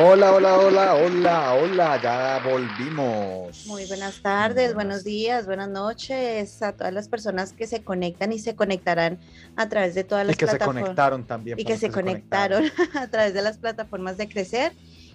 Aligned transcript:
Hola, 0.00 0.32
hola, 0.32 0.58
hola, 0.60 0.94
hola, 0.94 1.54
hola, 1.54 2.00
ya 2.00 2.40
volvimos. 2.48 3.66
Muy 3.66 3.84
buenas 3.86 4.22
tardes, 4.22 4.72
buenos 4.72 5.02
días, 5.02 5.44
buenas 5.44 5.68
noches 5.68 6.62
a 6.62 6.72
todas 6.72 6.92
las 6.92 7.08
personas 7.08 7.52
que 7.52 7.66
se 7.66 7.82
conectan 7.82 8.30
y 8.30 8.38
se 8.38 8.54
conectarán 8.54 9.18
a 9.56 9.68
través 9.68 9.96
de 9.96 10.04
todas 10.04 10.24
las 10.24 10.36
y 10.36 10.38
que 10.38 10.46
se 10.46 10.52
plataformas. 10.52 10.82
conectaron 10.84 11.26
también. 11.26 11.58
Y 11.58 11.64
que 11.64 11.76
se 11.76 11.90
conectaron 11.90 12.70
a 12.94 13.08
través 13.08 13.34
de 13.34 13.42
las 13.42 13.58
plataformas 13.58 14.16
de 14.18 14.28
Crecer. 14.28 14.72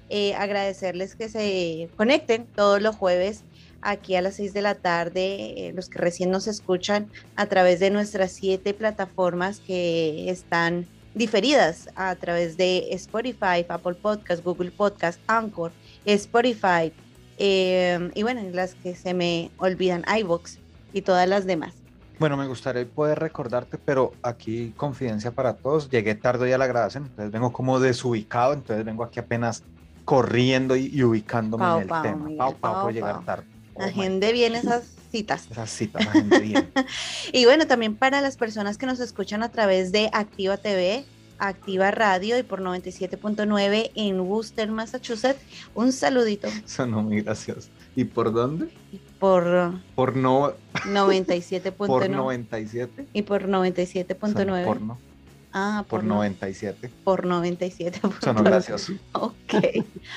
Eh, 0.10 0.36
agradecerles 0.36 1.16
que 1.16 1.30
se 1.30 1.88
conecten 1.96 2.46
todos 2.46 2.82
los 2.82 2.94
jueves 2.94 3.46
aquí 3.82 4.18
a 4.18 4.22
las 4.22 4.36
6 4.36 4.54
de 4.54 4.62
la 4.64 4.76
tarde, 4.76 5.68
eh, 5.70 5.72
los 5.74 5.88
que 5.88 6.00
recién 6.00 6.30
nos 6.30 6.48
escuchan 6.48 7.10
a 7.38 7.46
través 7.46 7.80
de 7.80 7.90
nuestras 7.90 8.34
siete 8.34 8.74
plataformas 8.74 9.62
que 9.62 10.30
están 10.30 10.88
diferidas 11.14 11.90
a 11.96 12.16
través 12.16 12.58
de 12.58 12.88
Spotify, 12.92 13.66
Apple 13.68 13.96
Podcast, 13.96 14.44
Google 14.44 14.72
Podcast, 14.72 15.20
Anchor, 15.28 15.72
Spotify 16.06 16.92
eh, 17.38 18.12
y 18.14 18.24
bueno, 18.24 18.42
las 18.52 18.76
que 18.76 18.96
se 18.96 19.14
me 19.14 19.52
olvidan, 19.58 20.04
iVoox 20.20 20.58
y 20.94 21.02
todas 21.02 21.28
las 21.28 21.46
demás. 21.46 21.74
Bueno, 22.20 22.38
me 22.38 22.48
gustaría 22.48 22.86
poder 22.86 23.20
recordarte, 23.20 23.78
pero 23.78 24.14
aquí 24.22 24.74
confidencia 24.78 25.32
para 25.32 25.54
todos, 25.56 25.90
llegué 25.90 26.16
tarde 26.16 26.50
ya 26.50 26.56
a 26.56 26.60
la 26.60 26.68
grabación, 26.68 27.06
entonces 27.06 27.32
vengo 27.32 27.52
como 27.52 27.80
desubicado, 27.80 28.54
entonces 28.54 28.86
vengo 28.86 29.04
aquí 29.04 29.20
apenas 29.20 29.64
corriendo 30.06 30.76
y, 30.76 30.92
y 30.94 31.04
ubicándome 31.04 31.66
en 31.66 31.82
el 31.82 31.88
pau, 31.88 32.04
tema. 32.04 32.26
Miguel, 32.26 32.38
pau, 32.38 32.56
pau, 32.56 32.74
pau, 32.74 32.84
por 32.84 32.94
llegar 32.94 33.26
tarde. 33.26 33.46
Oh 33.76 33.90
gente 33.90 34.32
viene 34.32 34.60
esas 34.60 34.84
citas. 35.14 35.48
Esas 35.52 35.70
citas, 35.70 36.04
la 36.06 36.12
gente. 36.12 36.68
Y 37.32 37.46
bueno, 37.46 37.68
también 37.68 37.96
para 37.96 38.20
las 38.20 38.36
personas 38.36 38.78
que 38.80 38.88
nos 38.88 39.00
escuchan 39.00 39.44
a 39.44 39.50
través 39.50 39.92
de 39.92 40.10
Activa 40.12 40.58
TV, 40.58 41.06
Activa 41.38 41.92
Radio 41.92 42.38
y 42.40 42.44
por 42.44 42.62
97.9 42.62 43.92
en 43.96 44.20
Worcester, 44.22 44.72
Massachusetts, 44.72 45.40
un 45.76 45.92
saludito 45.92 46.48
Sonó 46.66 47.04
muy 47.04 47.22
gracioso. 47.22 47.70
¿Y 47.96 48.06
por 48.06 48.34
dónde? 48.34 48.70
por 49.20 49.44
Por 49.96 50.16
no, 50.16 50.54
por 50.74 50.82
97.9 50.86 52.10
97. 52.10 53.08
y 53.14 53.22
por 53.22 53.42
Sonó 53.42 53.64
97.9. 53.64 54.66
Porno, 54.66 54.98
Ah, 55.56 55.86
por 55.88 56.00
por, 56.00 56.04
no- 56.08 56.16
97. 56.16 56.90
por 57.04 57.26
97.9. 57.28 58.14
Sonó 58.24 58.42
gracioso. 58.44 58.94
Ok. 59.14 59.54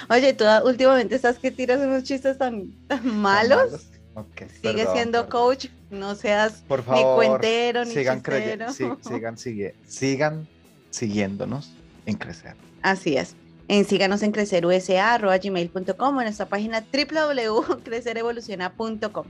Oye, 0.08 0.32
tú 0.32 0.44
últimamente 0.64 1.14
estás 1.14 1.38
que 1.38 1.50
tiras 1.50 1.80
unos 1.80 2.04
chistes 2.04 2.38
tan, 2.38 2.72
tan 2.88 3.06
malos. 3.20 3.88
Sigue 4.24 4.72
perdón, 4.78 4.94
siendo 4.94 5.18
perdón. 5.26 5.30
coach, 5.30 5.66
no 5.90 6.14
seas 6.14 6.62
Por 6.68 6.78
ni 6.80 6.84
favor, 6.86 7.16
cuentero, 7.16 7.84
ni 7.84 7.90
sigan, 7.92 8.22
chistero. 8.22 8.72
sí, 8.72 8.84
sigan, 9.08 9.36
sigue- 9.36 9.74
sigan 9.86 10.48
siguiéndonos 10.90 11.72
en 12.06 12.16
crecer. 12.16 12.54
Así 12.82 13.16
es. 13.16 13.34
En 13.68 13.84
síganos 13.84 14.22
en 14.22 14.30
crecerusa.gmail.com 14.32 16.16
o 16.16 16.20
en 16.20 16.24
nuestra 16.24 16.46
página 16.46 16.84
www.crecerevoluciona.com. 16.92 19.26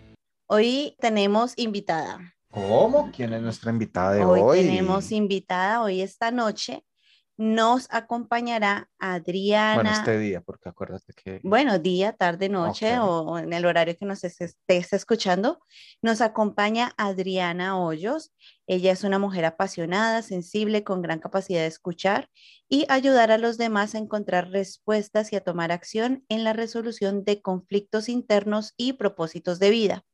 Hoy 0.49 0.95
tenemos 1.01 1.55
invitada. 1.57 2.35
¿Cómo? 2.51 3.11
¿Quién 3.15 3.33
es 3.33 3.43
nuestra 3.43 3.71
invitada 3.71 4.13
de 4.13 4.25
Hoy, 4.25 4.41
hoy? 4.41 4.59
tenemos 4.61 5.11
invitada. 5.13 5.83
Hoy 5.83 6.01
esta 6.01 6.31
noche 6.31 6.85
nos 7.37 7.87
acompañará 7.91 8.89
Adriana. 8.99 9.75
Bueno, 9.75 9.91
este 9.91 10.19
día, 10.19 10.41
porque 10.41 10.69
acuérdate 10.69 11.13
que... 11.13 11.41
Bueno, 11.43 11.79
día, 11.79 12.13
tarde, 12.13 12.49
noche 12.49 12.99
o, 12.99 13.39
en 13.39 13.53
el 13.53 13.67
horario 13.67 13.97
que 13.97 14.07
nos 14.07 14.25
es- 14.25 14.41
estés 14.41 14.93
escuchando, 14.93 15.61
nos 16.01 16.21
acompaña 16.21 16.93
Adriana 16.97 17.79
Hoyos. 17.79 18.33
Ella 18.67 18.93
es 18.93 19.05
una 19.05 19.19
mujer 19.19 19.45
apasionada, 19.45 20.23
sensible, 20.23 20.83
con 20.83 21.03
gran 21.03 21.19
capacidad 21.19 21.61
de 21.61 21.67
escuchar 21.67 22.31
y 22.69 22.87
ayudar 22.89 23.31
a 23.31 23.39
los 23.39 23.59
demás 23.59 23.95
a 23.95 23.99
encontrar 23.99 24.51
respuestas 24.51 25.33
y 25.33 25.37
a 25.37 25.43
tomar 25.45 25.73
acción 25.73 26.25
en 26.29 26.43
la 26.43 26.53
resolución 26.53 27.25
de 27.25 27.43
conflictos 27.43 28.09
internos 28.09 28.73
y 28.77 28.95
propósitos 28.95 29.59
de 29.59 29.71
vida. 29.71 30.05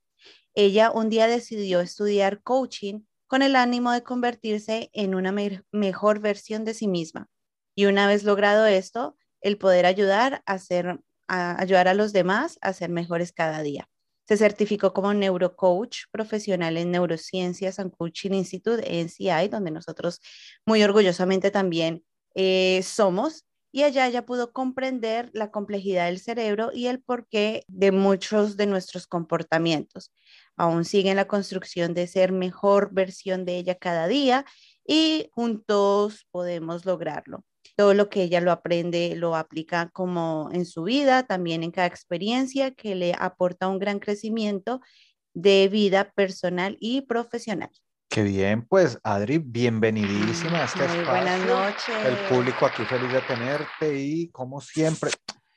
Ella 0.55 0.91
un 0.91 1.09
día 1.09 1.29
decidió 1.29 1.81
estudiar 1.81 2.43
coaching 2.43 3.03
con 3.33 3.41
el 3.41 3.57
ánimo 3.57 3.93
de 3.93 4.03
convertirse 4.03 4.91
en 4.93 5.15
una 5.15 5.33
me- 5.33 5.63
mejor 5.73 6.21
versión 6.21 6.67
de 6.67 6.75
sí 6.75 6.87
misma. 6.87 7.31
Y 7.75 7.87
una 7.87 8.07
vez 8.07 8.25
logrado 8.25 8.67
esto, 8.67 9.17
el 9.41 9.57
poder 9.57 9.87
ayudar 9.87 10.43
a, 10.45 10.59
ser, 10.59 11.01
ayudar 11.29 11.89
a 11.89 11.95
los 11.95 12.13
demás 12.13 12.59
a 12.61 12.75
ser 12.75 12.91
mejores 12.91 13.33
cada 13.33 13.63
día. 13.63 13.89
Se 14.29 14.37
certificó 14.37 14.93
como 14.93 15.15
neurocoach 15.15 16.01
profesional 16.11 16.77
en 16.77 16.91
Neurociencias 16.91 17.79
and 17.79 17.97
Coaching 17.97 18.33
Institute, 18.33 18.83
NCI, 19.01 19.49
donde 19.49 19.71
nosotros 19.71 20.21
muy 20.67 20.83
orgullosamente 20.83 21.51
también 21.51 22.05
eh, 22.35 22.83
somos. 22.85 23.47
Y 23.75 23.85
allá 23.85 24.07
ya 24.11 24.27
pudo 24.27 24.53
comprender 24.53 25.31
la 25.33 25.51
complejidad 25.51 26.05
del 26.05 26.19
cerebro 26.21 26.71
y 26.75 26.89
el 26.89 27.01
porqué 27.01 27.65
de 27.69 27.93
muchos 27.93 28.59
de 28.59 28.67
nuestros 28.67 29.07
comportamientos. 29.07 30.13
Aún 30.57 30.85
sigue 30.85 31.11
en 31.11 31.17
la 31.17 31.29
construcción 31.29 31.95
de 31.95 32.07
ser 32.07 32.33
mejor 32.33 32.91
versión 32.93 33.45
de 33.45 33.57
ella 33.57 33.75
cada 33.75 34.07
día 34.07 34.45
y 34.87 35.29
juntos 35.33 36.27
podemos 36.31 36.85
lograrlo 36.85 37.45
todo 37.77 37.95
lo 37.95 38.09
que 38.09 38.23
ella 38.23 38.41
lo 38.41 38.53
aprende 38.53 39.15
lo 39.17 39.37
aplica 39.37 39.89
como 39.91 40.51
en 40.53 40.67
su 40.67 40.85
vida, 40.85 41.25
también 41.25 41.63
en 41.63 41.71
cada 41.71 41.87
experiencia 41.87 42.73
que 42.73 42.95
le 42.95 43.15
aporta 43.19 43.69
un 43.69 43.79
gran 43.79 43.99
crecimiento 43.99 44.81
de 45.35 45.69
vida 45.69 46.13
personal 46.13 46.77
y 46.81 47.03
profesional. 47.03 47.71
Qué 48.09 48.23
bien, 48.23 48.67
pues 48.67 48.99
Adri, 49.03 49.39
bienvenidísima 49.39 50.59
a 50.59 50.65
este 50.67 50.87
Muy 50.87 50.99
espacio. 50.99 51.11
buenas 51.11 51.47
noches. 51.47 52.05
El 52.05 52.17
público 52.29 52.67
aquí 52.67 52.85
feliz 52.85 53.11
de 53.11 53.21
tenerte 53.23 53.99
y 53.99 54.29
como 54.29 54.61
siempre. 54.61 55.11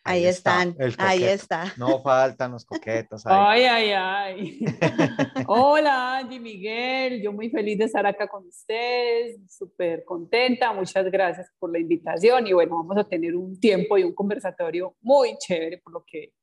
Ahí, 0.07 0.25
está, 0.25 0.63
están, 0.63 0.95
ahí 0.99 1.23
está. 1.23 1.73
No 1.77 1.99
faltan 1.99 2.51
los 2.51 2.63
coquetos. 2.63 3.25
ahí. 3.25 3.63
Ay, 3.65 3.91
ay, 3.91 3.91
ay. 3.91 4.65
Hola, 5.47 6.19
Angie 6.19 6.39
Miguel. 6.39 7.23
Yo 7.23 7.33
muy 7.33 7.49
feliz 7.49 7.79
de 7.79 7.85
estar 7.85 8.05
acá 8.05 8.27
con 8.27 8.47
ustedes, 8.47 9.39
súper 9.49 10.05
contenta. 10.05 10.71
Muchas 10.73 11.05
gracias 11.11 11.51
por 11.57 11.71
la 11.71 11.79
invitación. 11.79 12.45
Y 12.45 12.53
bueno, 12.53 12.75
vamos 12.75 12.97
a 12.97 13.03
tener 13.03 13.35
un 13.35 13.59
tiempo 13.59 13.97
y 13.97 14.03
un 14.03 14.13
conversatorio 14.13 14.95
muy 15.01 15.35
chévere, 15.39 15.79
por 15.79 15.93
lo 15.93 16.05
que 16.05 16.33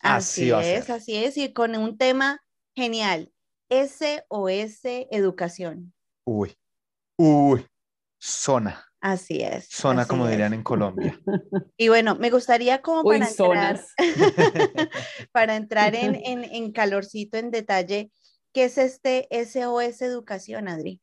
Así 0.00 0.50
Así 0.50 0.68
es, 0.68 0.90
así 0.90 1.16
es, 1.16 1.36
y 1.36 1.52
con 1.52 1.76
un 1.76 1.98
tema 1.98 2.40
genial, 2.74 3.32
SOS 3.68 4.80
Educación. 5.10 5.92
Uy, 6.24 6.54
uy, 7.16 7.66
zona, 8.20 8.87
Así 9.08 9.40
es. 9.40 9.68
zona 9.70 10.02
así 10.02 10.10
como 10.10 10.26
es. 10.26 10.32
dirían 10.32 10.52
en 10.52 10.62
Colombia. 10.62 11.18
Y 11.78 11.88
bueno, 11.88 12.16
me 12.16 12.30
gustaría 12.30 12.82
como 12.82 13.00
Uy, 13.00 13.18
para 13.18 13.30
entrar, 13.30 13.78
zonas. 13.78 13.94
para 15.32 15.56
entrar 15.56 15.94
en, 15.94 16.14
en, 16.24 16.44
en 16.44 16.72
calorcito, 16.72 17.38
en 17.38 17.50
detalle, 17.50 18.10
¿qué 18.52 18.64
es 18.64 18.76
este 18.76 19.28
SOS 19.30 20.02
Educación, 20.02 20.68
Adri? 20.68 21.00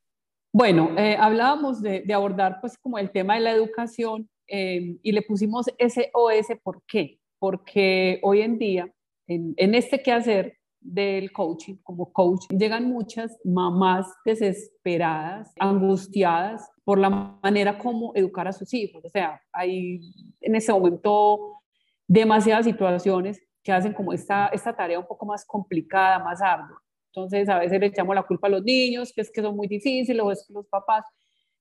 Bueno, 0.54 0.96
eh, 0.98 1.18
hablábamos 1.20 1.82
de, 1.82 2.02
de 2.06 2.14
abordar 2.14 2.60
pues 2.62 2.78
como 2.78 3.00
el 3.00 3.10
tema 3.12 3.36
de 3.36 3.42
la 3.42 3.52
educación 3.52 4.30
eh, 4.48 4.98
y 5.02 5.12
le 5.12 5.22
pusimos 5.24 5.66
SOS, 5.80 6.58
¿por 6.62 6.84
qué? 6.88 7.20
Porque 7.40 8.20
hoy 8.22 8.42
en 8.42 8.60
día, 8.60 8.94
en, 9.28 9.54
en 9.58 9.74
este 9.74 10.04
quehacer 10.04 10.58
del 10.86 11.32
coaching, 11.32 11.76
como 11.84 12.14
coach, 12.14 12.46
llegan 12.50 12.86
muchas 12.86 13.38
mamás 13.44 14.08
desesperadas, 14.24 15.52
angustiadas 15.60 16.70
por 16.84 17.00
la 17.00 17.10
manera 17.10 17.80
como 17.80 18.12
educar 18.16 18.48
a 18.48 18.54
sus 18.54 18.74
hijos. 18.74 19.04
O 19.04 19.10
sea, 19.10 19.42
hay 19.52 20.00
en 20.42 20.56
ese 20.56 20.72
momento 20.72 21.62
demasiadas 22.08 22.66
situaciones 22.66 23.42
que 23.64 23.72
hacen 23.72 23.94
como 23.94 24.14
esta, 24.14 24.48
esta 24.48 24.76
tarea 24.76 25.00
un 25.00 25.08
poco 25.08 25.26
más 25.26 25.44
complicada, 25.44 26.20
más 26.20 26.40
ardua. 26.42 26.80
Entonces, 27.08 27.50
a 27.50 27.58
veces 27.58 27.80
le 27.80 27.88
echamos 27.88 28.14
la 28.14 28.24
culpa 28.24 28.48
a 28.48 28.52
los 28.52 28.64
niños, 28.64 29.12
que 29.14 29.22
es 29.22 29.32
que 29.32 29.42
son 29.42 29.56
muy 29.56 29.68
difíciles, 29.68 30.22
o 30.22 30.32
es 30.32 30.46
que 30.46 30.54
los 30.54 30.68
papás. 30.68 31.04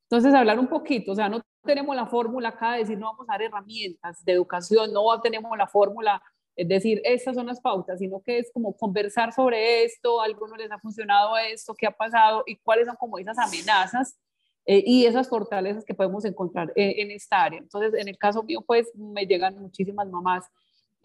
Entonces, 0.02 0.34
hablar 0.34 0.58
un 0.58 0.66
poquito, 0.66 1.12
o 1.12 1.14
sea, 1.14 1.30
no 1.30 1.40
tenemos 1.62 1.96
la 1.96 2.06
fórmula 2.06 2.50
acá 2.50 2.72
de 2.72 2.80
decir, 2.80 2.98
no 2.98 3.06
vamos 3.06 3.26
a 3.28 3.32
dar 3.32 3.42
herramientas 3.42 4.22
de 4.22 4.32
educación, 4.32 4.92
no 4.92 5.20
tenemos 5.22 5.56
la 5.56 5.66
fórmula, 5.66 6.22
es 6.56 6.68
decir, 6.68 7.00
estas 7.04 7.34
son 7.34 7.46
las 7.46 7.60
pautas, 7.60 7.98
sino 7.98 8.20
que 8.22 8.38
es 8.38 8.50
como 8.52 8.76
conversar 8.76 9.32
sobre 9.32 9.84
esto, 9.84 10.20
a 10.20 10.24
algunos 10.24 10.58
les 10.58 10.70
ha 10.70 10.78
funcionado 10.78 11.36
esto, 11.36 11.74
qué 11.74 11.86
ha 11.86 11.90
pasado 11.90 12.42
y 12.46 12.56
cuáles 12.56 12.86
son 12.86 12.96
como 12.96 13.18
esas 13.18 13.38
amenazas 13.38 14.18
eh, 14.66 14.82
y 14.86 15.06
esas 15.06 15.28
fortalezas 15.28 15.84
que 15.84 15.94
podemos 15.94 16.24
encontrar 16.24 16.72
en, 16.76 17.00
en 17.00 17.10
esta 17.10 17.42
área. 17.42 17.58
Entonces, 17.58 17.94
en 18.00 18.08
el 18.08 18.16
caso 18.16 18.42
mío, 18.42 18.62
pues 18.66 18.94
me 18.94 19.26
llegan 19.26 19.58
muchísimas 19.58 20.08
mamás 20.08 20.44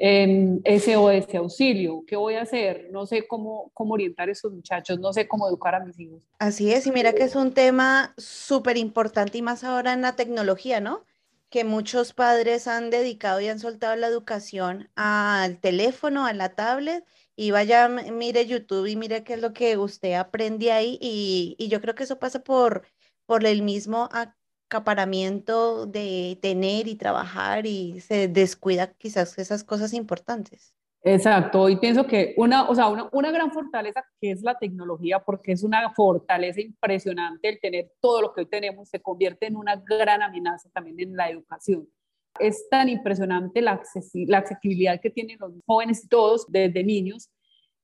eh, 0.02 0.62
SOS 0.80 1.36
auxilio, 1.36 2.06
¿qué 2.08 2.16
voy 2.16 2.36
a 2.36 2.44
hacer? 2.44 2.88
No 2.92 3.06
sé 3.06 3.28
cómo, 3.28 3.70
cómo 3.74 3.96
orientar 3.96 4.30
a 4.30 4.32
esos 4.32 4.52
muchachos, 4.54 4.98
no 4.98 5.12
sé 5.12 5.28
cómo 5.28 5.48
educar 5.48 5.76
a 5.76 5.82
mis 5.82 6.00
hijos. 6.00 6.22
Así 6.40 6.72
es, 6.72 6.88
y 6.88 6.92
mira 6.92 7.12
que 7.12 7.24
es 7.24 7.36
un 7.36 7.54
tema 7.54 8.14
súper 8.18 8.78
importante 8.78 9.38
y 9.38 9.42
más 9.42 9.66
ahora 9.66 9.92
en 9.92 10.02
la 10.02 10.16
tecnología, 10.16 10.80
¿no? 10.80 11.04
Que 11.50 11.64
muchos 11.64 12.14
padres 12.14 12.68
han 12.68 12.92
dedicado 12.92 13.40
y 13.42 13.48
han 13.48 13.60
soltado 13.60 13.96
la 13.96 14.08
educación 14.08 14.92
al 14.96 15.60
teléfono, 15.60 16.26
a 16.28 16.34
la 16.34 16.54
tablet, 16.56 17.04
y 17.36 17.50
vaya, 17.52 17.88
mire 17.90 18.46
YouTube 18.46 18.86
y 18.86 18.96
mire 18.96 19.24
qué 19.24 19.34
es 19.34 19.42
lo 19.42 19.52
que 19.54 19.78
usted 19.78 20.14
aprende 20.14 20.72
ahí, 20.72 21.00
y, 21.02 21.56
y 21.58 21.68
yo 21.70 21.82
creo 21.82 21.96
que 21.96 22.04
eso 22.04 22.20
pasa 22.20 22.42
por, 22.44 22.86
por 23.26 23.46
el 23.46 23.64
mismo 23.64 24.10
acaparamiento 24.12 25.88
de 25.88 26.38
tener 26.42 26.88
y 26.88 26.96
trabajar 26.96 27.66
y 27.66 28.00
se 28.02 28.28
descuida 28.28 28.94
quizás 28.94 29.38
esas 29.40 29.64
cosas 29.64 29.94
importantes. 29.94 30.76
Exacto, 31.02 31.70
y 31.70 31.78
pienso 31.78 32.06
que 32.06 32.34
una, 32.36 32.70
o 32.70 32.76
sea, 32.76 32.90
una, 32.90 33.08
una, 33.14 33.32
gran 33.32 33.54
fortaleza 33.54 34.04
que 34.20 34.32
es 34.32 34.42
la 34.42 34.58
tecnología, 34.58 35.20
porque 35.20 35.54
es 35.54 35.64
una 35.64 35.94
fortaleza 35.94 36.60
impresionante 36.60 37.48
el 37.48 37.60
tener 37.62 37.94
todo 38.02 38.22
lo 38.22 38.34
que 38.34 38.42
hoy 38.42 38.48
tenemos, 38.48 38.90
se 38.90 39.02
convierte 39.02 39.48
en 39.48 39.56
una 39.56 39.78
gran 39.78 40.22
amenaza 40.22 40.70
también 40.74 41.00
en 41.00 41.16
la 41.16 41.30
educación. 41.30 41.88
Es 42.38 42.68
tan 42.70 42.90
impresionante 42.90 43.62
la, 43.62 43.82
la 44.14 44.38
accesibilidad 44.38 45.00
que 45.00 45.10
tienen 45.10 45.38
los 45.40 45.54
jóvenes 45.66 46.06
todos 46.10 46.46
desde 46.50 46.84
niños. 46.84 47.30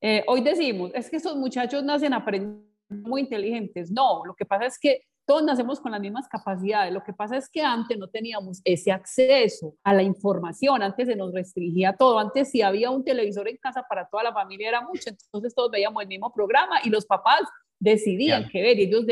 Eh, 0.01 0.23
hoy 0.27 0.41
decimos, 0.41 0.91
es 0.93 1.09
que 1.09 1.15
esos 1.15 1.37
muchachos 1.37 1.83
nacen 1.83 2.13
aprendiendo 2.13 2.65
muy 2.89 3.21
inteligentes. 3.21 3.91
No, 3.91 4.25
lo 4.25 4.35
que 4.35 4.45
pasa 4.45 4.65
es 4.65 4.77
que 4.77 5.03
todos 5.25 5.43
nacemos 5.43 5.79
con 5.79 5.91
las 5.91 6.01
mismas 6.01 6.27
capacidades. 6.27 6.93
Lo 6.93 7.03
que 7.03 7.13
pasa 7.13 7.37
es 7.37 7.49
que 7.49 7.61
antes 7.61 7.97
no 7.97 8.07
teníamos 8.07 8.61
ese 8.63 8.91
acceso 8.91 9.75
a 9.83 9.93
la 9.93 10.03
información, 10.03 10.81
antes 10.81 11.07
se 11.07 11.15
nos 11.15 11.33
restringía 11.33 11.93
todo. 11.93 12.19
Antes 12.19 12.51
si 12.51 12.61
había 12.61 12.91
un 12.91 13.03
televisor 13.03 13.47
en 13.47 13.57
casa 13.57 13.85
para 13.89 14.07
toda 14.07 14.23
la 14.23 14.33
familia 14.33 14.69
era 14.69 14.81
mucho, 14.81 15.09
entonces 15.09 15.53
todos 15.55 15.71
veíamos 15.71 16.01
el 16.03 16.09
mismo 16.09 16.31
programa 16.31 16.79
y 16.83 16.89
los 16.89 17.05
papás 17.05 17.41
decidían 17.79 18.43
yeah. 18.43 18.49
qué 18.51 18.61
ver 18.61 18.79
y 18.79 18.83
ellos, 18.83 19.05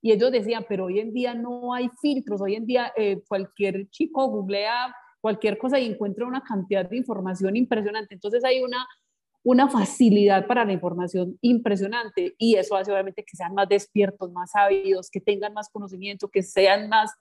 y 0.00 0.12
ellos 0.12 0.32
decían, 0.32 0.64
pero 0.68 0.86
hoy 0.86 1.00
en 1.00 1.12
día 1.12 1.34
no 1.34 1.74
hay 1.74 1.90
filtros, 2.00 2.40
hoy 2.40 2.54
en 2.54 2.66
día 2.66 2.92
eh, 2.96 3.22
cualquier 3.28 3.88
chico 3.90 4.26
googlea 4.28 4.94
cualquier 5.20 5.58
cosa 5.58 5.78
y 5.78 5.86
encuentra 5.86 6.26
una 6.26 6.42
cantidad 6.42 6.88
de 6.88 6.96
información 6.96 7.56
impresionante. 7.56 8.14
Entonces 8.14 8.44
hay 8.44 8.62
una 8.62 8.86
una 9.48 9.70
facilidad 9.70 10.46
para 10.46 10.66
la 10.66 10.74
información 10.74 11.38
impresionante 11.40 12.34
y 12.36 12.56
eso 12.56 12.76
hace 12.76 12.92
obviamente 12.92 13.24
que 13.24 13.34
sean 13.34 13.54
más 13.54 13.66
despiertos, 13.66 14.30
más 14.30 14.50
sabios, 14.50 15.08
que 15.10 15.22
tengan 15.22 15.54
más 15.54 15.70
conocimiento, 15.70 16.28
que 16.28 16.42
sean 16.42 16.90
más, 16.90 17.14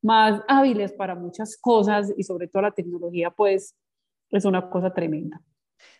más 0.00 0.40
hábiles 0.46 0.92
para 0.92 1.16
muchas 1.16 1.56
cosas 1.60 2.12
y 2.16 2.22
sobre 2.22 2.46
todo 2.46 2.62
la 2.62 2.70
tecnología 2.70 3.32
pues 3.32 3.74
es 4.30 4.44
una 4.44 4.70
cosa 4.70 4.94
tremenda. 4.94 5.42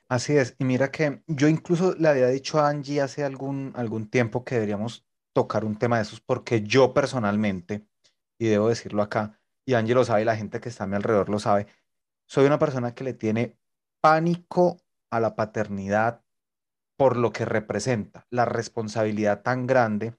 Así 0.09 0.37
es, 0.37 0.55
y 0.61 0.65
mira 0.65 0.93
que 0.93 1.25
yo 1.27 1.49
incluso 1.49 1.97
le 1.97 2.07
había 2.07 2.29
dicho 2.29 2.61
a 2.61 2.69
Angie 2.69 3.01
hace 3.01 3.25
algún, 3.25 3.73
algún 3.75 4.09
tiempo 4.09 4.45
que 4.45 4.55
deberíamos 4.55 5.05
tocar 5.33 5.65
un 5.65 5.77
tema 5.77 5.97
de 5.97 6.03
esos 6.03 6.21
porque 6.21 6.63
yo 6.63 6.95
personalmente, 6.95 7.85
y 8.39 8.47
debo 8.47 8.69
decirlo 8.69 9.03
acá, 9.03 9.41
y 9.67 9.75
Angie 9.75 9.97
lo 9.97 10.05
sabe 10.05 10.23
y 10.23 10.25
la 10.25 10.37
gente 10.37 10.61
que 10.61 10.69
está 10.69 10.85
a 10.85 10.87
mi 10.87 10.95
alrededor 10.95 11.31
lo 11.31 11.41
sabe, 11.41 11.67
soy 12.27 12.47
una 12.47 12.61
persona 12.61 12.95
que 12.95 13.03
le 13.03 13.15
tiene 13.15 13.57
pánico 14.01 14.84
a 15.17 15.21
la 15.21 15.37
paternidad 15.37 16.23
por 16.97 17.17
lo 17.17 17.33
que 17.33 17.45
representa, 17.45 18.27
la 18.31 18.45
responsabilidad 18.45 19.43
tan 19.43 19.67
grande, 19.67 20.15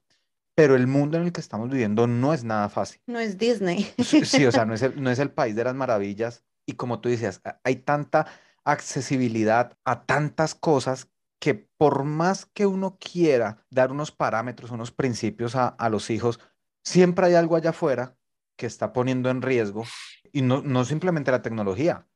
pero 0.55 0.75
el 0.75 0.87
mundo 0.87 1.17
en 1.17 1.23
el 1.23 1.31
que 1.31 1.41
estamos 1.41 1.69
viviendo 1.69 2.07
no 2.07 2.33
es 2.33 2.43
nada 2.43 2.69
fácil. 2.69 3.01
No 3.07 3.19
es 3.19 3.37
Disney. 3.37 3.93
Sí, 4.03 4.45
o 4.45 4.51
sea, 4.51 4.65
no 4.65 4.73
es 4.73 4.81
el, 4.81 5.01
no 5.03 5.09
es 5.09 5.19
el 5.19 5.31
país 5.31 5.55
de 5.55 5.63
las 5.63 5.75
maravillas 5.75 6.43
y 6.65 6.73
como 6.73 6.99
tú 6.99 7.09
decías, 7.09 7.41
hay 7.63 7.77
tanta 7.77 8.27
accesibilidad 8.63 9.77
a 9.85 10.05
tantas 10.05 10.55
cosas 10.55 11.09
que 11.39 11.53
por 11.53 12.03
más 12.03 12.45
que 12.45 12.65
uno 12.65 12.97
quiera 12.99 13.65
dar 13.69 13.91
unos 13.91 14.11
parámetros, 14.11 14.71
unos 14.71 14.91
principios 14.91 15.55
a, 15.55 15.67
a 15.67 15.89
los 15.89 16.09
hijos, 16.09 16.39
siempre 16.83 17.27
hay 17.27 17.35
algo 17.35 17.55
allá 17.55 17.69
afuera 17.69 18.17
que 18.57 18.65
está 18.65 18.93
poniendo 18.93 19.29
en 19.29 19.41
riesgo 19.41 19.83
y 20.31 20.41
no, 20.41 20.61
no 20.61 20.85
simplemente 20.85 21.31
la 21.31 21.41
tecnología, 21.41 22.07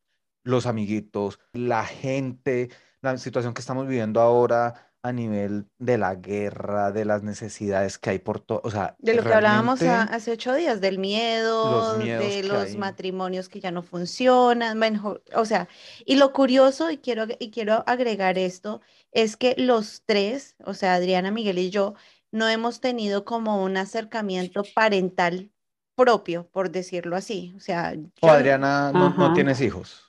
los 0.43 0.65
amiguitos, 0.65 1.39
la 1.53 1.85
gente, 1.85 2.69
la 3.01 3.17
situación 3.17 3.53
que 3.53 3.61
estamos 3.61 3.87
viviendo 3.87 4.21
ahora 4.21 4.89
a 5.01 5.13
nivel 5.13 5.65
de 5.77 5.97
la 5.97 6.15
guerra, 6.15 6.91
de 6.91 7.05
las 7.05 7.23
necesidades 7.23 7.97
que 7.97 8.09
hay 8.09 8.19
por 8.19 8.41
todo, 8.41 8.59
o 8.63 8.71
sea, 8.71 8.95
de 8.99 9.13
lo 9.13 9.23
que 9.23 9.33
hablábamos 9.33 9.81
hace 9.81 10.31
ocho 10.31 10.53
días, 10.53 10.81
del 10.81 10.99
miedo, 10.99 11.97
de 11.97 12.43
los 12.43 12.63
hay. 12.63 12.77
matrimonios 12.77 13.47
que 13.47 13.61
ya 13.61 13.71
no 13.71 13.81
funcionan, 13.81 14.77
bueno, 14.77 15.19
o 15.33 15.45
sea, 15.45 15.69
y 16.05 16.15
lo 16.15 16.33
curioso, 16.33 16.91
y 16.91 16.97
quiero, 16.97 17.27
y 17.39 17.49
quiero 17.49 17.83
agregar 17.87 18.37
esto, 18.37 18.81
es 19.11 19.37
que 19.37 19.55
los 19.57 20.03
tres, 20.05 20.57
o 20.65 20.73
sea, 20.73 20.95
Adriana, 20.95 21.31
Miguel 21.31 21.59
y 21.59 21.69
yo, 21.69 21.93
no 22.31 22.49
hemos 22.49 22.81
tenido 22.81 23.23
como 23.23 23.63
un 23.63 23.77
acercamiento 23.77 24.63
parental 24.75 25.49
propio, 25.95 26.47
por 26.51 26.71
decirlo 26.71 27.15
así, 27.15 27.53
o 27.55 27.59
sea... 27.61 27.93
Yo... 27.93 28.09
O 28.21 28.29
Adriana, 28.29 28.91
no, 28.91 29.11
no 29.11 29.33
tienes 29.33 29.61
hijos. 29.61 30.08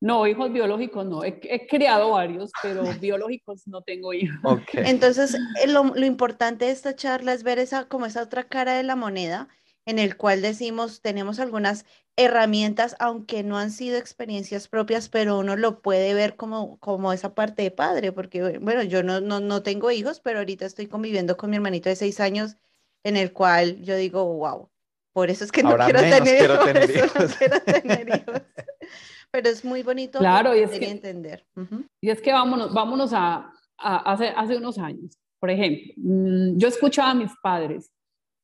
No, 0.00 0.26
hijos 0.26 0.52
biológicos 0.52 1.06
no. 1.06 1.24
He, 1.24 1.40
he, 1.44 1.66
criado 1.66 2.10
varios, 2.10 2.50
pero 2.62 2.82
biológicos 3.00 3.66
no 3.66 3.82
tengo 3.82 4.12
hijos. 4.12 4.38
Okay. 4.42 4.84
Entonces, 4.86 5.34
eh, 5.34 5.66
lo, 5.66 5.84
lo, 5.84 6.04
importante 6.04 6.66
de 6.66 6.72
esta 6.72 6.94
charla 6.94 7.32
es 7.32 7.42
ver 7.42 7.58
esa, 7.58 7.88
como 7.88 8.06
esa 8.06 8.22
otra 8.22 8.44
cara 8.44 8.74
de 8.74 8.82
la 8.82 8.96
moneda, 8.96 9.48
en 9.86 9.98
el 9.98 10.16
cual 10.16 10.42
decimos, 10.42 11.00
tenemos 11.00 11.40
algunas 11.40 11.84
herramientas, 12.16 12.96
aunque 13.00 13.42
no 13.42 13.58
han 13.58 13.70
sido 13.70 13.96
experiencias 13.98 14.68
propias, 14.68 15.08
pero 15.08 15.38
uno 15.38 15.56
lo 15.56 15.82
puede 15.82 16.14
ver 16.14 16.36
como, 16.36 16.78
como 16.78 17.12
esa 17.12 17.34
parte 17.34 17.62
de 17.62 17.70
padre, 17.70 18.12
porque, 18.12 18.58
bueno, 18.58 18.82
yo 18.82 19.02
no, 19.02 19.20
no, 19.20 19.40
no 19.40 19.62
tengo 19.62 19.90
hijos, 19.90 20.20
pero 20.20 20.38
ahorita 20.38 20.64
estoy 20.66 20.86
conviviendo 20.86 21.36
con 21.36 21.50
mi 21.50 21.56
hermanito 21.56 21.88
de 21.88 21.96
seis 21.96 22.20
años, 22.20 22.56
en 23.02 23.16
el 23.16 23.32
cual 23.32 23.82
yo 23.82 23.96
digo, 23.96 24.24
wow, 24.24 24.70
por 25.12 25.30
eso 25.30 25.44
es 25.44 25.52
que 25.52 25.62
no 25.62 25.76
quiero 25.76 26.00
tener 26.00 26.38
quiero 26.38 26.54
hijos. 26.54 27.14
no 27.30 27.36
quiero 27.38 27.60
tener 27.62 28.08
hijos. 28.08 28.42
Pero 29.34 29.48
es 29.48 29.64
muy 29.64 29.82
bonito 29.82 30.20
Claro, 30.20 30.54
y 30.54 30.60
es 30.60 30.70
que- 30.70 30.88
entender. 30.88 31.44
Ujú. 31.56 31.84
Y 32.00 32.08
es 32.08 32.22
que 32.22 32.32
vámonos, 32.32 32.72
vámonos 32.72 33.12
a, 33.12 33.50
a 33.78 34.12
hace, 34.12 34.28
hace 34.28 34.56
unos 34.56 34.78
años. 34.78 35.18
Por 35.40 35.50
ejemplo, 35.50 35.92
mm, 35.96 36.56
yo 36.56 36.68
escuchaba 36.68 37.10
a 37.10 37.14
mis 37.14 37.32
padres 37.42 37.90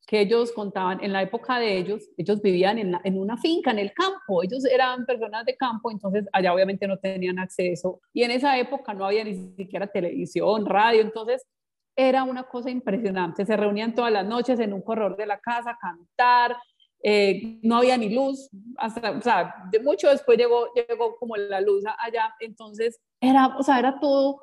que 0.04 0.20
ellos 0.22 0.50
contaban, 0.50 0.98
en 1.04 1.12
la 1.12 1.22
época 1.22 1.60
de 1.60 1.78
ellos, 1.78 2.02
ellos 2.16 2.42
vivían 2.42 2.78
en, 2.78 2.90
la- 2.90 3.00
en 3.04 3.20
una 3.20 3.37
finca, 3.37 3.70
en 3.70 3.78
el 3.78 3.92
campo, 3.92 4.42
ellos 4.42 4.64
eran 4.64 5.06
personas 5.06 5.44
de 5.44 5.56
campo, 5.56 5.92
entonces 5.92 6.26
allá 6.32 6.52
obviamente 6.52 6.88
no 6.88 6.97
tenían 6.99 7.38
acceso 7.38 8.00
y 8.12 8.25
en 8.25 8.32
esa 8.32 8.59
época 8.59 8.92
no 8.92 9.04
había 9.04 9.23
ni 9.23 9.37
siquiera 9.56 9.87
televisión, 9.87 10.66
radio, 10.66 11.02
entonces 11.02 11.47
era 11.97 12.25
una 12.25 12.42
cosa 12.42 12.68
impresionante, 12.68 13.47
se 13.47 13.56
reunían 13.56 13.94
todas 13.94 14.11
las 14.11 14.26
noches 14.26 14.59
en 14.59 14.73
un 14.73 14.82
corredor 14.82 15.16
de 15.16 15.26
la 15.26 15.38
casa 15.38 15.70
a 15.70 15.78
cantar, 15.78 16.56
eh, 17.02 17.59
no 17.62 17.76
había 17.76 17.97
ni 17.97 18.11
luz, 18.14 18.50
hasta, 18.76 19.12
o 19.12 19.21
sea, 19.21 19.54
de 19.71 19.80
mucho 19.80 20.09
después 20.09 20.37
llegó, 20.37 20.69
llegó 20.75 21.16
como 21.16 21.37
la 21.37 21.61
luz 21.61 21.85
allá, 21.99 22.35
entonces 22.40 23.00
era, 23.21 23.57
o 23.59 23.62
sea, 23.62 23.78
era 23.78 23.99
todo 24.00 24.40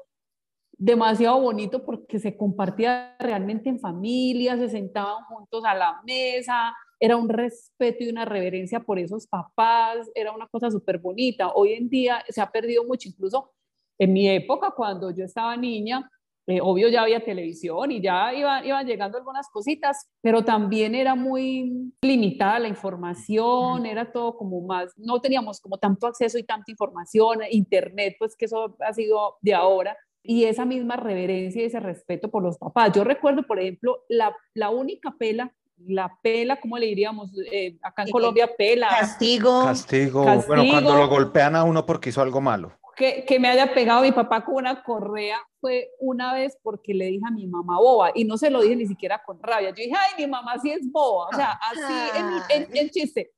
demasiado 0.78 1.40
bonito 1.42 1.84
porque 1.84 2.20
se 2.20 2.38
compartía 2.38 3.16
realmente 3.20 3.70
en 3.70 3.80
familia, 3.80 4.58
se 4.58 4.70
sentaban 4.70 5.24
juntos 5.26 5.66
a 5.66 5.74
la 5.74 6.02
mesa, 6.06 6.74
era 7.00 7.16
un 7.16 7.30
respeto 7.30 8.04
y 8.04 8.10
una 8.10 8.26
reverencia 8.26 8.80
por 8.80 9.00
esos 9.00 9.28
papás, 9.28 10.10
era 10.16 10.32
una 10.32 10.48
cosa 10.48 10.72
súper 10.72 11.00
bonita. 11.00 11.52
Hoy 11.54 11.74
en 11.74 11.90
día 11.90 12.24
se 12.30 12.42
ha 12.42 12.52
perdido 12.52 12.84
mucho, 12.86 13.10
incluso 13.10 13.54
en 14.00 14.14
mi 14.14 14.30
época, 14.30 14.72
cuando 14.76 15.12
yo 15.12 15.26
estaba 15.26 15.58
niña, 15.58 16.10
eh, 16.48 16.60
obvio 16.62 16.88
ya 16.88 17.02
había 17.02 17.24
televisión 17.24 17.92
y 17.92 18.02
ya 18.02 18.34
iba, 18.34 18.66
iban 18.66 18.88
llegando 18.88 19.18
algunas 19.18 19.50
cositas, 19.50 20.08
pero 20.22 20.46
también 20.46 20.96
era 20.96 21.14
muy 21.14 21.92
limitada 22.02 22.60
la 22.60 22.70
información, 22.70 23.86
era 23.86 24.12
todo 24.12 24.38
como 24.38 24.62
más, 24.62 24.94
no 24.96 25.20
teníamos 25.20 25.60
como 25.60 25.78
tanto 25.78 26.08
acceso 26.08 26.38
y 26.38 26.44
tanta 26.44 26.72
información, 26.72 27.40
internet, 27.52 28.16
pues 28.18 28.38
que 28.38 28.46
eso 28.46 28.78
ha 28.80 28.94
sido 28.94 29.36
de 29.42 29.54
ahora, 29.54 29.98
y 30.24 30.46
esa 30.46 30.66
misma 30.66 30.96
reverencia 30.96 31.62
y 31.62 31.66
ese 31.66 31.80
respeto 31.82 32.30
por 32.30 32.44
los 32.44 32.58
papás. 32.58 32.92
Yo 32.94 33.04
recuerdo, 33.04 33.44
por 33.44 33.60
ejemplo, 33.60 34.04
la, 34.08 34.36
la 34.54 34.70
única 34.70 35.16
pela, 35.18 35.54
la 35.86 36.18
pela, 36.22 36.60
¿cómo 36.60 36.78
le 36.78 36.88
diríamos? 36.88 37.32
Eh, 37.52 37.78
acá 37.82 38.04
en 38.04 38.12
Colombia, 38.12 38.50
pela. 38.58 38.90
Castigo. 38.90 39.64
Castigo. 39.66 40.24
Bueno, 40.24 40.42
Castigo. 40.42 40.72
cuando 40.72 40.96
lo 40.96 41.08
golpean 41.08 41.56
a 41.56 41.64
uno 41.64 41.86
porque 41.86 42.10
hizo 42.10 42.22
algo 42.22 42.42
malo. 42.42 42.72
Que, 42.98 43.24
que 43.26 43.40
me 43.40 43.48
haya 43.48 43.74
pegado 43.74 44.02
mi 44.02 44.12
papá 44.12 44.44
con 44.44 44.56
una 44.56 44.82
correa 44.82 45.40
fue 45.62 45.92
una 46.00 46.34
vez 46.34 46.58
porque 46.64 46.94
le 46.94 47.06
dije 47.06 47.24
a 47.28 47.32
mi 47.32 47.48
mamá 47.48 47.78
boba 47.80 48.12
y 48.16 48.26
no 48.26 48.38
se 48.38 48.50
lo 48.50 48.62
dije 48.62 48.76
ni 48.76 48.88
siquiera 48.88 49.22
con 49.24 49.42
rabia. 49.42 49.70
Yo 49.70 49.76
dije, 49.76 49.94
ay, 49.96 50.24
mi 50.26 50.30
mamá 50.30 50.58
sí 50.60 50.72
es 50.72 50.92
boba. 50.92 51.28
O 51.32 51.36
sea, 51.36 51.52
así 51.52 52.68
en 52.74 52.90
chiste. 52.90 53.32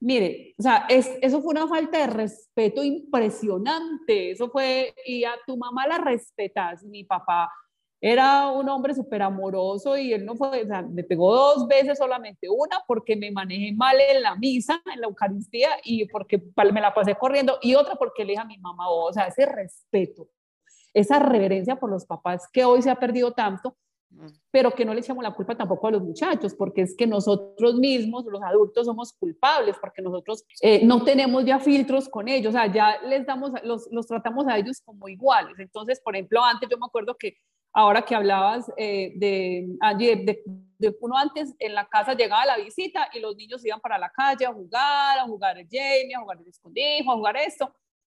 Mire, 0.00 0.54
o 0.58 0.62
sea, 0.62 0.86
es, 0.88 1.10
eso 1.22 1.40
fue 1.40 1.52
una 1.52 1.66
falta 1.66 1.98
de 1.98 2.06
respeto 2.06 2.84
impresionante. 2.84 4.30
Eso 4.30 4.50
fue, 4.50 4.94
y 5.06 5.24
a 5.24 5.32
tu 5.46 5.56
mamá 5.56 5.86
la 5.86 5.98
respetas. 5.98 6.84
Mi 6.84 7.04
papá 7.04 7.50
era 8.00 8.48
un 8.48 8.68
hombre 8.68 8.94
súper 8.94 9.22
amoroso 9.22 9.96
y 9.96 10.12
él 10.12 10.24
no 10.24 10.36
fue, 10.36 10.62
o 10.62 10.66
sea, 10.66 10.82
me 10.82 11.02
pegó 11.02 11.34
dos 11.34 11.66
veces 11.66 11.98
solamente, 11.98 12.48
una 12.48 12.82
porque 12.86 13.16
me 13.16 13.30
manejé 13.30 13.72
mal 13.72 13.96
en 14.00 14.22
la 14.22 14.36
misa, 14.36 14.82
en 14.92 15.00
la 15.00 15.06
Eucaristía 15.06 15.70
y 15.82 16.06
porque 16.06 16.42
me 16.72 16.80
la 16.80 16.92
pasé 16.92 17.14
corriendo 17.14 17.58
y 17.62 17.74
otra 17.74 17.96
porque 17.96 18.24
le 18.24 18.32
dije 18.32 18.42
a 18.42 18.46
mi 18.46 18.58
mamá, 18.58 18.88
o 18.90 19.12
sea, 19.12 19.26
ese 19.26 19.46
respeto, 19.46 20.28
esa 20.92 21.18
reverencia 21.18 21.76
por 21.76 21.90
los 21.90 22.04
papás 22.04 22.48
que 22.52 22.64
hoy 22.64 22.82
se 22.82 22.90
ha 22.90 22.96
perdido 22.96 23.32
tanto, 23.32 23.78
mm. 24.10 24.26
pero 24.50 24.72
que 24.72 24.84
no 24.84 24.92
le 24.92 25.00
echamos 25.00 25.24
la 25.24 25.34
culpa 25.34 25.56
tampoco 25.56 25.88
a 25.88 25.92
los 25.92 26.02
muchachos, 26.02 26.54
porque 26.54 26.82
es 26.82 26.94
que 26.94 27.06
nosotros 27.06 27.76
mismos, 27.76 28.26
los 28.26 28.42
adultos, 28.42 28.84
somos 28.84 29.14
culpables, 29.14 29.76
porque 29.80 30.02
nosotros 30.02 30.44
eh, 30.60 30.84
no 30.84 31.02
tenemos 31.02 31.46
ya 31.46 31.58
filtros 31.60 32.10
con 32.10 32.28
ellos, 32.28 32.54
o 32.54 32.58
sea, 32.58 32.70
ya 32.70 33.00
les 33.08 33.24
damos, 33.24 33.52
los, 33.62 33.88
los 33.90 34.06
tratamos 34.06 34.46
a 34.48 34.58
ellos 34.58 34.82
como 34.84 35.08
iguales. 35.08 35.58
Entonces, 35.58 35.98
por 35.98 36.14
ejemplo, 36.14 36.44
antes 36.44 36.68
yo 36.68 36.76
me 36.76 36.86
acuerdo 36.86 37.16
que 37.18 37.38
ahora 37.76 38.00
que 38.00 38.14
hablabas 38.14 38.72
eh, 38.78 39.12
de, 39.16 39.68
de, 39.98 40.42
de, 40.78 40.96
uno 41.02 41.16
antes 41.16 41.54
en 41.58 41.74
la 41.74 41.86
casa 41.86 42.14
llegaba 42.14 42.46
la 42.46 42.56
visita 42.56 43.08
y 43.12 43.20
los 43.20 43.36
niños 43.36 43.64
iban 43.66 43.80
para 43.80 43.98
la 43.98 44.08
calle 44.08 44.46
a 44.46 44.52
jugar, 44.52 45.18
a 45.18 45.24
jugar 45.24 45.58
el 45.58 45.68
Jamie, 45.70 46.14
a 46.16 46.20
jugar 46.20 46.38
el 46.40 46.48
escondijo, 46.48 47.12
a 47.12 47.16
jugar 47.16 47.36
esto. 47.36 47.70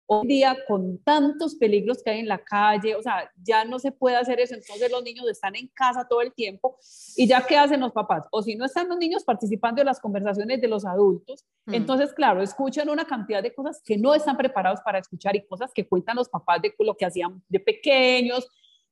Hoy 0.08 0.28
día, 0.28 0.56
con 0.68 1.02
tantos 1.02 1.56
peligros 1.56 2.02
que 2.02 2.10
hay 2.10 2.20
en 2.20 2.28
la 2.28 2.38
calle, 2.38 2.94
o 2.94 3.02
sea, 3.02 3.28
ya 3.42 3.64
no 3.64 3.78
se 3.78 3.90
puede 3.90 4.16
hacer 4.16 4.38
eso, 4.38 4.54
entonces 4.54 4.90
los 4.90 5.02
niños 5.02 5.26
están 5.26 5.56
en 5.56 5.68
casa 5.68 6.06
todo 6.06 6.20
el 6.20 6.32
tiempo 6.34 6.76
y 7.16 7.26
ya 7.26 7.44
qué 7.44 7.56
hacen 7.56 7.80
los 7.80 7.92
papás, 7.92 8.24
o 8.30 8.42
si 8.42 8.56
no 8.56 8.66
están 8.66 8.88
los 8.88 8.98
niños 8.98 9.24
participando 9.24 9.80
en 9.80 9.86
las 9.86 9.98
conversaciones 9.98 10.60
de 10.60 10.68
los 10.68 10.84
adultos, 10.84 11.44
mm. 11.64 11.74
entonces, 11.74 12.12
claro, 12.12 12.42
escuchan 12.42 12.90
una 12.90 13.06
cantidad 13.06 13.42
de 13.42 13.54
cosas 13.54 13.82
que 13.82 13.96
no 13.96 14.14
están 14.14 14.36
preparados 14.36 14.80
para 14.82 14.98
escuchar 14.98 15.34
y 15.34 15.44
cosas 15.46 15.72
que 15.74 15.88
cuentan 15.88 16.14
los 16.14 16.28
papás 16.28 16.60
de 16.62 16.72
lo 16.78 16.94
que 16.94 17.06
hacían 17.06 17.42
de 17.48 17.58
pequeños, 17.58 18.46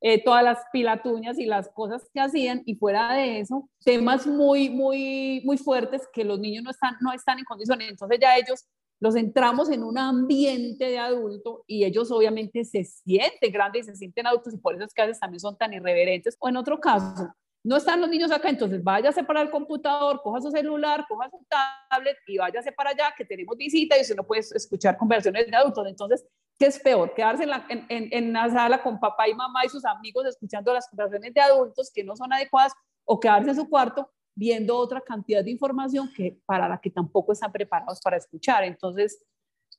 eh, 0.06 0.22
todas 0.22 0.44
las 0.44 0.58
pilatuñas 0.70 1.38
y 1.38 1.46
las 1.46 1.70
cosas 1.70 2.10
que 2.12 2.20
hacían 2.20 2.62
y 2.66 2.74
fuera 2.74 3.14
de 3.14 3.40
eso, 3.40 3.70
temas 3.82 4.26
muy, 4.26 4.68
muy, 4.68 5.40
muy 5.46 5.56
fuertes 5.56 6.06
que 6.12 6.24
los 6.24 6.38
niños 6.38 6.62
no 6.62 6.70
están, 6.70 6.96
no 7.00 7.10
están 7.14 7.38
en 7.38 7.46
condiciones. 7.46 7.88
Entonces 7.88 8.18
ya 8.20 8.36
ellos 8.36 8.66
los 9.00 9.16
entramos 9.16 9.70
en 9.70 9.82
un 9.82 9.96
ambiente 9.96 10.84
de 10.84 10.98
adulto 10.98 11.64
y 11.66 11.84
ellos 11.84 12.10
obviamente 12.10 12.66
se 12.66 12.84
sienten 12.84 13.50
grandes 13.50 13.88
y 13.88 13.92
se 13.92 13.96
sienten 13.96 14.26
adultos 14.26 14.52
y 14.52 14.58
por 14.58 14.74
eso 14.74 14.84
es 14.84 14.92
que 14.92 15.00
a 15.00 15.06
veces 15.06 15.20
también 15.20 15.40
son 15.40 15.56
tan 15.56 15.72
irreverentes. 15.72 16.36
O 16.38 16.50
en 16.50 16.58
otro 16.58 16.78
caso, 16.78 17.34
no 17.62 17.78
están 17.78 18.02
los 18.02 18.10
niños 18.10 18.30
acá, 18.30 18.50
entonces 18.50 18.84
váyase 18.84 19.24
para 19.24 19.40
el 19.40 19.50
computador, 19.50 20.20
coja 20.22 20.42
su 20.42 20.50
celular, 20.50 21.06
coja 21.08 21.30
su 21.30 21.42
tablet 21.48 22.18
y 22.26 22.36
váyase 22.36 22.72
para 22.72 22.90
allá 22.90 23.14
que 23.16 23.24
tenemos 23.24 23.56
visita 23.56 23.96
y 23.96 24.02
usted 24.02 24.16
no 24.16 24.24
puede 24.24 24.40
escuchar 24.40 24.98
conversaciones 24.98 25.50
de 25.50 25.56
adultos. 25.56 25.86
Entonces, 25.88 26.26
¿qué 26.58 26.66
es 26.66 26.78
peor? 26.78 27.14
Quedarse 27.14 27.44
en 27.44 27.50
la, 27.50 27.66
en, 27.68 27.86
en, 27.88 28.32
la 28.32 28.50
sala 28.50 28.82
con 28.82 28.98
papá 29.00 29.28
y 29.28 29.34
mamá 29.34 29.64
y 29.64 29.68
sus 29.68 29.84
amigos 29.84 30.26
escuchando 30.26 30.72
las 30.72 30.88
conversaciones 30.88 31.34
de 31.34 31.40
adultos 31.40 31.90
que 31.92 32.04
no 32.04 32.16
son 32.16 32.32
adecuadas 32.32 32.72
o 33.04 33.18
quedarse 33.18 33.50
en 33.50 33.56
su 33.56 33.68
cuarto 33.68 34.10
viendo 34.34 34.76
otra 34.76 35.00
cantidad 35.00 35.44
de 35.44 35.50
información 35.50 36.10
que 36.14 36.38
para 36.44 36.68
la 36.68 36.80
que 36.80 36.90
tampoco 36.90 37.32
están 37.32 37.52
preparados 37.52 38.00
para 38.00 38.16
escuchar. 38.16 38.64
Entonces, 38.64 39.24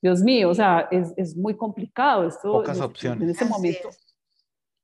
Dios 0.01 0.21
mío, 0.21 0.49
o 0.49 0.53
sea, 0.53 0.87
es, 0.91 1.13
es 1.17 1.35
muy 1.35 1.55
complicado 1.55 2.27
esto. 2.27 2.51
Pocas 2.51 2.79
opciones. 2.79 3.23
En 3.23 3.29
este 3.29 3.45
momento. 3.45 3.89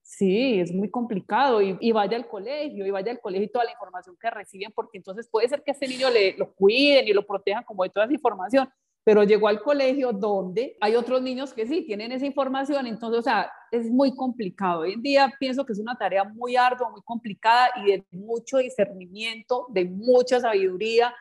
Sí, 0.01 0.59
es 0.59 0.73
muy 0.73 0.89
complicado 0.89 1.61
y, 1.61 1.91
vaya 1.93 2.17
al 2.17 2.27
colegio 2.27 2.85
y 2.85 2.91
vaya 2.91 3.11
al 3.11 3.21
colegio 3.21 3.45
y 3.45 3.51
toda 3.51 3.63
la 3.63 3.71
información 3.71 4.17
que 4.19 4.29
reciben, 4.29 4.71
porque 4.75 4.97
entonces 4.97 5.29
puede 5.31 5.47
ser 5.47 5.63
que 5.63 5.71
a 5.71 5.73
este 5.73 5.87
niño 5.87 6.09
le, 6.09 6.35
lo 6.37 6.53
cuiden 6.53 7.07
y 7.07 7.13
lo 7.13 7.25
protejan 7.25 7.63
como 7.63 7.83
de 7.83 7.91
toda 7.91 8.05
esa 8.05 8.13
información, 8.13 8.69
pero 9.03 9.23
llegó 9.23 9.47
al 9.47 9.61
colegio 9.61 10.13
donde 10.13 10.77
hay 10.79 10.95
otros 10.95 11.21
niños 11.21 11.53
que 11.53 11.65
sí 11.65 11.83
tienen 11.85 12.11
esa 12.11 12.25
información, 12.25 12.85
entonces, 12.85 13.19
o 13.19 13.23
sea, 13.23 13.51
es 13.71 13.89
muy 13.89 14.15
complicado. 14.15 14.81
Hoy 14.81 14.93
en 14.93 15.01
día 15.01 15.33
pienso 15.39 15.65
que 15.65 15.73
es 15.73 15.79
una 15.79 15.95
tarea 15.95 16.23
muy 16.23 16.55
ardua, 16.55 16.89
muy 16.89 17.01
complicada 17.01 17.69
y 17.77 17.91
de 17.91 18.05
mucho 18.11 18.57
discernimiento, 18.57 19.67
de 19.69 19.85
mucha 19.85 20.39
sabiduría 20.39 21.13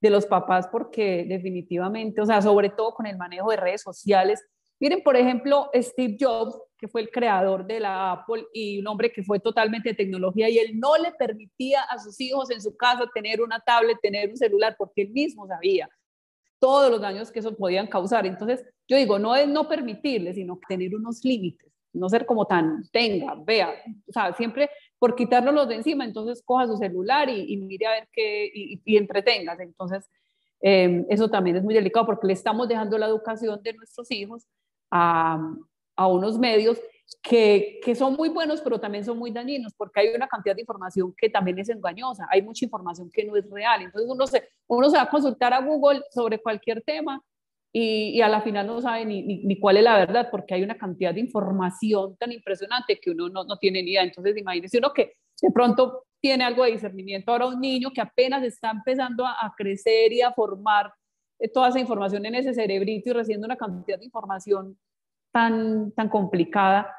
de 0.00 0.10
los 0.10 0.26
papás, 0.26 0.68
porque 0.68 1.24
definitivamente, 1.28 2.20
o 2.20 2.26
sea, 2.26 2.40
sobre 2.42 2.68
todo 2.68 2.92
con 2.94 3.06
el 3.06 3.16
manejo 3.16 3.50
de 3.50 3.56
redes 3.56 3.82
sociales, 3.82 4.44
Miren, 4.80 5.02
por 5.02 5.16
ejemplo, 5.16 5.70
Steve 5.74 6.16
Jobs, 6.20 6.60
que 6.76 6.88
fue 6.88 7.00
el 7.00 7.10
creador 7.10 7.64
de 7.64 7.80
la 7.80 8.12
Apple 8.12 8.44
y 8.52 8.80
un 8.80 8.86
hombre 8.88 9.12
que 9.12 9.22
fue 9.22 9.38
totalmente 9.38 9.90
de 9.90 9.94
tecnología 9.94 10.50
y 10.50 10.58
él 10.58 10.78
no 10.78 10.98
le 10.98 11.12
permitía 11.12 11.82
a 11.82 11.98
sus 11.98 12.20
hijos 12.20 12.50
en 12.50 12.60
su 12.60 12.76
casa 12.76 13.08
tener 13.14 13.40
una 13.40 13.60
tablet, 13.60 13.96
tener 14.02 14.28
un 14.28 14.36
celular, 14.36 14.74
porque 14.76 15.02
él 15.02 15.10
mismo 15.10 15.46
sabía 15.46 15.88
todos 16.64 16.90
los 16.90 16.98
daños 16.98 17.30
que 17.30 17.40
eso 17.40 17.54
podían 17.54 17.86
causar. 17.86 18.24
Entonces, 18.24 18.64
yo 18.88 18.96
digo, 18.96 19.18
no 19.18 19.36
es 19.36 19.46
no 19.46 19.68
permitirle, 19.68 20.32
sino 20.32 20.58
tener 20.66 20.94
unos 20.94 21.22
límites, 21.22 21.70
no 21.92 22.08
ser 22.08 22.24
como 22.24 22.46
tan, 22.46 22.88
tenga, 22.90 23.34
vea, 23.44 23.74
o 24.08 24.12
sea, 24.12 24.32
siempre 24.32 24.70
por 24.98 25.14
quitárnoslos 25.14 25.68
de 25.68 25.74
encima, 25.74 26.06
entonces 26.06 26.42
coja 26.42 26.66
su 26.66 26.78
celular 26.78 27.28
y, 27.28 27.54
mire 27.58 27.84
a 27.86 27.90
ver 27.90 28.08
qué, 28.10 28.46
y, 28.46 28.80
y 28.82 28.96
entretengas. 28.96 29.60
Entonces, 29.60 30.08
eh, 30.62 31.04
eso 31.10 31.28
también 31.28 31.56
es 31.56 31.62
muy 31.62 31.74
delicado 31.74 32.06
porque 32.06 32.28
le 32.28 32.32
estamos 32.32 32.66
dejando 32.66 32.96
la 32.96 33.08
educación 33.08 33.62
de 33.62 33.74
nuestros 33.74 34.10
hijos 34.10 34.46
a, 34.90 35.38
unos 35.98 36.38
medios 36.38 36.80
que, 37.22 37.80
que, 37.82 37.94
son 37.94 38.14
muy 38.14 38.28
buenos, 38.28 38.60
pero 38.60 38.78
también 38.78 39.04
son 39.04 39.18
muy 39.18 39.30
dañinos, 39.30 39.72
porque 39.74 40.00
hay 40.00 40.14
una 40.14 40.28
cantidad 40.28 40.54
de 40.54 40.62
información 40.62 41.14
que 41.16 41.30
también 41.30 41.58
es 41.58 41.68
engañosa, 41.68 42.26
hay 42.30 42.42
mucha 42.42 42.64
información 42.64 43.10
que 43.10 43.24
no 43.24 43.36
es 43.36 43.48
real. 43.50 43.82
Entonces 43.82 44.10
uno 44.10 44.26
se, 44.26 44.48
uno 44.66 44.90
se 44.90 44.96
va 44.96 45.04
a 45.04 45.10
consultar 45.10 45.52
a 45.52 45.60
Google 45.60 46.02
sobre 46.10 46.38
cualquier 46.38 46.82
tema 46.82 47.22
y, 47.72 48.10
y 48.10 48.20
a 48.20 48.28
la 48.28 48.42
final 48.42 48.66
no 48.66 48.80
sabe 48.80 49.04
ni, 49.04 49.22
ni, 49.22 49.58
cuál 49.58 49.78
es 49.78 49.84
la 49.84 49.98
verdad, 49.98 50.28
porque 50.30 50.54
hay 50.54 50.62
una 50.62 50.76
cantidad 50.76 51.14
de 51.14 51.20
información 51.20 52.16
tan 52.16 52.30
impresionante 52.32 53.00
que 53.00 53.10
uno 53.10 53.28
no, 53.28 53.44
no 53.44 53.58
tiene 53.58 53.82
ni 53.82 53.92
idea. 53.92 54.02
Entonces 54.02 54.36
imagínese 54.36 54.78
uno 54.78 54.92
que 54.92 55.14
de 55.40 55.50
pronto 55.50 56.04
tiene 56.20 56.44
algo 56.44 56.64
de 56.64 56.72
discernimiento, 56.72 57.32
ahora 57.32 57.46
un 57.46 57.60
niño 57.60 57.90
que 57.92 58.00
apenas 58.00 58.42
está 58.44 58.70
empezando 58.70 59.26
a, 59.26 59.32
a 59.32 59.54
crecer 59.56 60.12
y 60.12 60.22
a 60.22 60.32
formar 60.32 60.92
eh, 61.38 61.48
toda 61.48 61.68
esa 61.68 61.80
información 61.80 62.24
en 62.26 62.36
ese 62.36 62.54
cerebrito 62.54 63.10
y 63.10 63.12
recibiendo 63.12 63.46
una 63.46 63.56
cantidad 63.56 63.98
de 63.98 64.04
información 64.04 64.78
tan, 65.34 65.90
tan 65.92 66.08
complicada. 66.08 66.96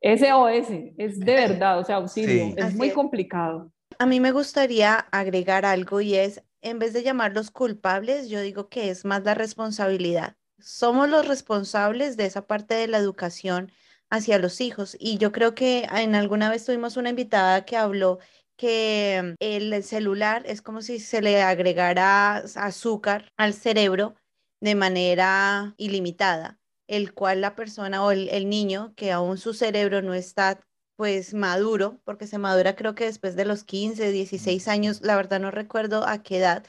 SOS, 0.00 0.94
es 0.96 1.20
de 1.20 1.34
verdad, 1.34 1.78
o 1.78 1.84
sea, 1.84 1.96
auxilio, 1.96 2.54
es 2.56 2.74
muy 2.74 2.90
complicado. 2.90 3.70
A 3.98 4.06
mí 4.06 4.20
me 4.20 4.32
gustaría 4.32 4.94
agregar 5.10 5.64
algo 5.66 6.00
y 6.00 6.14
es, 6.14 6.42
en 6.62 6.78
vez 6.78 6.92
de 6.92 7.02
llamarlos 7.02 7.50
culpables, 7.50 8.28
yo 8.28 8.40
digo 8.40 8.68
que 8.68 8.90
es 8.90 9.04
más 9.04 9.24
la 9.24 9.34
responsabilidad. 9.34 10.36
Somos 10.58 11.08
los 11.08 11.28
responsables 11.28 12.16
de 12.16 12.26
esa 12.26 12.46
parte 12.46 12.74
de 12.74 12.88
la 12.88 12.98
educación 12.98 13.70
hacia 14.10 14.38
los 14.38 14.60
hijos. 14.60 14.96
Y 14.98 15.18
yo 15.18 15.32
creo 15.32 15.54
que 15.54 15.86
en 15.92 16.14
alguna 16.14 16.50
vez 16.50 16.64
tuvimos 16.64 16.96
una 16.96 17.10
invitada 17.10 17.64
que 17.64 17.76
habló 17.76 18.18
que 18.56 19.34
el 19.40 19.82
celular 19.82 20.42
es 20.46 20.62
como 20.62 20.80
si 20.80 20.98
se 20.98 21.20
le 21.20 21.42
agregara 21.42 22.36
azúcar 22.36 23.30
al 23.36 23.52
cerebro 23.52 24.14
de 24.60 24.74
manera 24.74 25.74
ilimitada, 25.76 26.58
el 26.86 27.14
cual 27.14 27.40
la 27.40 27.56
persona 27.56 28.04
o 28.04 28.10
el, 28.12 28.48
niño, 28.48 28.92
que 28.96 29.12
aún 29.12 29.38
su 29.38 29.54
cerebro 29.54 30.02
no 30.02 30.14
está 30.14 30.60
pues 30.96 31.34
maduro, 31.34 32.00
porque 32.04 32.26
se 32.26 32.38
madura 32.38 32.76
creo 32.76 32.94
que 32.94 33.04
después 33.04 33.36
de 33.36 33.44
los 33.44 33.64
15, 33.64 34.10
16 34.12 34.68
años, 34.68 35.02
la 35.02 35.16
verdad 35.16 35.40
no 35.40 35.50
recuerdo 35.50 36.06
a 36.06 36.22
qué 36.22 36.38
edad, 36.38 36.64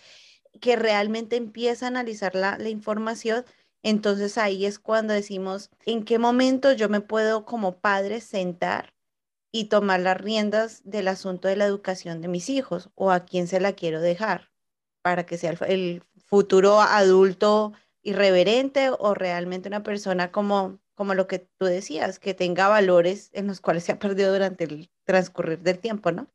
que 0.62 0.76
realmente 0.76 1.36
empieza 1.38 1.86
a 1.86 1.90
analizar 1.90 2.36
la, 2.36 2.58
la 2.58 2.70
información, 2.70 3.46
entonces 3.84 4.38
ahí 4.38 4.66
es 4.66 4.80
cuando 4.80 5.14
decimos, 5.14 5.70
¿en 5.86 6.04
qué 6.04 6.20
momento 6.20 6.74
yo 6.74 6.90
me 6.90 7.02
puedo 7.02 7.46
como 7.46 7.80
padre 7.80 8.22
sentar 8.22 8.94
y 9.52 9.66
tomar 9.66 10.02
las 10.02 10.18
riendas 10.18 10.82
del 10.84 11.08
asunto 11.08 11.48
de 11.48 11.56
la 11.56 11.66
educación 11.66 12.22
de 12.22 12.28
mis 12.28 12.50
hijos 12.50 12.90
o 12.96 13.12
a 13.12 13.26
quién 13.26 13.48
se 13.48 13.60
la 13.60 13.74
quiero 13.74 14.02
dejar 14.02 14.52
para 15.02 15.26
que 15.26 15.38
sea 15.38 15.52
el, 15.68 16.04
futuro 16.28 16.82
adulto 16.82 17.72
irreverente 18.08 18.90
o 18.90 19.14
realmente 19.14 19.68
una 19.68 19.84
persona 19.84 20.32
como, 20.32 20.80
como 20.96 21.14
lo 21.14 21.28
que 21.28 21.40
tú 21.40 21.66
decías, 21.66 22.20
que 22.20 22.34
tenga 22.34 22.68
valores 22.68 23.30
en 23.34 23.48
los 23.48 23.60
cuales 23.60 23.84
se 23.84 23.92
ha 23.92 24.00
perdido 24.00 24.32
durante 24.32 24.64
el 24.64 24.90
transcurrir 25.04 25.60
del 25.60 25.80
tiempo, 25.80 26.12
¿no? 26.12 26.28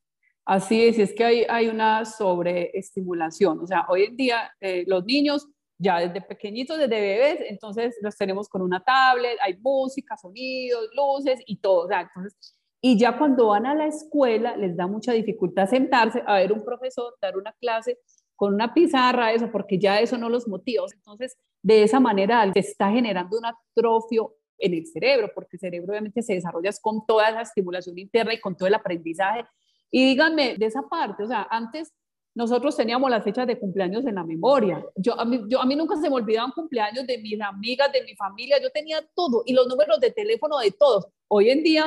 Así 0.44 0.84
es, 0.84 0.98
es 0.98 1.14
que 1.14 1.24
hay, 1.24 1.46
hay 1.48 1.68
una 1.68 2.04
sobreestimulación. 2.04 3.60
O 3.60 3.66
sea, 3.66 3.86
hoy 3.88 4.04
en 4.04 4.16
día 4.16 4.50
eh, 4.60 4.84
los 4.86 5.04
niños 5.04 5.48
ya 5.78 5.98
desde 5.98 6.20
pequeñitos, 6.20 6.78
desde 6.78 7.00
bebés, 7.00 7.38
entonces 7.48 7.96
los 8.02 8.16
tenemos 8.16 8.48
con 8.48 8.60
una 8.60 8.82
tablet, 8.82 9.38
hay 9.40 9.56
música, 9.56 10.16
sonidos, 10.16 10.88
luces 10.94 11.40
y 11.46 11.56
todo. 11.56 11.86
O 11.86 11.92
entonces 11.92 12.56
y 12.84 12.98
ya 12.98 13.16
cuando 13.16 13.46
van 13.46 13.64
a 13.64 13.76
la 13.76 13.86
escuela 13.86 14.56
les 14.56 14.76
da 14.76 14.88
mucha 14.88 15.12
dificultad 15.12 15.68
sentarse 15.68 16.20
a 16.26 16.34
ver 16.34 16.52
un 16.52 16.64
profesor, 16.64 17.14
dar 17.22 17.36
una 17.36 17.52
clase 17.52 18.00
con 18.42 18.54
una 18.54 18.74
pizarra, 18.74 19.32
eso, 19.32 19.52
porque 19.52 19.78
ya 19.78 20.00
eso 20.00 20.18
no 20.18 20.28
los 20.28 20.48
motiva. 20.48 20.84
Entonces, 20.92 21.38
de 21.62 21.84
esa 21.84 22.00
manera 22.00 22.52
se 22.52 22.58
está 22.58 22.90
generando 22.90 23.38
un 23.38 23.44
atrofio 23.46 24.34
en 24.58 24.74
el 24.74 24.84
cerebro, 24.84 25.30
porque 25.32 25.50
el 25.52 25.60
cerebro 25.60 25.92
obviamente 25.92 26.22
se 26.22 26.34
desarrolla 26.34 26.72
con 26.80 27.06
toda 27.06 27.28
esa 27.28 27.42
estimulación 27.42 27.96
interna 28.00 28.34
y 28.34 28.40
con 28.40 28.56
todo 28.56 28.66
el 28.66 28.74
aprendizaje. 28.74 29.44
Y 29.92 30.06
díganme, 30.06 30.56
de 30.56 30.66
esa 30.66 30.82
parte, 30.82 31.22
o 31.22 31.28
sea, 31.28 31.46
antes 31.48 31.92
nosotros 32.34 32.76
teníamos 32.76 33.08
las 33.08 33.22
fechas 33.22 33.46
de 33.46 33.60
cumpleaños 33.60 34.04
en 34.06 34.16
la 34.16 34.24
memoria. 34.24 34.84
Yo 34.96 35.16
a, 35.20 35.24
mí, 35.24 35.44
yo, 35.46 35.62
a 35.62 35.64
mí 35.64 35.76
nunca 35.76 35.94
se 35.94 36.10
me 36.10 36.16
olvidaban 36.16 36.50
cumpleaños 36.50 37.06
de 37.06 37.18
mis 37.18 37.40
amigas, 37.40 37.92
de 37.92 38.02
mi 38.02 38.16
familia, 38.16 38.60
yo 38.60 38.70
tenía 38.70 39.08
todo 39.14 39.44
y 39.46 39.52
los 39.52 39.68
números 39.68 40.00
de 40.00 40.10
teléfono 40.10 40.58
de 40.58 40.72
todos. 40.72 41.06
Hoy 41.28 41.48
en 41.50 41.62
día 41.62 41.84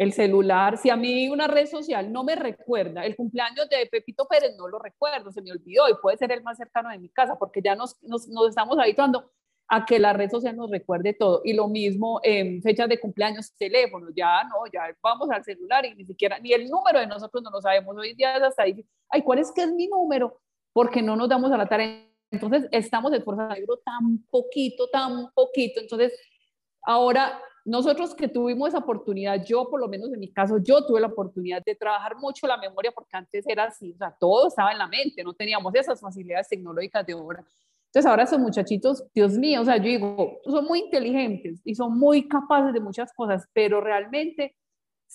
el 0.00 0.14
celular, 0.14 0.78
si 0.78 0.88
a 0.88 0.96
mí 0.96 1.28
una 1.28 1.46
red 1.46 1.66
social 1.66 2.10
no 2.10 2.24
me 2.24 2.34
recuerda, 2.34 3.04
el 3.04 3.14
cumpleaños 3.14 3.68
de 3.68 3.84
Pepito 3.84 4.26
Pérez 4.26 4.56
no 4.56 4.66
lo 4.66 4.78
recuerdo, 4.78 5.30
se 5.30 5.42
me 5.42 5.52
olvidó 5.52 5.90
y 5.90 5.94
puede 6.00 6.16
ser 6.16 6.32
el 6.32 6.42
más 6.42 6.56
cercano 6.56 6.88
de 6.88 6.98
mi 6.98 7.10
casa, 7.10 7.38
porque 7.38 7.60
ya 7.62 7.74
nos, 7.74 8.02
nos, 8.02 8.26
estamos 8.48 8.78
habituando 8.78 9.30
a 9.68 9.84
que 9.84 9.98
la 9.98 10.14
red 10.14 10.30
social 10.30 10.56
nos 10.56 10.70
recuerde 10.70 11.12
todo. 11.12 11.42
Y 11.44 11.52
lo 11.52 11.68
mismo 11.68 12.18
en 12.22 12.62
fechas 12.62 12.88
de 12.88 12.98
cumpleaños, 12.98 13.54
teléfonos, 13.58 14.12
ya 14.16 14.42
no, 14.44 14.64
ya 14.72 14.84
vamos 15.02 15.28
al 15.30 15.44
celular 15.44 15.84
y 15.84 15.94
ni 15.94 16.06
siquiera, 16.06 16.38
ni 16.38 16.54
el 16.54 16.70
número 16.70 16.98
de 16.98 17.06
nosotros 17.06 17.42
no 17.42 17.50
lo 17.50 17.60
sabemos. 17.60 17.94
Hoy 17.94 18.14
día 18.14 18.36
hasta 18.36 18.62
ahí, 18.62 18.82
ay, 19.10 19.20
¿cuál 19.20 19.40
es 19.40 19.52
que 19.52 19.64
es 19.64 19.70
mi 19.70 19.86
número? 19.86 20.40
Porque 20.72 21.02
no 21.02 21.14
nos 21.14 21.28
damos 21.28 21.52
a 21.52 21.58
la 21.58 21.66
tarea. 21.66 22.08
Entonces, 22.30 22.66
estamos 22.72 23.12
esforzando 23.12 23.76
tan 23.84 24.24
poquito, 24.30 24.88
tan 24.88 25.30
poquito. 25.34 25.78
Entonces, 25.78 26.18
ahora 26.84 27.38
nosotros 27.64 28.14
que 28.14 28.28
tuvimos 28.28 28.68
esa 28.68 28.78
oportunidad, 28.78 29.44
yo 29.44 29.68
por 29.68 29.80
lo 29.80 29.88
menos 29.88 30.12
en 30.12 30.20
mi 30.20 30.32
caso, 30.32 30.58
yo 30.58 30.84
tuve 30.86 31.00
la 31.00 31.08
oportunidad 31.08 31.62
de 31.64 31.74
trabajar 31.74 32.16
mucho 32.16 32.46
la 32.46 32.56
memoria 32.56 32.92
porque 32.92 33.16
antes 33.16 33.44
era 33.46 33.64
así, 33.64 33.92
o 33.92 33.96
sea, 33.96 34.14
todo 34.18 34.48
estaba 34.48 34.72
en 34.72 34.78
la 34.78 34.86
mente, 34.86 35.22
no 35.22 35.34
teníamos 35.34 35.74
esas 35.74 36.00
facilidades 36.00 36.48
tecnológicas 36.48 37.06
de 37.06 37.12
ahora. 37.12 37.44
Entonces 37.86 38.08
ahora 38.08 38.22
esos 38.22 38.38
muchachitos, 38.38 39.04
Dios 39.12 39.32
mío, 39.32 39.62
o 39.62 39.64
sea, 39.64 39.76
yo 39.76 39.84
digo, 39.84 40.38
son 40.44 40.64
muy 40.64 40.80
inteligentes 40.80 41.60
y 41.64 41.74
son 41.74 41.98
muy 41.98 42.28
capaces 42.28 42.72
de 42.72 42.80
muchas 42.80 43.12
cosas, 43.12 43.46
pero 43.52 43.80
realmente 43.80 44.54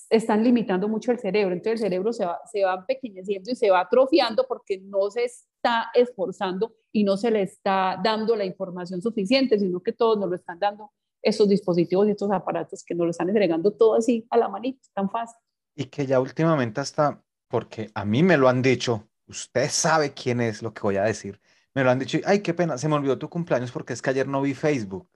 están 0.10 0.44
limitando 0.44 0.88
mucho 0.90 1.12
el 1.12 1.20
cerebro. 1.20 1.54
Entonces 1.54 1.82
el 1.82 1.88
cerebro 1.88 2.12
se 2.12 2.26
va, 2.26 2.40
se 2.52 2.64
va 2.64 2.76
empequeñeciendo 2.76 3.50
y 3.50 3.56
se 3.56 3.70
va 3.70 3.82
atrofiando 3.82 4.46
porque 4.48 4.78
no 4.80 5.10
se 5.10 5.24
está 5.24 5.90
esforzando 5.94 6.76
y 6.92 7.04
no 7.04 7.16
se 7.16 7.32
le 7.32 7.44
está 7.44 8.00
dando 8.04 8.36
la 8.36 8.46
información 8.46 9.02
suficiente, 9.02 9.58
sino 9.58 9.82
que 9.82 9.94
todos 9.94 10.20
nos 10.20 10.30
lo 10.30 10.36
están 10.36 10.60
dando 10.60 10.92
esos 11.26 11.50
dispositivos 11.50 12.08
y 12.08 12.12
estos 12.12 12.32
aparatos 12.32 12.84
que 12.86 12.94
nos 12.94 13.06
lo 13.06 13.12
están 13.12 13.28
entregando 13.30 13.72
todo 13.72 13.96
así 13.96 14.26
a 14.30 14.38
la 14.38 14.48
manita, 14.48 14.80
tan 14.94 15.10
fácil. 15.10 15.36
Y 15.76 15.86
que 15.86 16.06
ya 16.06 16.20
últimamente 16.20 16.80
hasta, 16.80 17.22
porque 17.50 17.90
a 17.96 18.06
mí 18.06 18.22
me 18.22 18.38
lo 18.38 18.48
han 18.48 18.62
dicho, 18.62 19.10
usted 19.28 19.68
sabe 19.70 20.14
quién 20.14 20.40
es 20.40 20.62
lo 20.62 20.74
que 20.74 20.82
voy 20.82 20.98
a 20.98 21.04
decir, 21.04 21.42
me 21.74 21.84
lo 21.84 21.90
han 21.90 22.00
dicho, 22.00 22.20
ay, 22.26 22.40
qué 22.40 22.54
pena, 22.54 22.78
se 22.78 22.88
me 22.88 22.96
olvidó 22.96 23.18
tu 23.18 23.28
cumpleaños 23.28 23.72
porque 23.72 23.94
es 23.94 24.02
que 24.02 24.12
ayer 24.12 24.28
no 24.28 24.42
vi 24.42 24.54
Facebook. 24.54 25.10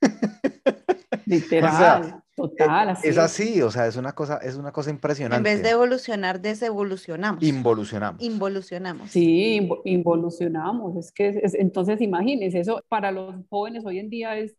Literal, 1.26 2.22
total, 2.36 2.88
e, 2.88 2.90
así. 2.92 3.08
Es 3.08 3.16
así, 3.16 3.62
o 3.62 3.70
sea, 3.70 3.86
es 3.86 3.96
una 3.96 4.12
cosa, 4.12 4.36
es 4.36 4.56
una 4.56 4.70
cosa 4.70 4.90
impresionante. 4.90 5.38
En 5.38 5.56
vez 5.56 5.62
de 5.62 5.70
evolucionar, 5.70 6.42
desevolucionamos. 6.42 7.42
Involucionamos. 7.42 8.22
Involucionamos. 8.22 9.10
Sí, 9.10 9.66
involucionamos. 9.86 10.96
Es 10.96 11.10
que, 11.10 11.40
entonces, 11.54 12.02
imagínense, 12.02 12.60
eso 12.60 12.84
para 12.88 13.10
los 13.10 13.34
jóvenes 13.48 13.86
hoy 13.86 13.98
en 13.98 14.10
día 14.10 14.36
es 14.36 14.54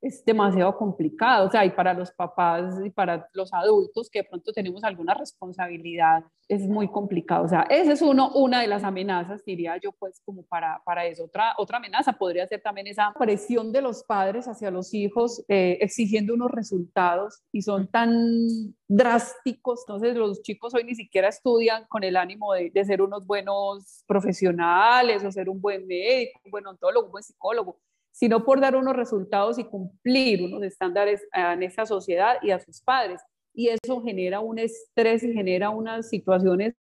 es 0.00 0.24
demasiado 0.24 0.76
complicado, 0.76 1.46
o 1.46 1.50
sea, 1.50 1.64
y 1.64 1.70
para 1.70 1.92
los 1.92 2.10
papás 2.10 2.74
y 2.84 2.90
para 2.90 3.28
los 3.34 3.52
adultos 3.52 4.08
que 4.10 4.20
de 4.20 4.28
pronto 4.28 4.52
tenemos 4.52 4.82
alguna 4.82 5.14
responsabilidad, 5.14 6.24
es 6.48 6.66
muy 6.66 6.88
complicado. 6.88 7.44
O 7.44 7.48
sea, 7.48 7.62
esa 7.70 7.92
es 7.92 8.02
uno, 8.02 8.32
una 8.32 8.60
de 8.60 8.66
las 8.66 8.82
amenazas, 8.82 9.44
diría 9.44 9.76
yo, 9.76 9.92
pues 9.92 10.20
como 10.24 10.42
para, 10.42 10.82
para 10.84 11.04
eso. 11.06 11.24
Otra, 11.24 11.54
otra 11.58 11.76
amenaza 11.76 12.14
podría 12.14 12.46
ser 12.46 12.60
también 12.60 12.86
esa 12.86 13.12
presión 13.18 13.72
de 13.72 13.82
los 13.82 14.02
padres 14.02 14.48
hacia 14.48 14.70
los 14.70 14.92
hijos, 14.94 15.44
eh, 15.48 15.78
exigiendo 15.80 16.34
unos 16.34 16.50
resultados 16.50 17.42
y 17.52 17.62
son 17.62 17.86
tan 17.88 18.74
drásticos, 18.88 19.84
entonces 19.86 20.16
los 20.16 20.42
chicos 20.42 20.74
hoy 20.74 20.82
ni 20.82 20.96
siquiera 20.96 21.28
estudian 21.28 21.84
con 21.88 22.02
el 22.02 22.16
ánimo 22.16 22.54
de, 22.54 22.70
de 22.70 22.84
ser 22.84 23.02
unos 23.02 23.24
buenos 23.24 24.02
profesionales 24.08 25.22
o 25.24 25.30
ser 25.30 25.48
un 25.48 25.60
buen 25.60 25.86
médico, 25.86 26.40
un 26.44 26.50
buen 26.50 26.66
ontólogo, 26.66 27.06
un 27.06 27.12
buen 27.12 27.22
psicólogo, 27.22 27.78
sino 28.12 28.44
por 28.44 28.60
dar 28.60 28.76
unos 28.76 28.96
resultados 28.96 29.58
y 29.58 29.64
cumplir 29.64 30.42
unos 30.42 30.62
estándares 30.62 31.26
en 31.32 31.62
esa 31.62 31.86
sociedad 31.86 32.36
y 32.42 32.50
a 32.50 32.60
sus 32.60 32.80
padres. 32.80 33.20
Y 33.54 33.68
eso 33.68 34.02
genera 34.02 34.40
un 34.40 34.58
estrés 34.58 35.22
y 35.22 35.32
genera 35.32 35.70
unas 35.70 36.08
situaciones 36.08 36.74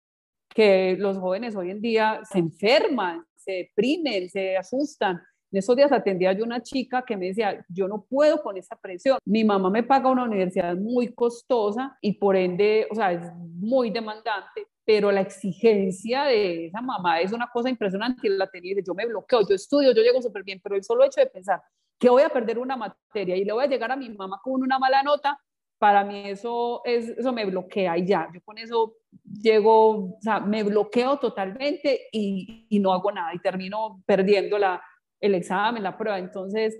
que 0.49 0.97
los 0.99 1.19
jóvenes 1.19 1.55
hoy 1.57 1.71
en 1.71 1.81
día 1.81 2.21
se 2.31 2.39
enferman, 2.39 3.25
se 3.37 3.53
deprimen, 3.53 4.29
se 4.29 4.57
asustan. 4.57 5.21
En 5.57 5.61
esos 5.61 5.75
días 5.75 5.91
atendía 5.91 6.35
yo 6.35 6.45
una 6.45 6.63
chica 6.63 7.03
que 7.03 7.17
me 7.17 7.29
decía, 7.29 7.65
yo 7.71 7.89
no 7.89 8.05
puedo 8.05 8.43
con 8.43 8.59
esa 8.59 8.77
presión. 8.77 9.17
Mi 9.25 9.43
mamá 9.43 9.71
me 9.71 9.83
paga 9.83 10.11
una 10.11 10.25
universidad 10.25 10.77
muy 10.77 11.15
costosa 11.15 11.97
y 12.03 12.13
por 12.19 12.37
ende, 12.37 12.87
o 12.91 12.95
sea, 12.95 13.13
es 13.13 13.33
muy 13.35 13.89
demandante, 13.89 14.67
pero 14.85 15.11
la 15.11 15.23
exigencia 15.23 16.25
de 16.25 16.67
esa 16.67 16.83
mamá 16.83 17.23
es 17.23 17.33
una 17.33 17.49
cosa 17.51 17.71
impresionante. 17.71 18.29
La 18.29 18.47
tenía, 18.49 18.75
yo 18.87 18.93
me 18.93 19.07
bloqueo, 19.07 19.49
yo 19.49 19.55
estudio, 19.55 19.95
yo 19.95 20.03
llego 20.03 20.21
súper 20.21 20.43
bien, 20.45 20.61
pero 20.63 20.77
el 20.77 20.85
solo 20.85 21.05
hecho 21.05 21.23
de 21.23 21.27
pensar 21.27 21.63
que 21.99 22.11
voy 22.11 22.23
a 22.23 22.29
perder 22.29 22.59
una 22.59 22.77
materia 22.77 23.35
y 23.35 23.47
le 23.47 23.55
voy 23.55 23.65
a 23.65 23.69
llegar 23.69 23.91
a 23.91 23.97
mi 23.97 24.11
mamá 24.11 24.39
con 24.45 24.63
una 24.63 24.79
mala 24.79 25.03
nota, 25.03 25.41
para 25.79 26.05
mí 26.05 26.29
eso, 26.29 26.83
es, 26.85 27.09
eso 27.09 27.33
me 27.33 27.47
bloquea 27.47 27.97
y 27.97 28.07
ya, 28.07 28.29
yo 28.35 28.43
con 28.43 28.59
eso 28.59 28.97
llego, 29.41 30.17
o 30.17 30.19
sea, 30.21 30.39
me 30.39 30.63
bloqueo 30.65 31.17
totalmente 31.17 32.09
y, 32.13 32.67
y 32.69 32.79
no 32.79 32.93
hago 32.93 33.11
nada 33.11 33.33
y 33.35 33.39
termino 33.39 34.03
perdiendo 34.07 34.59
la, 34.59 34.83
el 35.21 35.35
examen, 35.35 35.83
la 35.83 35.97
prueba. 35.97 36.19
Entonces, 36.19 36.77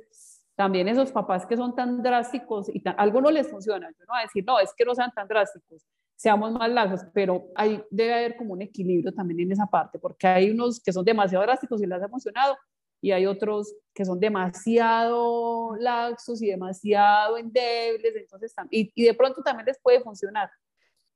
también 0.57 0.89
esos 0.89 1.13
papás 1.13 1.47
que 1.47 1.57
son 1.57 1.75
tan 1.75 2.03
drásticos 2.03 2.69
y 2.69 2.83
algo 2.97 3.21
no 3.21 3.31
les 3.31 3.49
funciona, 3.49 3.91
yo 3.91 4.05
no 4.07 4.15
voy 4.15 4.21
a 4.21 4.23
decir, 4.23 4.45
no, 4.47 4.59
es 4.59 4.73
que 4.75 4.85
no 4.85 4.95
sean 4.95 5.13
tan 5.13 5.29
drásticos, 5.29 5.87
seamos 6.17 6.53
más 6.53 6.71
largos, 6.71 7.03
pero 7.13 7.49
hay, 7.55 7.85
debe 7.91 8.15
haber 8.15 8.37
como 8.37 8.55
un 8.55 8.63
equilibrio 8.63 9.13
también 9.13 9.41
en 9.41 9.53
esa 9.53 9.67
parte, 9.67 9.99
porque 9.99 10.27
hay 10.27 10.51
unos 10.51 10.81
que 10.81 10.93
son 10.93 11.05
demasiado 11.05 11.45
drásticos 11.45 11.83
y 11.83 11.87
les 11.87 12.03
ha 12.03 12.09
funcionado, 12.09 12.57
y 13.03 13.13
hay 13.13 13.27
otros 13.27 13.75
que 13.93 14.07
son 14.07 14.19
demasiado 14.19 15.77
laxos 15.77 16.41
y 16.41 16.47
demasiado 16.47 17.37
endebles, 17.37 18.17
entonces, 18.17 18.55
y, 18.71 18.91
y 18.95 19.05
de 19.05 19.13
pronto 19.13 19.43
también 19.43 19.67
les 19.67 19.79
puede 19.79 20.01
funcionar. 20.01 20.51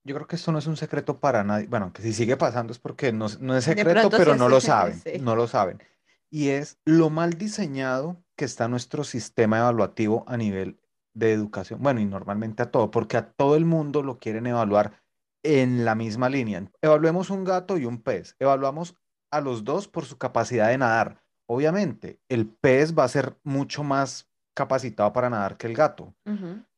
Yo 0.04 0.14
creo 0.14 0.26
que 0.26 0.36
esto 0.36 0.52
no 0.52 0.58
es 0.58 0.66
un 0.66 0.76
secreto 0.76 1.18
para 1.18 1.44
nadie. 1.44 1.66
Bueno, 1.66 1.92
que 1.92 2.00
si 2.00 2.12
sigue 2.14 2.36
pasando 2.36 2.72
es 2.72 2.78
porque 2.78 3.12
no, 3.12 3.26
no 3.38 3.56
es 3.56 3.64
secreto, 3.64 4.08
pero 4.10 4.34
no 4.34 4.48
lo 4.48 4.60
saben, 4.60 5.02
no 5.20 5.36
lo 5.36 5.46
saben. 5.46 5.78
Y 6.30 6.50
es 6.50 6.78
lo 6.84 7.10
mal 7.10 7.34
diseñado 7.34 8.22
que 8.36 8.44
está 8.44 8.68
nuestro 8.68 9.04
sistema 9.04 9.58
evaluativo 9.58 10.24
a 10.26 10.36
nivel 10.36 10.80
de 11.12 11.32
educación, 11.32 11.82
bueno, 11.82 12.00
y 12.00 12.04
normalmente 12.04 12.62
a 12.62 12.70
todo, 12.70 12.90
porque 12.90 13.16
a 13.16 13.32
todo 13.32 13.56
el 13.56 13.64
mundo 13.64 14.02
lo 14.02 14.18
quieren 14.18 14.46
evaluar 14.46 14.92
en 15.42 15.84
la 15.84 15.94
misma 15.94 16.28
línea. 16.28 16.70
Evaluemos 16.82 17.30
un 17.30 17.44
gato 17.44 17.76
y 17.78 17.84
un 17.84 18.00
pez. 18.00 18.36
Evaluamos 18.38 18.94
a 19.32 19.40
los 19.40 19.64
dos 19.64 19.88
por 19.88 20.04
su 20.04 20.18
capacidad 20.18 20.68
de 20.68 20.78
nadar. 20.78 21.20
Obviamente, 21.48 22.20
el 22.28 22.46
pez 22.46 22.96
va 22.96 23.04
a 23.04 23.08
ser 23.08 23.36
mucho 23.42 23.82
más 23.82 24.28
capacitado 24.54 25.12
para 25.12 25.30
nadar 25.30 25.56
que 25.56 25.66
el 25.66 25.74
gato. 25.74 26.14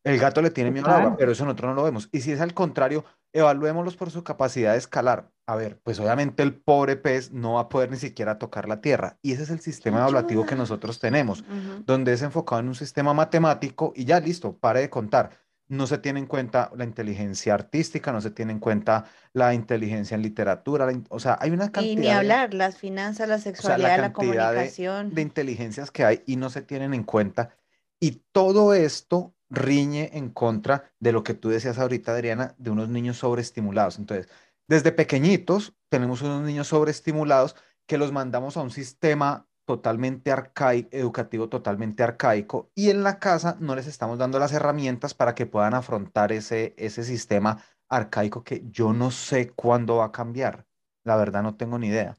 El 0.05 0.19
gato 0.19 0.41
le 0.41 0.51
tiene 0.51 0.71
miedo 0.71 0.87
al 0.87 1.03
agua, 1.03 1.17
pero 1.17 1.33
eso 1.33 1.45
nosotros 1.45 1.71
no 1.71 1.75
lo 1.75 1.85
vemos. 1.85 2.09
Y 2.12 2.21
si 2.21 2.33
es 2.33 2.41
al 2.41 2.55
contrario, 2.55 3.05
evaluémoslos 3.33 3.97
por 3.97 4.11
su 4.11 4.23
capacidad 4.25 4.73
de 4.73 4.79
escalar. 4.79 5.31
A 5.47 5.57
ver, 5.57 5.79
pues 5.83 5.99
obviamente 5.99 6.42
el 6.42 6.55
pobre 6.55 6.97
pez 6.97 7.33
no 7.33 7.55
va 7.55 7.62
a 7.62 7.68
poder 7.68 7.90
ni 7.90 7.97
siquiera 7.97 8.38
tocar 8.38 8.68
la 8.68 8.81
tierra. 8.81 9.18
Y 9.23 9.33
ese 9.33 9.42
es 9.42 9.51
el 9.51 9.61
sistema 9.61 9.99
evaluativo 9.99 10.47
que 10.47 10.55
nosotros 10.55 10.99
tenemos, 10.99 11.45
donde 11.85 12.12
es 12.12 12.23
enfocado 12.23 12.61
en 12.61 12.68
un 12.68 12.75
sistema 12.75 13.12
matemático 13.12 13.92
y 13.97 14.05
ya 14.05 14.21
listo, 14.21 14.57
pare 14.57 14.81
de 14.81 14.90
contar. 14.90 15.31
No 15.68 15.87
se 15.87 15.99
tiene 15.99 16.21
en 16.21 16.27
cuenta 16.27 16.71
la 16.77 16.85
inteligencia 16.85 17.55
artística, 17.55 18.12
no 18.12 18.21
se 18.21 18.31
tiene 18.31 18.53
en 18.53 18.59
cuenta 18.59 19.07
la 19.33 19.55
inteligencia 19.55 20.14
en 20.14 20.23
literatura, 20.23 20.87
o 21.09 21.18
sea, 21.18 21.38
hay 21.40 21.51
una 21.51 21.73
cantidad. 21.73 21.92
Y 21.92 21.97
ni 21.97 22.09
hablar, 22.09 22.53
las 22.53 22.77
finanzas, 22.77 23.29
la 23.29 23.38
sexualidad, 23.38 23.99
la, 23.99 24.12
comunicación. 24.12 25.14
de 25.14 25.23
inteligencias 25.23 25.90
que 25.90 26.05
hay 26.05 26.23
y 26.27 26.37
no 26.37 26.51
se 26.51 26.62
tienen 26.62 26.92
en 26.92 27.05
cuenta. 27.05 27.51
Y 27.99 28.23
todo 28.33 28.75
esto 28.75 29.35
riñe 29.53 30.11
en 30.15 30.31
contra 30.31 30.93
de 30.99 31.12
lo 31.12 31.23
que 31.23 31.35
tú 31.35 31.51
decías 31.51 31.79
ahorita, 31.79 32.12
Adriana, 32.12 32.55
de 32.59 32.71
unos 32.71 32.88
niños 32.88 33.19
sobreestimulados. 33.19 33.99
Entonces, 33.99 34.29
desde 34.67 34.93
pequeñitos 34.93 35.75
tenemos 35.88 36.23
unos 36.23 36.43
niños 36.43 36.69
sobreestimulados 36.69 37.55
que 37.87 37.99
los 37.99 38.12
mandamos 38.12 38.57
a 38.57 38.62
un 38.62 38.71
sistema 38.71 39.47
totalmente 39.65 40.33
arcaico, 40.33 40.88
educativo 40.93 41.49
totalmente 41.49 42.03
arcaico, 42.03 42.71
y 42.75 42.91
en 42.91 43.03
la 43.03 43.19
casa 43.19 43.57
no 43.61 43.77
les 43.77 43.87
estamos 43.87 44.19
dando 44.19 44.38
las 44.38 44.53
herramientas 44.53 45.15
para 45.15 45.35
que 45.35 45.47
puedan 45.47 45.75
afrontar 45.75 46.33
ese, 46.33 46.75
ese 46.79 47.05
sistema 47.05 47.62
arcaico 47.88 48.43
que 48.43 48.62
yo 48.71 48.93
no 48.93 49.11
sé 49.11 49.51
cuándo 49.51 49.97
va 49.97 50.07
a 50.07 50.12
cambiar. 50.12 50.67
La 51.05 51.17
verdad 51.17 51.43
no 51.43 51.57
tengo 51.57 51.79
ni 51.79 51.88
idea. 51.88 52.19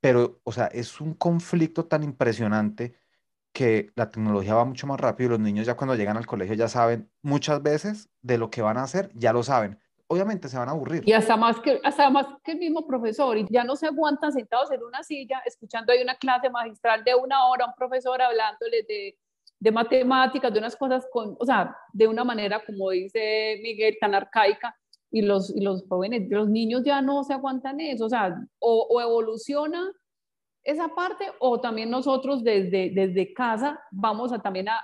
Pero, 0.00 0.40
o 0.44 0.52
sea, 0.52 0.66
es 0.66 1.00
un 1.00 1.14
conflicto 1.14 1.86
tan 1.86 2.02
impresionante 2.02 2.94
que 3.54 3.92
la 3.94 4.10
tecnología 4.10 4.56
va 4.56 4.64
mucho 4.64 4.86
más 4.88 5.00
rápido 5.00 5.28
y 5.28 5.30
los 5.30 5.40
niños 5.40 5.64
ya 5.64 5.76
cuando 5.76 5.94
llegan 5.94 6.16
al 6.16 6.26
colegio 6.26 6.56
ya 6.56 6.68
saben 6.68 7.08
muchas 7.22 7.62
veces 7.62 8.10
de 8.20 8.36
lo 8.36 8.50
que 8.50 8.60
van 8.60 8.76
a 8.76 8.82
hacer, 8.82 9.10
ya 9.14 9.32
lo 9.32 9.44
saben. 9.44 9.78
Obviamente 10.08 10.48
se 10.48 10.58
van 10.58 10.68
a 10.68 10.72
aburrir. 10.72 11.02
Y 11.06 11.12
hasta 11.12 11.36
más 11.36 11.60
que, 11.60 11.80
hasta 11.84 12.10
más 12.10 12.26
que 12.42 12.52
el 12.52 12.58
mismo 12.58 12.84
profesor, 12.84 13.38
y 13.38 13.46
ya 13.48 13.62
no 13.62 13.76
se 13.76 13.86
aguantan 13.86 14.32
sentados 14.32 14.72
en 14.72 14.82
una 14.82 15.04
silla 15.04 15.40
escuchando 15.46 15.92
ahí 15.92 16.02
una 16.02 16.16
clase 16.16 16.50
magistral 16.50 17.04
de 17.04 17.14
una 17.14 17.46
hora, 17.46 17.66
un 17.66 17.74
profesor 17.74 18.20
hablándoles 18.20 18.86
de, 18.88 19.16
de 19.60 19.70
matemáticas, 19.70 20.52
de 20.52 20.58
unas 20.58 20.74
cosas 20.74 21.06
con, 21.12 21.36
o 21.38 21.46
sea, 21.46 21.76
de 21.92 22.08
una 22.08 22.24
manera, 22.24 22.60
como 22.66 22.90
dice 22.90 23.60
Miguel, 23.62 23.96
tan 24.00 24.14
arcaica, 24.14 24.76
y 25.12 25.22
los, 25.22 25.54
y 25.56 25.60
los 25.60 25.86
jóvenes, 25.88 26.28
los 26.28 26.48
niños 26.48 26.82
ya 26.84 27.00
no 27.00 27.22
se 27.22 27.34
aguantan 27.34 27.78
eso, 27.78 28.06
o 28.06 28.10
sea, 28.10 28.36
o, 28.58 28.88
o 28.90 29.00
evoluciona 29.00 29.92
esa 30.64 30.88
parte 30.88 31.26
o 31.38 31.60
también 31.60 31.90
nosotros 31.90 32.42
desde, 32.42 32.90
desde 32.90 33.32
casa 33.34 33.80
vamos 33.90 34.32
a 34.32 34.40
también 34.40 34.68
a, 34.68 34.82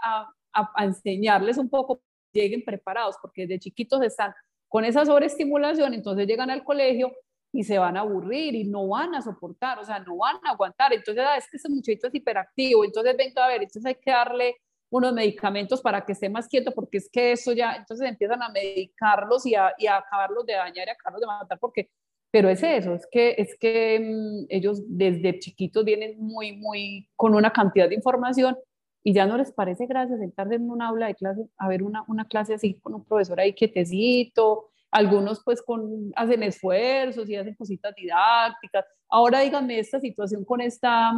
a, 0.53 0.85
enseñarles 0.85 1.57
un 1.59 1.69
poco, 1.69 2.03
lleguen 2.33 2.63
preparados, 2.65 3.17
porque 3.21 3.43
desde 3.43 3.61
chiquitos 3.61 4.03
están 4.03 4.35
con 4.69 4.85
esa 4.85 5.05
sobreestimulación, 5.05 5.95
entonces 5.95 6.27
llegan 6.27 6.51
al 6.51 6.63
colegio 6.63 7.13
y 7.53 7.65
se 7.65 7.79
van 7.79 7.97
a 7.97 8.01
aburrir 8.01 8.55
y 8.55 8.65
no 8.65 8.87
van 8.87 9.15
a 9.15 9.23
soportar, 9.23 9.79
o 9.79 9.85
sea, 9.85 9.99
no 9.99 10.19
van 10.19 10.37
a 10.45 10.51
aguantar. 10.51 10.93
Entonces, 10.93 11.25
ah, 11.27 11.37
es 11.37 11.49
que 11.51 11.57
ese 11.57 11.69
muchachito 11.69 12.07
es 12.07 12.15
hiperactivo, 12.15 12.85
entonces 12.85 13.17
venga 13.17 13.45
a 13.45 13.49
ver, 13.49 13.63
entonces 13.63 13.87
hay 13.87 13.97
que 13.97 14.11
darle 14.11 14.57
unos 14.91 15.13
medicamentos 15.13 15.81
para 15.81 16.05
que 16.05 16.13
esté 16.13 16.29
más 16.29 16.47
quieto, 16.47 16.73
porque 16.73 16.99
es 16.99 17.09
que 17.11 17.33
eso 17.33 17.53
ya, 17.53 17.75
entonces 17.75 18.09
empiezan 18.09 18.43
a 18.43 18.49
medicarlos 18.49 19.47
y 19.47 19.55
a, 19.55 19.73
y 19.79 19.87
a 19.87 19.97
acabarlos 19.97 20.45
de 20.47 20.55
dañar 20.55 20.87
y 20.87 20.91
a 20.91 20.93
acabarlos 20.93 21.21
de 21.21 21.27
matar, 21.27 21.59
porque, 21.59 21.91
pero 22.31 22.49
es 22.49 22.63
eso, 22.63 22.95
es 22.95 23.07
que, 23.11 23.35
es 23.39 23.57
que 23.59 23.99
mm, 24.01 24.47
ellos 24.49 24.83
desde 24.87 25.39
chiquitos 25.39 25.85
vienen 25.85 26.17
muy, 26.19 26.57
muy, 26.57 27.09
con 27.17 27.35
una 27.35 27.53
cantidad 27.53 27.89
de 27.89 27.97
información 27.97 28.57
y 29.03 29.15
ya 29.15 29.27
no 29.27 29.37
les 29.37 29.53
parece 29.53 29.87
gracias 29.87 30.21
sentarse 30.21 30.55
en 30.55 30.71
un 30.71 30.83
aula 30.83 31.07
de 31.07 31.15
clase, 31.15 31.47
a 31.57 31.69
ver 31.69 31.83
una, 31.83 32.05
una 32.07 32.27
clase 32.27 32.55
así 32.55 32.75
con 32.81 32.95
un 32.95 33.05
profesor 33.05 33.41
ahí 33.41 33.55
quietecito, 33.55 34.71
algunos 34.91 35.43
pues 35.45 35.63
con, 35.63 36.13
hacen 36.17 36.43
esfuerzos 36.43 37.29
y 37.29 37.37
hacen 37.37 37.55
cositas 37.55 37.95
didácticas. 37.95 38.85
Ahora 39.09 39.41
díganme 39.41 39.79
esta 39.79 40.01
situación 40.01 40.45
con 40.45 40.61
esta, 40.61 41.13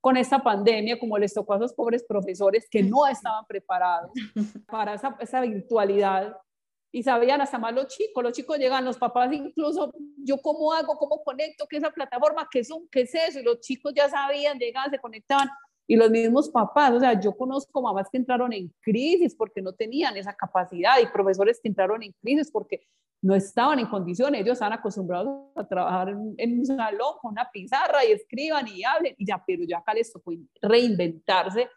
con 0.00 0.16
esta 0.16 0.40
pandemia, 0.42 0.98
como 0.98 1.16
les 1.18 1.32
tocó 1.32 1.54
a 1.54 1.56
esos 1.56 1.74
pobres 1.74 2.04
profesores 2.06 2.66
que 2.70 2.82
no 2.82 3.06
estaban 3.10 3.44
preparados 3.46 4.10
para 4.66 4.94
esa, 4.94 5.16
esa 5.20 5.40
virtualidad 5.40 6.36
y 6.90 7.02
sabían 7.02 7.40
hasta 7.40 7.58
más 7.58 7.74
los 7.74 7.88
chicos, 7.88 8.22
los 8.22 8.32
chicos 8.32 8.58
llegan, 8.58 8.84
los 8.84 8.98
papás 8.98 9.32
incluso, 9.32 9.92
yo 10.16 10.38
cómo 10.38 10.72
hago, 10.72 10.96
cómo 10.96 11.22
conecto, 11.22 11.66
qué 11.68 11.76
es 11.76 11.82
esa 11.82 11.92
plataforma, 11.92 12.48
qué 12.50 12.60
es, 12.60 12.70
qué 12.90 13.02
es 13.02 13.14
eso, 13.14 13.40
y 13.40 13.42
los 13.42 13.60
chicos 13.60 13.92
ya 13.94 14.08
sabían, 14.08 14.58
llegaban, 14.58 14.90
se 14.90 14.98
conectaban, 14.98 15.48
y 15.86 15.96
los 15.96 16.10
mismos 16.10 16.50
papás, 16.50 16.92
o 16.92 17.00
sea, 17.00 17.18
yo 17.18 17.34
conozco 17.34 17.80
mamás 17.80 18.08
que 18.10 18.18
entraron 18.18 18.52
en 18.52 18.72
crisis 18.80 19.34
porque 19.34 19.62
no 19.62 19.72
tenían 19.72 20.16
esa 20.18 20.34
capacidad 20.34 20.98
y 21.02 21.06
profesores 21.06 21.60
que 21.62 21.68
entraron 21.68 22.02
en 22.02 22.12
crisis 22.20 22.50
porque 22.50 22.86
no 23.22 23.34
estaban 23.34 23.78
en 23.78 23.86
condiciones, 23.86 24.42
ellos 24.42 24.52
estaban 24.52 24.78
acostumbrados 24.78 25.50
a 25.56 25.66
trabajar 25.66 26.10
en, 26.10 26.58
un 26.58 26.66
salón 26.66 27.14
con 27.20 27.32
una 27.32 27.50
pizarra 27.50 28.04
y 28.04 28.12
escriban 28.12 28.68
y 28.68 28.84
hablen, 28.84 29.14
y 29.16 29.26
ya, 29.26 29.42
pero 29.44 29.64
ya 29.66 29.78
acá 29.78 29.94
les 29.94 30.12
tocó 30.12 30.32
reinventarse 30.60 31.68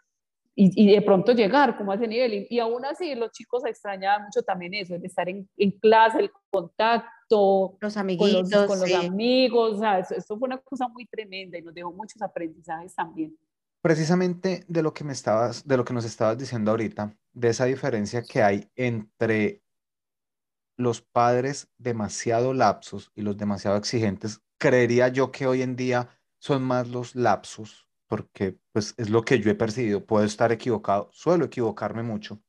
y, 0.63 0.71
y 0.75 0.93
de 0.93 1.01
pronto 1.01 1.31
llegar 1.31 1.75
como 1.75 1.91
a 1.91 1.95
ese 1.95 2.07
nivel. 2.07 2.45
Y, 2.47 2.59
aún 2.59 2.85
así 2.85 3.15
los 3.15 3.31
chicos 3.31 3.65
extrañaban 3.65 4.25
mucho 4.25 4.43
también 4.43 4.75
eso, 4.75 4.93
el 4.93 5.03
estar 5.03 5.27
en, 5.27 5.49
en 5.57 5.71
clase, 5.71 6.19
el 6.19 6.31
contacto 6.51 7.77
los 7.79 7.97
amiguitos, 7.97 8.43
con 8.43 8.51
los, 8.51 8.67
con 8.67 8.79
los 8.79 8.93
amigos, 8.93 9.77
o 9.77 9.79
sea, 9.79 9.99
eso 9.99 10.37
fue 10.37 10.47
una 10.47 10.59
cosa 10.59 10.87
muy 10.87 11.07
tremenda 11.07 11.57
y 11.57 11.63
nos 11.63 11.73
dejó 11.73 11.91
muchos 11.91 12.21
aprendizajes 12.21 12.93
también. 12.93 13.35
Precisamente 13.81 14.63
de 14.67 14.83
lo 14.83 14.93
que 14.93 15.03
me 15.03 15.13
estabas, 15.13 15.67
de 15.67 15.77
lo 15.77 15.83
que 15.83 15.93
nos 15.93 16.05
estabas 16.05 16.37
diciendo 16.37 16.69
ahorita, 16.69 17.15
de 17.33 17.49
esa 17.49 17.65
diferencia 17.65 18.21
que 18.21 18.43
hay 18.43 18.69
entre 18.75 19.63
los 20.77 21.01
padres 21.01 21.69
demasiado 21.79 22.53
lapsos 22.53 23.11
y 23.15 23.23
los 23.23 23.35
demasiado 23.37 23.77
exigentes, 23.77 24.41
creería 24.59 25.07
yo 25.07 25.31
que 25.31 25.47
hoy 25.47 25.63
en 25.63 25.75
día 25.75 26.09
son 26.37 26.61
más 26.61 26.89
los 26.89 27.15
lapsos, 27.15 27.87
porque 28.11 28.57
pues 28.73 28.93
es 28.97 29.09
lo 29.09 29.21
que 29.21 29.39
yo 29.39 29.49
he 29.49 29.55
percibido, 29.55 30.05
puedo 30.05 30.25
estar 30.25 30.51
equivocado, 30.51 31.07
suelo 31.13 31.45
equivocarme 31.45 32.03
mucho. 32.03 32.41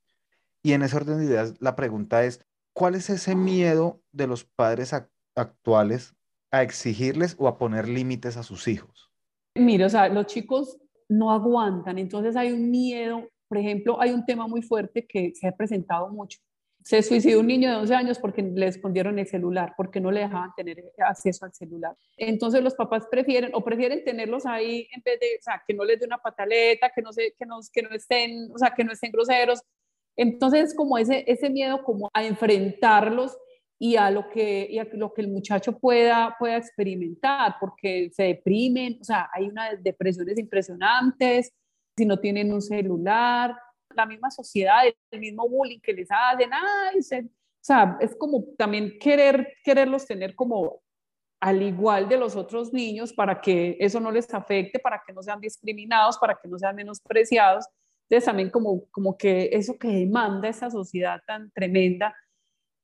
Y 0.61 0.73
en 0.73 0.83
ese 0.83 0.97
orden 0.97 1.19
de 1.19 1.27
ideas, 1.27 1.55
la 1.61 1.77
pregunta 1.77 2.25
es, 2.25 2.45
¿cuál 2.73 2.97
es 2.97 3.09
ese 3.11 3.37
miedo 3.37 4.03
de 4.11 4.27
los 4.27 4.43
padres 4.43 4.93
actuales 5.37 6.17
a 6.51 6.63
exigirles 6.63 7.37
o 7.39 7.47
a 7.47 7.59
poner 7.59 7.89
límites 7.89 8.37
a 8.37 8.43
sus 8.43 8.67
hijos? 8.67 9.13
Mira, 9.55 9.87
o 9.87 9.89
sea, 9.89 10.09
los 10.09 10.27
chicos 10.27 10.79
no 11.09 11.31
aguantan. 11.31 11.97
Entonces 11.97 12.35
hay 12.35 12.51
un 12.51 12.69
miedo, 12.69 13.29
por 13.47 13.59
ejemplo, 13.59 14.01
hay 14.01 14.11
un 14.11 14.27
tema 14.27 14.49
muy 14.49 14.63
fuerte 14.63 15.07
que 15.07 15.33
se 15.37 15.47
ha 15.47 15.53
presentado 15.53 16.09
mucho. 16.09 16.41
Se 16.85 17.03
suicidó 17.03 17.41
un 17.41 17.47
niño 17.47 17.71
de 17.71 17.77
11 17.77 17.95
años 17.95 18.19
porque 18.19 18.43
le 18.43 18.67
escondieron 18.67 19.19
el 19.19 19.27
celular, 19.27 19.75
porque 19.77 20.01
no 20.01 20.11
le 20.11 20.21
dejaban 20.21 20.51
tener 20.57 20.93
acceso 20.99 21.45
al 21.45 21.53
celular. 21.53 21.97
Entonces 22.17 22.63
los 22.63 22.75
papás 22.75 23.07
prefieren 23.11 23.53
o 23.55 23.63
prefieren 23.63 24.05
tenerlos 24.05 24.47
ahí 24.47 24.89
en 24.93 25.03
vez 25.03 25.21
de, 25.21 25.27
o 25.39 25.43
sea, 25.43 25.63
que 25.67 25.75
no 25.75 25.85
les 25.85 26.01
dé 26.01 26.07
una 26.07 26.19
pataleta, 26.19 26.91
que 26.91 27.03
no, 27.03 27.13
se, 27.13 27.35
que 27.39 27.47
no, 27.47 27.61
que 27.73 27.83
no 27.83 27.91
estén, 27.91 28.51
o 28.53 28.59
sea, 28.59 28.73
que 28.75 28.85
no 28.85 28.93
estén 28.93 29.13
groseros. 29.13 29.63
Entonces 30.17 30.75
como 30.75 30.99
ese, 30.99 31.25
ese 31.27 31.49
miedo 31.51 31.83
como 31.85 32.11
a 32.13 32.25
enfrentarlos 32.25 33.37
y 33.79 33.97
a 33.97 34.11
lo 34.11 34.29
que, 34.29 34.69
y 34.71 34.79
a 34.79 34.85
lo 34.93 35.13
que 35.13 35.23
el 35.23 35.29
muchacho 35.29 35.77
pueda, 35.79 36.37
pueda 36.39 36.57
experimentar, 36.57 37.57
porque 37.59 38.11
se 38.13 38.23
deprimen, 38.25 38.99
o 39.01 39.05
sea, 39.05 39.29
hay 39.33 39.49
unas 39.49 39.83
depresiones 39.83 40.39
impresionantes, 40.39 41.53
si 41.97 42.07
no 42.07 42.19
tienen 42.21 42.53
un 42.53 42.63
celular, 42.63 43.57
la 43.95 44.07
misma 44.07 44.31
sociedad, 44.31 44.83
el 45.11 45.21
mismo 45.21 45.49
bullying 45.49 45.81
que 45.81 45.93
les 45.93 46.09
hacen, 46.11 46.51
ay, 46.53 46.99
o 46.99 47.65
sea, 47.65 47.97
es 48.01 48.17
como 48.17 48.45
también 48.59 48.99
querer, 48.99 49.55
quererlos 49.65 50.07
tener 50.07 50.35
como 50.35 50.83
al 51.41 51.63
igual 51.63 52.09
de 52.09 52.17
los 52.17 52.37
otros 52.37 52.73
niños 52.73 53.13
para 53.13 53.41
que 53.41 53.77
eso 53.81 53.99
no 54.01 54.11
les 54.11 54.33
afecte, 54.33 54.79
para 54.79 55.03
que 55.05 55.13
no 55.13 55.23
sean 55.23 55.41
discriminados, 55.41 56.19
para 56.19 56.39
que 56.41 56.49
no 56.49 56.59
sean 56.59 56.77
menospreciados. 56.77 57.67
Entonces 58.09 58.25
también 58.25 58.51
como, 58.51 58.85
como 58.91 59.17
que 59.17 59.51
eso 59.53 59.77
que 59.79 59.89
demanda 59.89 60.49
esa 60.49 60.71
sociedad 60.71 61.21
tan 61.27 61.51
tremenda, 61.51 62.15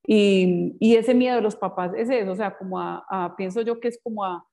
y, 0.05 0.75
y, 0.79 0.95
ese 0.95 1.13
miedo 1.13 1.35
de 1.35 1.41
los 1.41 1.55
papás 1.55 1.91
es 1.95 2.09
eso, 2.09 2.31
o 2.31 2.35
sea, 2.35 2.57
como 2.57 2.79
a, 2.79 3.35
pienso 3.37 3.61
yo 3.61 3.79
que 3.79 3.89
es 3.89 3.99
como 4.01 4.23
a, 4.23 4.43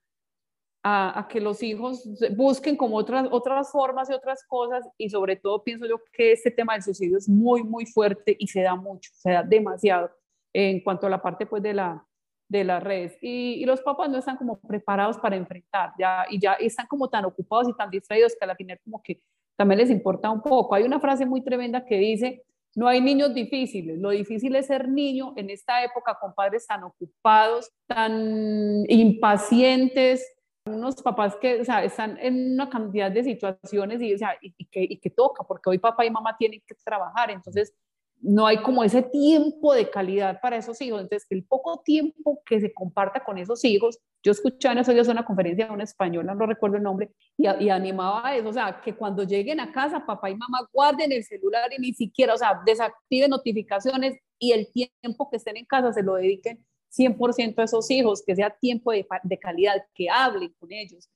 a, 0.89 1.27
que 1.29 1.41
los 1.41 1.65
hijos 1.65 2.09
busquen 2.37 2.77
como 2.77 2.97
otras, 2.97 3.27
otras 3.33 3.73
formas 3.73 4.09
y 4.09 4.13
otras 4.13 4.45
cosas 4.45 4.89
y 4.97 5.11
sobre 5.11 5.35
todo 5.35 5.65
pienso 5.65 5.85
yo 5.85 6.01
que 6.13 6.31
este 6.31 6.53
tema 6.53 6.75
del 6.75 6.83
suicidio 6.83 7.19
es 7.19 7.29
muy, 7.29 7.65
muy 7.65 7.87
fuerte 7.87 8.37
y 8.39 8.47
se 8.47 8.63
da 8.63 8.77
mucho, 8.77 9.11
se 9.15 9.33
da 9.33 9.43
demasiado 9.43 10.13
en 10.53 10.81
cuanto 10.81 11.09
a 11.09 11.11
la 11.11 11.21
parte 11.21 11.45
pues 11.45 11.63
de 11.63 11.75
la 11.75 12.07
de 12.49 12.63
las 12.63 12.81
redes 12.81 13.19
y, 13.21 13.55
y 13.55 13.65
los 13.65 13.81
papás 13.81 14.09
no 14.09 14.19
están 14.19 14.37
como 14.37 14.61
preparados 14.61 15.19
para 15.19 15.35
enfrentar 15.35 15.91
ya 15.99 16.25
y 16.31 16.39
ya 16.39 16.53
están 16.53 16.87
como 16.87 17.09
tan 17.09 17.25
ocupados 17.25 17.69
y 17.69 17.75
tan 17.75 17.91
distraídos 17.91 18.37
que 18.39 18.45
a 18.45 18.47
la 18.47 18.55
final 18.55 18.79
como 18.85 19.03
que 19.03 19.21
también 19.57 19.79
les 19.79 19.91
importa 19.91 20.31
un 20.31 20.43
poco. 20.43 20.75
Hay 20.77 20.85
una 20.85 21.01
frase 21.01 21.27
muy 21.27 21.43
tremenda 21.43 21.85
que 21.85 21.97
dice, 21.99 22.45
no 22.77 22.87
hay 22.87 23.01
niños 23.01 23.35
difíciles, 23.35 23.99
lo 23.99 24.11
difícil 24.11 24.55
es 24.55 24.67
ser 24.67 24.89
niño 24.89 25.33
en 25.37 25.51
esta 25.51 25.83
época 25.83 26.17
con 26.21 26.35
padres 26.35 26.67
tan 26.67 26.85
ocupados, 26.85 27.73
tan 27.89 28.85
impacientes, 28.89 30.36
unos 30.67 30.97
papás 31.03 31.37
que 31.37 31.61
o 31.61 31.65
sea, 31.65 31.85
están 31.85 32.19
en 32.21 32.53
una 32.53 32.69
cantidad 32.69 33.11
de 33.11 33.25
situaciones 33.25 34.03
y, 34.03 34.15
o 34.15 34.19
sea, 34.19 34.37
y, 34.41 34.53
que, 34.67 34.83
y, 34.83 34.99
que, 34.99 35.11
toca, 35.11 35.45
porque 35.45 35.71
hoy 35.71 35.79
papá 35.79 36.05
y 36.05 36.11
mamá 36.11 36.37
tienen 36.39 36.63
que 36.67 36.75
trabajar, 36.85 37.31
entonces 37.31 37.73
no 38.21 38.47
hay 38.47 38.63
como 38.63 38.83
ese 38.83 39.03
tiempo 39.03 39.75
de 39.75 39.91
calidad 39.91 40.41
para 40.41 40.57
esos 40.57 40.81
hijos. 40.81 41.03
Entonces, 41.03 41.27
el 41.31 41.45
poco 41.45 41.83
tiempo 41.85 42.43
que 42.47 42.61
se 42.61 42.73
comparta 42.73 43.23
con 43.23 43.39
esos 43.39 43.63
hijos, 43.65 43.99
yo 44.23 44.33
escuché 44.33 44.69
en 44.69 44.79
esos 44.79 44.95
días 44.95 45.09
una 45.09 45.25
conferencia 45.25 45.67
de 45.67 45.73
una 45.73 45.85
española, 45.85 46.35
no 46.35 46.47
recuerdo 46.47 46.77
el 46.77 46.83
nombre, 46.83 47.11
y, 47.37 47.47
y, 47.47 47.71
animaba 47.71 48.27
a 48.27 48.37
eso, 48.37 48.49
o 48.49 48.53
sea, 48.53 48.81
que 48.83 48.95
cuando 48.95 49.23
lleguen 49.23 49.61
a 49.61 49.71
casa, 49.71 50.05
papá 50.05 50.31
y 50.31 50.35
mamá 50.35 50.67
guarden 50.73 51.13
el 51.13 51.25
celular 51.25 51.71
y 51.77 51.81
ni 51.81 51.93
siquiera, 51.93 52.35
o 52.35 52.39
sea, 52.39 52.61
desactiven 52.65 53.31
notificaciones 53.31 54.17
y 54.39 54.53
el 54.53 54.73
tiempo 54.73 55.29
que 55.31 55.37
estén 55.37 55.57
en 55.57 55.67
casa 55.67 55.93
se 55.93 56.03
lo 56.03 56.15
dediquen 56.15 56.65
100% 56.91 57.59
a 57.59 57.65
esos 57.65 57.91
hijos, 57.91 58.23
que 58.25 58.35
sea 58.35 58.51
tiempo 58.51 58.93
de, 58.93 59.07
calidad, 59.41 59.85
que 59.95 60.09
hablen 60.09 60.55
con 60.59 60.73
ellos. 60.73 61.09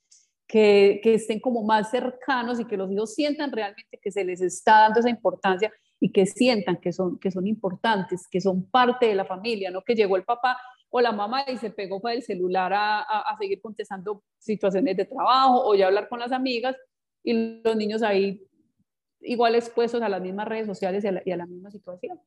Que, 0.46 1.00
estén 1.04 1.38
como 1.40 1.62
más 1.62 1.90
cercanos 1.90 2.58
y 2.58 2.64
que 2.64 2.76
los 2.76 2.90
hijos 2.90 3.14
sientan 3.14 3.52
realmente 3.52 3.98
que 4.02 4.10
se 4.10 4.24
les 4.24 4.40
está 4.40 4.80
dando 4.80 5.00
esa 5.00 5.10
importancia 5.10 5.72
y 6.00 6.10
que 6.10 6.26
sientan 6.26 6.78
que 6.78 6.92
son, 6.92 7.18
que 7.18 7.30
son 7.30 7.46
importantes, 7.46 8.26
que 8.28 8.40
son 8.40 8.68
parte 8.68 9.06
de 9.06 9.14
la 9.14 9.24
familia, 9.24 9.70
no 9.70 9.82
que 9.82 9.94
llegó 9.94 10.16
el 10.16 10.24
papá 10.24 10.58
o 10.88 11.00
la 11.00 11.12
mamá 11.12 11.44
y 11.46 11.56
se 11.58 11.70
pegó 11.70 12.00
para 12.00 12.16
el 12.16 12.22
celular 12.22 12.72
a, 12.72 13.00
a, 13.00 13.36
seguir 13.38 13.60
contestando 13.60 14.24
situaciones 14.38 14.96
de 14.96 15.04
trabajo 15.04 15.64
o 15.64 15.74
ya 15.76 15.86
hablar 15.86 16.08
con 16.08 16.18
las 16.18 16.32
amigas 16.32 16.74
y 17.22 17.60
los 17.62 17.76
niños 17.76 18.02
ahí 18.02 18.44
igual 19.20 19.54
expuestos 19.54 20.02
a 20.02 20.08
las 20.08 20.20
mismas 20.20 20.48
redes 20.48 20.66
sociales 20.66 21.04
y 21.04 21.08
a 21.08 21.12
la, 21.12 21.22
y 21.24 21.30
a 21.30 21.36
la 21.36 21.46
misma 21.46 21.70
situación. 21.70 22.20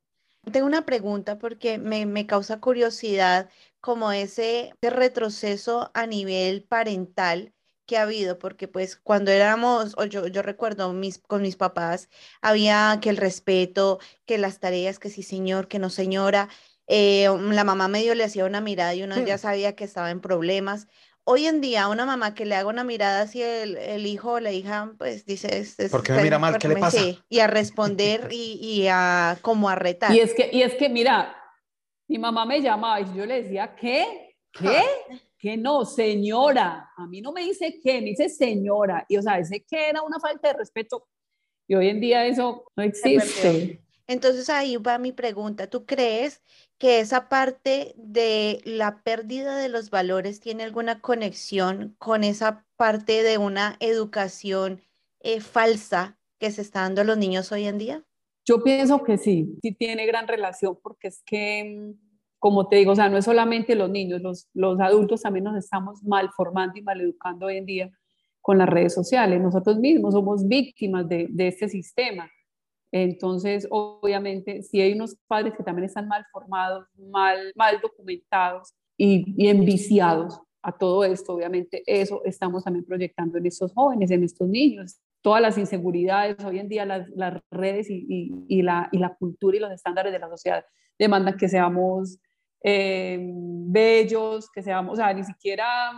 Tengo 0.51 0.67
una 0.67 0.85
pregunta 0.85 1.37
porque 1.39 1.77
me, 1.77 2.05
me 2.05 2.27
causa 2.27 2.59
curiosidad 2.59 3.49
como 3.79 4.11
ese, 4.11 4.73
ese 4.81 4.89
retroceso 4.93 5.89
a 5.93 6.05
nivel 6.05 6.63
parental 6.63 7.53
que 7.85 7.97
ha 7.97 8.03
habido, 8.03 8.39
porque 8.39 8.67
pues 8.67 8.95
cuando 8.97 9.31
éramos, 9.31 9.93
o 9.97 10.05
yo, 10.05 10.27
yo 10.27 10.41
recuerdo 10.41 10.91
mis, 10.93 11.19
con 11.19 11.41
mis 11.41 11.55
papás, 11.55 12.09
había 12.41 12.99
que 13.01 13.09
el 13.09 13.17
respeto, 13.17 13.99
que 14.25 14.37
las 14.37 14.59
tareas, 14.59 14.99
que 14.99 15.09
sí 15.09 15.23
señor, 15.23 15.67
que 15.67 15.79
no 15.79 15.89
señora, 15.89 16.49
eh, 16.87 17.27
la 17.51 17.63
mamá 17.63 17.87
medio 17.87 18.13
le 18.15 18.23
hacía 18.25 18.45
una 18.45 18.61
mirada 18.61 18.93
y 18.95 19.03
uno 19.03 19.19
ya 19.19 19.37
sabía 19.37 19.75
que 19.75 19.83
estaba 19.85 20.11
en 20.11 20.21
problemas. 20.21 20.87
Hoy 21.25 21.45
en 21.45 21.61
día, 21.61 21.87
una 21.87 22.05
mamá 22.05 22.35
que 22.35 22.45
le 22.45 22.55
haga 22.55 22.67
una 22.67 22.83
mirada 22.83 23.21
hacia 23.21 23.63
el, 23.63 23.77
el 23.77 24.05
hijo 24.05 24.33
o 24.33 24.39
la 24.39 24.51
hija, 24.51 24.93
pues 24.97 25.25
dice, 25.25 25.57
es, 25.57 25.77
¿por 25.89 26.03
qué 26.03 26.11
me 26.11 26.23
mira 26.23 26.37
mal? 26.37 26.57
¿Qué 26.57 26.67
le 26.67 26.75
pasa? 26.75 26.99
y 27.29 27.39
a 27.39 27.47
responder 27.47 28.27
y, 28.29 28.59
y, 28.61 28.87
a 28.89 29.37
como 29.41 29.69
a 29.69 29.75
retar. 29.75 30.13
Y 30.13 30.19
es 30.19 30.33
que, 30.33 30.49
y 30.51 30.61
es 30.61 30.75
que, 30.75 30.89
mira, 30.89 31.33
mi 32.07 32.17
mamá 32.17 32.45
me 32.45 32.61
llamaba 32.61 32.99
y 32.99 33.15
yo 33.15 33.25
le 33.25 33.43
decía, 33.43 33.73
¿qué? 33.75 34.35
¿Qué? 34.51 34.81
que 35.43 35.57
no, 35.57 35.83
señora, 35.83 36.89
a 36.95 37.05
mí 37.07 37.19
no 37.19 37.31
me 37.33 37.41
dice 37.41 37.79
que, 37.83 37.99
me 37.99 38.11
dice 38.11 38.29
señora, 38.29 39.05
y 39.09 39.17
o 39.17 39.21
sea, 39.21 39.39
ese 39.39 39.61
que 39.63 39.89
era 39.89 40.01
una 40.01 40.17
falta 40.19 40.49
de 40.49 40.53
respeto, 40.53 41.07
y 41.67 41.75
hoy 41.75 41.89
en 41.89 41.99
día 41.99 42.25
eso 42.25 42.65
no 42.75 42.83
existe. 42.83 43.81
Entonces 44.07 44.49
ahí 44.49 44.77
va 44.77 44.97
mi 44.97 45.11
pregunta, 45.11 45.69
¿tú 45.69 45.85
crees 45.85 46.41
que 46.83 46.99
esa 46.99 47.29
parte 47.29 47.93
de 47.95 48.59
la 48.65 49.03
pérdida 49.03 49.55
de 49.55 49.69
los 49.69 49.89
valores 49.89 50.41
tiene 50.41 50.63
alguna 50.63 50.99
conexión 50.99 51.95
con 51.97 52.25
esa 52.25 52.65
parte 52.75 53.23
de 53.23 53.37
una 53.37 53.77
educación 53.79 54.81
eh, 55.21 55.39
falsa 55.39 56.19
que 56.39 56.51
se 56.51 56.61
está 56.61 56.81
dando 56.81 56.99
a 56.99 57.03
los 57.05 57.17
niños 57.17 57.53
hoy 57.53 57.67
en 57.67 57.77
día? 57.77 58.03
Yo 58.45 58.61
pienso 58.61 59.01
que 59.01 59.17
sí, 59.17 59.57
sí 59.61 59.71
tiene 59.71 60.05
gran 60.05 60.27
relación 60.27 60.77
porque 60.83 61.07
es 61.07 61.23
que, 61.25 61.93
como 62.37 62.67
te 62.67 62.75
digo, 62.75 62.91
o 62.91 62.95
sea, 62.97 63.07
no 63.07 63.17
es 63.17 63.23
solamente 63.23 63.75
los 63.75 63.89
niños, 63.89 64.21
los, 64.21 64.49
los 64.53 64.77
adultos 64.81 65.21
también 65.21 65.45
nos 65.45 65.55
estamos 65.55 66.03
mal 66.03 66.31
formando 66.35 66.77
y 66.77 66.81
mal 66.81 66.99
educando 66.99 67.45
hoy 67.45 67.59
en 67.59 67.65
día 67.65 67.91
con 68.41 68.57
las 68.57 68.67
redes 68.67 68.93
sociales. 68.93 69.39
Nosotros 69.41 69.77
mismos 69.77 70.15
somos 70.15 70.45
víctimas 70.49 71.07
de, 71.07 71.27
de 71.29 71.47
este 71.47 71.69
sistema. 71.69 72.29
Entonces, 72.95 73.67
obviamente, 73.71 74.61
si 74.61 74.79
hay 74.79 74.93
unos 74.93 75.17
padres 75.27 75.53
que 75.57 75.63
también 75.63 75.85
están 75.85 76.07
mal 76.07 76.25
formados, 76.31 76.85
mal, 76.97 77.51
mal 77.55 77.81
documentados 77.81 78.73
y, 78.95 79.33
y 79.35 79.47
enviciados 79.47 80.39
a 80.61 80.77
todo 80.77 81.03
esto, 81.03 81.33
obviamente 81.33 81.83
eso 81.87 82.21
estamos 82.23 82.63
también 82.63 82.85
proyectando 82.85 83.37
en 83.37 83.47
estos 83.47 83.73
jóvenes, 83.73 84.11
en 84.11 84.23
estos 84.23 84.47
niños 84.47 84.99
todas 85.23 85.41
las 85.41 85.57
inseguridades, 85.57 86.43
hoy 86.43 86.59
en 86.59 86.67
día 86.67 86.85
las, 86.85 87.09
las 87.15 87.41
redes 87.49 87.89
y, 87.89 88.05
y, 88.47 88.61
la, 88.61 88.89
y, 88.91 88.99
la, 88.99 89.15
cultura 89.15 89.57
y 89.57 89.59
los 89.59 89.71
estándares 89.71 90.11
de 90.11 90.19
la 90.19 90.29
sociedad 90.29 90.65
demandan 90.99 91.37
que 91.37 91.47
seamos 91.47 92.19
eh, 92.61 93.17
bellos, 93.21 94.51
que 94.51 94.61
seamos, 94.61 94.93
o 94.93 94.95
sea, 94.97 95.13
ni 95.13 95.23
siquiera 95.23 95.93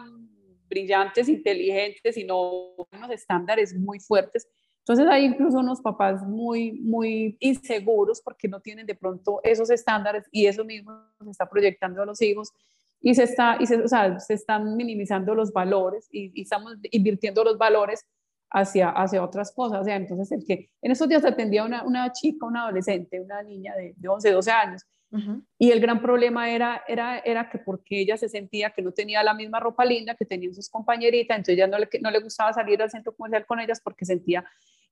brillantes, 0.69 1.27
inteligentes, 1.27 2.15
sino 2.15 2.75
unos 2.91 3.09
estándares 3.09 3.75
muy 3.75 3.99
fuertes. 3.99 4.47
Entonces 4.87 5.07
hay 5.09 5.25
incluso 5.25 5.57
unos 5.57 5.81
papás 5.81 6.21
muy, 6.27 6.73
muy 6.73 7.37
inseguros 7.39 8.21
porque 8.21 8.47
no 8.47 8.59
tienen 8.59 8.85
de 8.85 8.93
pronto 8.93 9.41
esos 9.43 9.71
estándares 9.71 10.25
y 10.31 10.45
eso 10.45 10.63
mismo 10.63 10.93
se 11.23 11.31
está 11.31 11.49
proyectando 11.49 12.03
a 12.03 12.05
los 12.05 12.21
hijos 12.21 12.53
y 13.01 13.15
se, 13.15 13.23
está, 13.23 13.57
y 13.59 13.65
se, 13.65 13.81
o 13.81 13.87
sea, 13.87 14.19
se 14.19 14.35
están 14.35 14.75
minimizando 14.75 15.33
los 15.33 15.51
valores 15.51 16.07
y, 16.11 16.31
y 16.39 16.43
estamos 16.43 16.75
invirtiendo 16.91 17.43
los 17.43 17.57
valores 17.57 18.05
hacia, 18.51 18.91
hacia 18.91 19.23
otras 19.23 19.51
cosas. 19.51 19.81
O 19.81 19.83
sea, 19.83 19.95
entonces, 19.95 20.31
el 20.31 20.45
que 20.45 20.69
en 20.83 20.91
esos 20.91 21.09
días 21.09 21.25
atendía 21.25 21.63
una, 21.63 21.83
una 21.83 22.11
chica, 22.11 22.45
una 22.45 22.65
adolescente, 22.65 23.19
una 23.19 23.41
niña 23.41 23.75
de, 23.75 23.95
de 23.97 24.07
11, 24.07 24.31
12 24.31 24.51
años, 24.51 24.85
y 25.57 25.71
el 25.71 25.79
gran 25.79 26.01
problema 26.01 26.49
era, 26.49 26.83
era, 26.87 27.19
era 27.19 27.49
que 27.49 27.59
porque 27.59 28.01
ella 28.01 28.17
se 28.17 28.29
sentía 28.29 28.71
que 28.71 28.81
no 28.81 28.91
tenía 28.91 29.23
la 29.23 29.33
misma 29.33 29.59
ropa 29.59 29.85
linda 29.85 30.15
que 30.15 30.25
tenían 30.25 30.53
sus 30.53 30.69
compañeritas, 30.69 31.37
entonces 31.37 31.57
ya 31.57 31.67
no 31.67 31.77
le, 31.77 31.87
no 32.01 32.11
le 32.11 32.19
gustaba 32.19 32.53
salir 32.53 32.81
al 32.81 32.89
centro 32.91 33.15
comercial 33.15 33.45
con 33.45 33.59
ellas 33.59 33.81
porque 33.81 34.05
sentía 34.05 34.43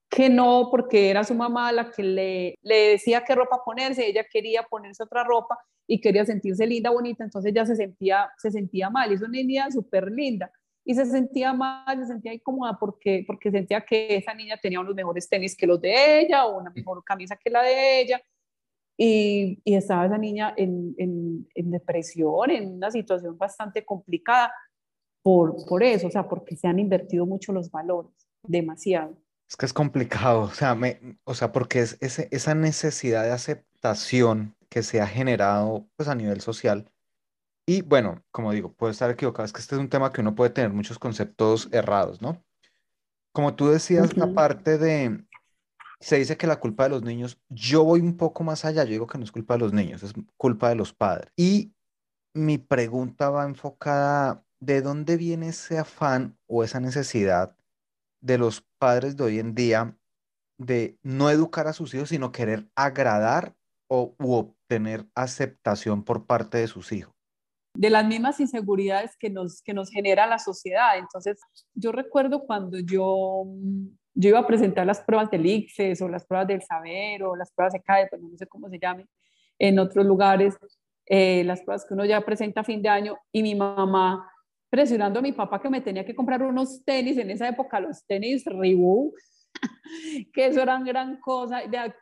que 0.09 0.29
no, 0.29 0.69
porque 0.69 1.09
era 1.09 1.23
su 1.23 1.33
mamá 1.33 1.71
la 1.71 1.89
que 1.89 2.03
le, 2.03 2.59
le 2.61 2.75
decía 2.89 3.23
qué 3.23 3.35
ropa 3.35 3.61
ponerse, 3.65 4.07
ella 4.07 4.23
quería 4.31 4.63
ponerse 4.63 5.03
otra 5.03 5.23
ropa 5.23 5.57
y 5.87 5.99
quería 5.99 6.25
sentirse 6.25 6.65
linda, 6.67 6.91
bonita, 6.91 7.23
entonces 7.23 7.53
ya 7.53 7.65
se 7.65 7.75
sentía, 7.75 8.29
se 8.37 8.51
sentía 8.51 8.89
mal, 8.89 9.11
y 9.11 9.15
es 9.15 9.21
una 9.21 9.31
niña 9.31 9.71
súper 9.71 10.11
linda 10.11 10.51
y 10.85 10.95
se 10.95 11.05
sentía 11.05 11.53
mal, 11.53 11.97
se 11.97 12.05
sentía 12.05 12.33
incómoda 12.33 12.77
porque, 12.79 13.23
porque 13.25 13.51
sentía 13.51 13.81
que 13.81 14.17
esa 14.17 14.33
niña 14.33 14.57
tenía 14.61 14.79
unos 14.79 14.95
mejores 14.95 15.29
tenis 15.29 15.55
que 15.55 15.67
los 15.67 15.79
de 15.79 16.21
ella 16.21 16.45
o 16.45 16.59
una 16.59 16.71
mejor 16.71 17.03
camisa 17.03 17.37
que 17.37 17.49
la 17.49 17.61
de 17.63 18.01
ella. 18.01 18.21
Y, 18.97 19.59
y 19.63 19.75
estaba 19.75 20.05
esa 20.05 20.17
niña 20.17 20.53
en, 20.55 20.93
en, 20.97 21.47
en, 21.55 21.71
depresión, 21.71 22.51
en 22.51 22.75
una 22.75 22.91
situación 22.91 23.37
bastante 23.37 23.83
complicada 23.83 24.53
por, 25.23 25.65
por 25.65 25.83
eso, 25.83 26.07
o 26.07 26.11
sea, 26.11 26.27
porque 26.27 26.55
se 26.55 26.67
han 26.67 26.79
invertido 26.79 27.25
mucho 27.25 27.53
los 27.53 27.71
valores, 27.71 28.11
demasiado. 28.43 29.17
Es 29.49 29.57
que 29.57 29.65
es 29.65 29.73
complicado, 29.73 30.41
o 30.41 30.51
sea, 30.51 30.75
me, 30.75 31.17
o 31.23 31.33
sea 31.33 31.51
porque 31.51 31.79
es 31.79 31.97
ese, 32.01 32.27
esa 32.31 32.53
necesidad 32.53 33.23
de 33.23 33.31
aceptación 33.31 34.55
que 34.69 34.83
se 34.83 35.01
ha 35.01 35.07
generado 35.07 35.87
pues, 35.95 36.07
a 36.07 36.15
nivel 36.15 36.41
social 36.41 36.87
y 37.65 37.81
bueno, 37.81 38.21
como 38.31 38.51
digo, 38.51 38.73
puede 38.73 38.91
estar 38.91 39.09
equivocado, 39.09 39.45
es 39.45 39.53
que 39.53 39.61
este 39.61 39.75
es 39.75 39.81
un 39.81 39.89
tema 39.89 40.11
que 40.11 40.21
uno 40.21 40.35
puede 40.35 40.49
tener 40.49 40.71
muchos 40.71 40.99
conceptos 40.99 41.69
errados, 41.71 42.21
¿no? 42.21 42.43
Como 43.31 43.55
tú 43.55 43.69
decías, 43.69 44.17
la 44.17 44.33
parte 44.33 44.77
de, 44.77 45.23
se 46.03 46.17
dice 46.17 46.35
que 46.35 46.47
la 46.47 46.59
culpa 46.59 46.83
de 46.83 46.89
los 46.89 47.03
niños, 47.03 47.39
yo 47.47 47.85
voy 47.85 48.01
un 48.01 48.17
poco 48.17 48.43
más 48.43 48.65
allá, 48.65 48.83
yo 48.83 48.91
digo 48.91 49.07
que 49.07 49.17
no 49.17 49.23
es 49.23 49.31
culpa 49.31 49.53
de 49.53 49.61
los 49.61 49.71
niños, 49.71 50.03
es 50.03 50.13
culpa 50.35 50.67
de 50.67 50.75
los 50.75 50.93
padres. 50.93 51.31
Y 51.37 51.73
mi 52.33 52.57
pregunta 52.57 53.29
va 53.29 53.45
enfocada, 53.45 54.43
¿de 54.59 54.81
dónde 54.81 55.15
viene 55.15 55.49
ese 55.49 55.77
afán 55.79 56.37
o 56.45 56.65
esa 56.65 56.81
necesidad 56.81 57.55
de 58.21 58.37
los 58.37 58.65
padres 58.79 59.15
de 59.15 59.23
hoy 59.23 59.39
en 59.39 59.55
día 59.55 59.97
de 60.57 60.97
no 61.03 61.29
educar 61.29 61.67
a 61.67 61.73
sus 61.73 61.93
hijos, 61.93 62.09
sino 62.09 62.33
querer 62.33 62.69
agradar 62.75 63.55
o 63.87 64.13
obtener 64.19 65.07
aceptación 65.15 66.03
por 66.03 66.25
parte 66.25 66.57
de 66.57 66.67
sus 66.67 66.91
hijos? 66.91 67.13
de 67.75 67.89
las 67.89 68.05
mismas 68.05 68.39
inseguridades 68.39 69.17
que 69.17 69.29
nos, 69.29 69.61
que 69.61 69.73
nos 69.73 69.89
genera 69.89 70.27
la 70.27 70.39
sociedad. 70.39 70.97
Entonces, 70.97 71.39
yo 71.73 71.91
recuerdo 71.91 72.43
cuando 72.43 72.77
yo, 72.79 73.45
yo 74.13 74.29
iba 74.29 74.39
a 74.39 74.47
presentar 74.47 74.85
las 74.85 75.01
pruebas 75.01 75.29
del 75.31 75.45
ICFES 75.45 76.01
o 76.01 76.07
las 76.07 76.25
pruebas 76.25 76.47
del 76.47 76.61
saber 76.61 77.23
o 77.23 77.35
las 77.35 77.51
pruebas 77.51 77.73
de 77.73 77.81
CAE, 77.81 78.07
pues 78.09 78.21
no 78.21 78.37
sé 78.37 78.47
cómo 78.47 78.69
se 78.69 78.79
llamen, 78.79 79.07
en 79.59 79.79
otros 79.79 80.05
lugares, 80.05 80.57
eh, 81.05 81.43
las 81.43 81.61
pruebas 81.61 81.85
que 81.85 81.93
uno 81.93 82.05
ya 82.05 82.21
presenta 82.21 82.61
a 82.61 82.63
fin 82.63 82.81
de 82.81 82.89
año 82.89 83.17
y 83.31 83.43
mi 83.43 83.55
mamá 83.55 84.29
presionando 84.69 85.19
a 85.19 85.21
mi 85.21 85.33
papá 85.33 85.61
que 85.61 85.69
me 85.69 85.81
tenía 85.81 86.03
que 86.03 86.15
comprar 86.15 86.41
unos 86.41 86.83
tenis, 86.83 87.17
en 87.19 87.29
esa 87.29 87.47
época 87.47 87.79
los 87.79 88.03
tenis 88.07 88.43
Reebok, 88.43 89.13
que 90.33 90.47
eso 90.47 90.63
era 90.63 90.79
gran 90.79 91.19
cosa. 91.19 91.61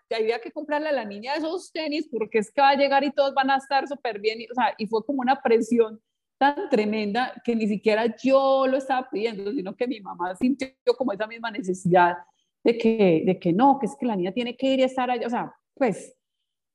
Había 0.09 0.39
que 0.39 0.51
comprarle 0.51 0.87
a 0.87 0.93
la 0.93 1.03
niña 1.03 1.35
esos 1.35 1.71
tenis 1.73 2.07
porque 2.09 2.37
es 2.37 2.49
que 2.49 2.61
va 2.61 2.69
a 2.69 2.75
llegar 2.75 3.03
y 3.03 3.11
todos 3.11 3.33
van 3.33 3.51
a 3.51 3.57
estar 3.57 3.87
súper 3.89 4.21
bien. 4.21 4.39
Y, 4.39 4.45
o 4.45 4.53
sea, 4.53 4.73
y 4.77 4.87
fue 4.87 5.03
como 5.05 5.19
una 5.19 5.41
presión 5.41 5.99
tan 6.41 6.69
tremenda 6.69 7.39
que 7.45 7.55
ni 7.55 7.67
siquiera 7.67 8.15
yo 8.17 8.65
lo 8.65 8.77
estaba 8.77 9.07
pidiendo, 9.11 9.51
sino 9.51 9.75
que 9.75 9.87
mi 9.87 9.99
mamá 10.01 10.35
sintió 10.35 10.69
como 10.97 11.13
esa 11.13 11.27
misma 11.27 11.51
necesidad 11.51 12.15
de 12.63 12.79
que, 12.79 13.21
de 13.27 13.39
que 13.39 13.53
no, 13.53 13.77
que 13.77 13.85
es 13.85 13.95
que 13.95 14.07
la 14.07 14.15
niña 14.15 14.31
tiene 14.31 14.57
que 14.57 14.73
ir 14.73 14.79
y 14.79 14.83
estar 14.83 15.11
allá. 15.11 15.27
O 15.27 15.29
sea, 15.29 15.53
pues 15.75 16.17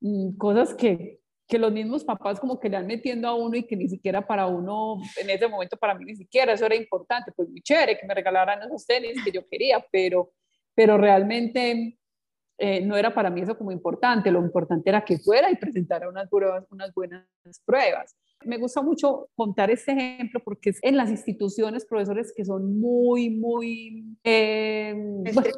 mm, 0.01 0.37
cosas 0.37 0.73
que, 0.73 1.19
que 1.49 1.59
los 1.59 1.73
mismos 1.73 2.05
papás 2.05 2.39
como 2.39 2.61
que 2.61 2.69
le 2.69 2.77
han 2.77 2.87
metiendo 2.87 3.27
a 3.27 3.35
uno 3.35 3.57
y 3.57 3.65
que 3.65 3.75
ni 3.75 3.89
siquiera 3.89 4.25
para 4.25 4.47
uno, 4.47 5.01
en 5.21 5.31
ese 5.31 5.49
momento 5.49 5.77
para 5.77 5.97
mí 5.97 6.05
ni 6.05 6.15
siquiera 6.15 6.53
eso 6.53 6.65
era 6.67 6.77
importante, 6.77 7.33
pues 7.35 7.49
muy 7.49 7.61
chévere 7.61 7.99
que 7.99 8.07
me 8.07 8.15
regalaran 8.15 8.63
esos 8.63 8.87
tenis 8.87 9.25
que 9.25 9.33
yo 9.33 9.45
quería, 9.49 9.85
pero 9.91 10.31
pero 10.77 10.99
realmente 10.99 11.99
eh, 12.59 12.81
no 12.83 12.97
era 12.97 13.13
para 13.13 13.31
mí 13.31 13.41
eso 13.41 13.59
como 13.59 13.73
importante, 13.73 14.31
lo 14.31 14.41
importante 14.41 14.91
era 14.91 15.05
que 15.05 15.19
fuera 15.19 15.51
y 15.51 15.57
presentara 15.57 16.09
unas, 16.09 16.29
pruebas, 16.29 16.65
unas 16.71 16.95
buenas 16.95 17.27
pruebas. 17.65 18.15
Me 18.47 18.59
gusta 18.59 18.81
mucho 18.81 19.29
contar 19.35 19.71
este 19.71 19.93
ejemplo 19.93 20.41
porque 20.45 20.71
es 20.71 20.79
en 20.83 20.97
las 20.97 21.11
instituciones 21.11 21.85
profesores 21.85 22.33
que 22.35 22.45
son 22.45 22.79
muy, 22.81 23.31
muy, 23.31 24.17
eh, 24.25 24.95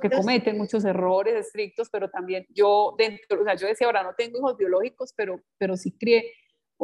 que 0.01 0.11
cometen 0.11 0.59
muchos 0.59 0.85
errores 0.85 1.35
estrictos, 1.35 1.89
pero 1.91 2.11
también 2.11 2.47
yo 2.51 2.95
dentro, 2.99 3.41
o 3.41 3.45
sea, 3.45 3.55
yo 3.57 3.67
decía, 3.67 3.87
ahora 3.87 4.03
no 4.03 4.15
tengo 4.17 4.39
hijos 4.39 4.57
biológicos, 4.57 5.13
pero, 5.15 5.41
pero 5.59 5.77
sí 5.77 5.93
crié 5.93 6.33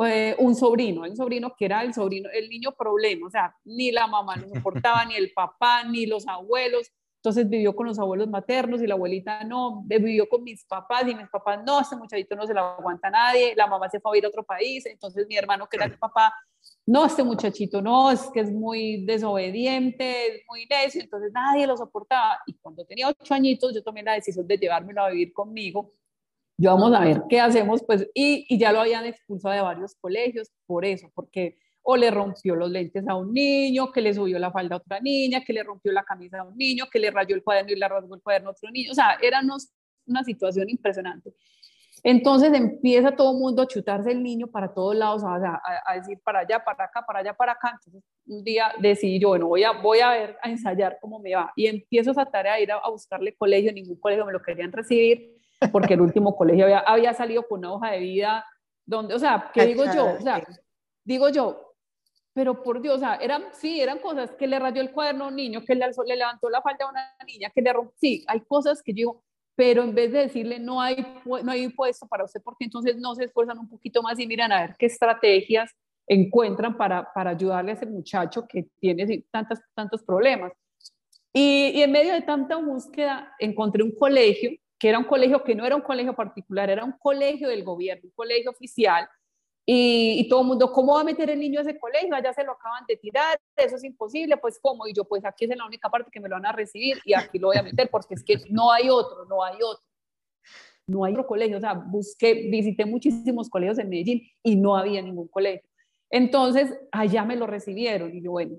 eh, 0.06 0.34
un 0.38 0.54
sobrino, 0.54 1.02
un 1.02 1.16
sobrino 1.16 1.54
que 1.56 1.66
era 1.66 1.82
el 1.82 1.94
sobrino, 1.94 2.28
el 2.32 2.48
niño 2.48 2.72
problema, 2.72 3.28
o 3.28 3.30
sea, 3.30 3.54
ni 3.64 3.92
la 3.92 4.06
mamá 4.06 4.36
lo 4.36 4.48
soportaba, 4.48 5.04
ni 5.04 5.14
el 5.14 5.32
papá, 5.32 5.84
ni 5.84 6.06
los 6.06 6.26
abuelos, 6.26 6.90
entonces 7.24 7.48
vivió 7.48 7.74
con 7.74 7.86
los 7.86 7.98
abuelos 7.98 8.28
maternos 8.28 8.82
y 8.82 8.86
la 8.86 8.96
abuelita 8.96 9.44
no, 9.44 9.82
vivió 9.86 10.28
con 10.28 10.44
mis 10.44 10.62
papás 10.66 11.08
y 11.08 11.14
mis 11.14 11.30
papás 11.30 11.58
no, 11.64 11.80
este 11.80 11.96
muchachito 11.96 12.36
no 12.36 12.46
se 12.46 12.52
lo 12.52 12.60
aguanta 12.60 13.08
a 13.08 13.12
nadie, 13.12 13.54
la 13.56 13.66
mamá 13.66 13.88
se 13.88 13.98
fue 13.98 14.14
a 14.14 14.18
ir 14.18 14.26
a 14.26 14.28
otro 14.28 14.44
país, 14.44 14.84
entonces 14.84 15.26
mi 15.26 15.34
hermano 15.34 15.66
que 15.66 15.78
era 15.78 15.86
el 15.86 15.98
papá, 15.98 16.34
no, 16.84 17.06
este 17.06 17.24
muchachito 17.24 17.80
no, 17.80 18.10
es 18.10 18.28
que 18.30 18.40
es 18.40 18.52
muy 18.52 19.06
desobediente, 19.06 20.26
es 20.26 20.42
muy 20.46 20.66
necio, 20.66 21.00
entonces 21.00 21.32
nadie 21.32 21.66
lo 21.66 21.78
soportaba. 21.78 22.40
Y 22.46 22.54
cuando 22.58 22.84
tenía 22.84 23.08
ocho 23.08 23.32
añitos 23.32 23.74
yo 23.74 23.82
tomé 23.82 24.02
la 24.02 24.12
decisión 24.12 24.46
de 24.46 24.58
llevármelo 24.58 25.02
a 25.02 25.08
vivir 25.08 25.32
conmigo. 25.32 25.92
Yo 26.58 26.72
vamos 26.72 26.92
a 26.92 27.00
ver 27.00 27.22
qué 27.30 27.40
hacemos, 27.40 27.82
pues, 27.86 28.06
y, 28.12 28.44
y 28.54 28.58
ya 28.58 28.70
lo 28.70 28.80
habían 28.80 29.06
expulsado 29.06 29.54
de 29.54 29.62
varios 29.62 29.94
colegios 29.94 30.52
por 30.66 30.84
eso, 30.84 31.10
porque 31.14 31.56
o 31.86 31.96
le 31.96 32.10
rompió 32.10 32.56
los 32.56 32.70
lentes 32.70 33.06
a 33.06 33.14
un 33.14 33.32
niño, 33.32 33.92
que 33.92 34.00
le 34.00 34.14
subió 34.14 34.38
la 34.38 34.50
falda 34.50 34.76
a 34.76 34.78
otra 34.78 35.00
niña, 35.00 35.44
que 35.44 35.52
le 35.52 35.62
rompió 35.62 35.92
la 35.92 36.02
camisa 36.02 36.40
a 36.40 36.44
un 36.44 36.56
niño, 36.56 36.86
que 36.90 36.98
le 36.98 37.10
rayó 37.10 37.34
el 37.36 37.44
cuaderno 37.44 37.72
y 37.72 37.76
le 37.76 37.86
rasgó 37.86 38.14
el 38.14 38.22
cuaderno 38.22 38.48
a 38.48 38.52
otro 38.52 38.70
niño. 38.70 38.90
O 38.90 38.94
sea, 38.94 39.18
era 39.20 39.40
una 40.06 40.24
situación 40.24 40.70
impresionante. 40.70 41.34
Entonces 42.02 42.52
empieza 42.52 43.16
todo 43.16 43.32
el 43.32 43.38
mundo 43.38 43.62
a 43.62 43.66
chutarse 43.66 44.12
el 44.12 44.22
niño 44.22 44.46
para 44.46 44.72
todos 44.72 44.94
lados, 44.94 45.22
a, 45.24 45.60
a, 45.86 45.94
decir 45.96 46.20
para 46.22 46.40
allá, 46.40 46.62
para 46.62 46.84
acá, 46.84 47.02
para 47.06 47.20
allá, 47.20 47.34
para 47.34 47.52
acá. 47.52 47.70
Entonces 47.72 48.02
un 48.26 48.44
día 48.44 48.72
decidí 48.78 49.18
yo, 49.18 49.28
bueno, 49.28 49.48
voy 49.48 49.64
a, 49.64 49.72
voy 49.72 50.00
a 50.00 50.10
ver, 50.10 50.36
a 50.42 50.50
ensayar 50.50 50.98
cómo 51.00 51.18
me 51.18 51.34
va. 51.34 51.52
Y 51.56 51.66
empiezo 51.66 52.10
esa 52.10 52.26
tarea 52.26 52.56
de 52.56 52.62
ir 52.62 52.72
a, 52.72 52.88
buscarle 52.90 53.34
colegio, 53.34 53.72
ningún 53.72 53.98
colegio 53.98 54.26
me 54.26 54.32
lo 54.32 54.42
querían 54.42 54.72
recibir, 54.72 55.34
porque 55.72 55.94
el 55.94 56.02
último 56.02 56.34
colegio 56.36 56.64
había, 56.64 56.80
había 56.80 57.14
salido 57.14 57.46
con 57.46 57.60
una 57.60 57.72
hoja 57.72 57.92
de 57.92 58.00
vida 58.00 58.44
donde, 58.84 59.14
o 59.14 59.18
sea, 59.18 59.50
¿qué 59.54 59.64
digo 59.64 59.84
yo? 59.86 60.14
O 60.18 60.20
sea, 60.20 60.42
digo 61.04 61.30
yo, 61.30 61.73
pero 62.34 62.62
por 62.62 62.82
Dios, 62.82 62.96
o 62.96 62.98
sea, 62.98 63.14
eran, 63.14 63.44
sí, 63.52 63.80
eran 63.80 64.00
cosas 64.00 64.32
que 64.32 64.48
le 64.48 64.58
rayó 64.58 64.82
el 64.82 64.90
cuaderno 64.90 65.24
a 65.24 65.28
un 65.28 65.36
niño, 65.36 65.64
que 65.64 65.76
le, 65.76 65.86
le 66.06 66.16
levantó 66.16 66.50
la 66.50 66.60
falda 66.60 66.84
a 66.84 66.90
una 66.90 67.16
niña, 67.26 67.50
que 67.54 67.62
le 67.62 67.72
rompió, 67.72 67.94
sí, 67.96 68.24
hay 68.26 68.40
cosas 68.40 68.82
que 68.82 68.92
yo 68.92 68.96
digo, 68.96 69.24
pero 69.54 69.84
en 69.84 69.94
vez 69.94 70.10
de 70.10 70.18
decirle 70.18 70.58
no 70.58 70.80
hay, 70.80 70.96
no 71.24 71.52
hay 71.52 71.68
puesto 71.68 72.08
para 72.08 72.24
usted, 72.24 72.42
porque 72.42 72.64
entonces 72.64 72.96
no 72.96 73.14
se 73.14 73.26
esfuerzan 73.26 73.58
un 73.58 73.68
poquito 73.68 74.02
más 74.02 74.18
y 74.18 74.26
miran 74.26 74.50
a 74.50 74.62
ver 74.62 74.76
qué 74.76 74.86
estrategias 74.86 75.70
encuentran 76.08 76.76
para, 76.76 77.12
para 77.12 77.30
ayudarle 77.30 77.70
a 77.70 77.74
ese 77.74 77.86
muchacho 77.86 78.46
que 78.48 78.66
tiene 78.80 79.24
tantas, 79.30 79.60
tantos 79.72 80.02
problemas. 80.02 80.52
Y, 81.32 81.70
y 81.74 81.82
en 81.82 81.92
medio 81.92 82.12
de 82.12 82.22
tanta 82.22 82.56
búsqueda 82.56 83.32
encontré 83.38 83.84
un 83.84 83.94
colegio, 83.94 84.50
que 84.76 84.88
era 84.88 84.98
un 84.98 85.04
colegio 85.04 85.44
que 85.44 85.54
no 85.54 85.64
era 85.64 85.76
un 85.76 85.82
colegio 85.82 86.14
particular, 86.14 86.68
era 86.68 86.84
un 86.84 86.94
colegio 86.98 87.48
del 87.48 87.62
gobierno, 87.62 88.02
un 88.04 88.12
colegio 88.14 88.50
oficial, 88.50 89.08
y, 89.66 90.28
todo 90.28 90.42
el 90.42 90.46
mundo, 90.46 90.70
¿cómo 90.72 90.94
va 90.94 91.00
a 91.00 91.04
meter 91.04 91.30
el 91.30 91.40
niño 91.40 91.58
a 91.58 91.62
ese 91.62 91.78
colegio? 91.78 92.14
Ya 92.22 92.34
se 92.34 92.44
lo 92.44 92.52
acaban 92.52 92.84
de 92.86 92.96
tirar, 92.96 93.40
eso 93.56 93.76
es 93.76 93.84
imposible, 93.84 94.36
pues 94.36 94.58
¿cómo? 94.60 94.86
Y 94.86 94.92
yo, 94.92 95.04
pues 95.04 95.24
aquí 95.24 95.46
es 95.46 95.56
la 95.56 95.66
única 95.66 95.88
parte 95.88 96.10
que 96.10 96.20
me 96.20 96.28
lo 96.28 96.36
van 96.36 96.46
a 96.46 96.52
recibir 96.52 96.98
y 97.04 97.14
aquí 97.14 97.38
lo 97.38 97.48
voy 97.48 97.56
a 97.56 97.62
meter 97.62 97.88
porque 97.90 98.14
es 98.14 98.22
que 98.22 98.40
no 98.50 98.70
hay 98.70 98.90
otro, 98.90 99.24
no 99.24 99.42
hay 99.42 99.56
otro. 99.62 99.84
No 100.86 101.04
hay 101.04 101.14
otro 101.14 101.26
colegio, 101.26 101.56
o 101.56 101.60
sea, 101.60 101.72
busqué, 101.72 102.34
visité 102.50 102.84
muchísimos 102.84 103.48
colegios 103.48 103.78
en 103.78 103.88
Medellín 103.88 104.22
y 104.42 104.56
no 104.56 104.76
había 104.76 105.00
ningún 105.00 105.28
colegio. 105.28 105.66
Entonces, 106.10 106.78
allá 106.92 107.24
me 107.24 107.36
lo 107.36 107.46
recibieron 107.46 108.14
y 108.14 108.22
yo, 108.22 108.32
bueno, 108.32 108.58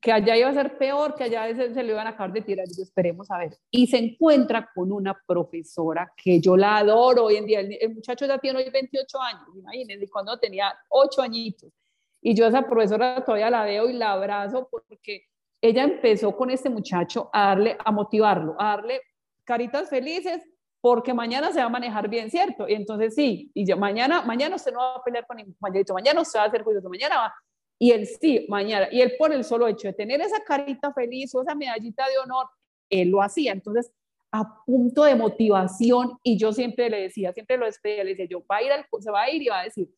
que 0.00 0.12
allá 0.12 0.36
iba 0.36 0.48
a 0.48 0.54
ser 0.54 0.78
peor, 0.78 1.14
que 1.14 1.24
allá 1.24 1.54
se, 1.54 1.74
se 1.74 1.82
le 1.82 1.92
iban 1.92 2.06
a 2.06 2.10
acabar 2.10 2.32
de 2.32 2.42
tirar, 2.42 2.66
yo 2.66 2.82
esperemos 2.82 3.30
a 3.30 3.38
ver. 3.38 3.58
Y 3.70 3.86
se 3.88 3.98
encuentra 3.98 4.70
con 4.74 4.92
una 4.92 5.20
profesora 5.26 6.12
que 6.16 6.40
yo 6.40 6.56
la 6.56 6.78
adoro 6.78 7.24
hoy 7.24 7.36
en 7.36 7.46
día, 7.46 7.60
el, 7.60 7.94
muchacho 7.94 8.26
ya 8.26 8.38
tiene 8.38 8.58
hoy 8.60 8.70
28 8.70 9.20
años, 9.20 9.48
imagínense, 9.56 10.08
cuando 10.08 10.38
tenía 10.38 10.72
8 10.88 11.22
añitos. 11.22 11.72
Y 12.20 12.34
yo 12.34 12.44
a 12.44 12.48
esa 12.48 12.62
profesora 12.62 13.24
todavía 13.24 13.50
la 13.50 13.64
veo 13.64 13.88
y 13.88 13.92
la 13.92 14.12
abrazo 14.12 14.68
porque 14.70 15.26
ella 15.60 15.84
empezó 15.84 16.36
con 16.36 16.50
este 16.50 16.70
muchacho 16.70 17.30
a 17.32 17.48
darle, 17.48 17.76
a 17.84 17.90
motivarlo, 17.90 18.54
a 18.58 18.76
darle 18.76 19.00
caritas 19.44 19.88
felices, 19.88 20.44
porque 20.80 21.12
mañana 21.12 21.50
se 21.52 21.58
va 21.58 21.66
a 21.66 21.70
manejar 21.70 22.08
bien, 22.08 22.30
¿cierto? 22.30 22.68
Y 22.68 22.74
entonces 22.74 23.14
sí, 23.14 23.50
y 23.52 23.66
yo, 23.66 23.76
mañana, 23.76 24.22
mañana 24.22 24.56
usted 24.56 24.72
no 24.72 24.78
va 24.78 24.96
a 24.96 25.02
pelear 25.02 25.26
con 25.26 25.36
ningún 25.36 25.56
mañana 25.60 26.20
usted 26.20 26.38
va 26.38 26.44
a 26.44 26.46
hacer 26.46 26.62
juicio, 26.62 26.88
mañana 26.88 27.16
va. 27.16 27.34
Y 27.78 27.92
él 27.92 28.06
sí, 28.06 28.44
mañana, 28.48 28.88
y 28.90 29.00
él 29.00 29.14
por 29.18 29.32
el 29.32 29.44
solo 29.44 29.68
hecho 29.68 29.88
de 29.88 29.94
tener 29.94 30.20
esa 30.20 30.42
carita 30.44 30.92
feliz 30.92 31.34
o 31.34 31.42
esa 31.42 31.54
medallita 31.54 32.08
de 32.08 32.18
honor, 32.18 32.46
él 32.90 33.08
lo 33.10 33.22
hacía. 33.22 33.52
Entonces, 33.52 33.92
a 34.32 34.64
punto 34.64 35.04
de 35.04 35.14
motivación, 35.14 36.18
y 36.22 36.38
yo 36.38 36.52
siempre 36.52 36.90
le 36.90 37.02
decía, 37.02 37.32
siempre 37.32 37.56
lo 37.56 37.66
despedía, 37.66 38.04
le 38.04 38.10
decía, 38.10 38.26
yo 38.28 38.44
va 38.50 38.56
a 38.56 38.62
ir 38.62 38.72
al, 38.72 38.84
se 38.98 39.10
va 39.10 39.22
a 39.22 39.30
ir 39.30 39.42
y 39.42 39.48
va 39.48 39.60
a 39.60 39.64
decir, 39.64 39.88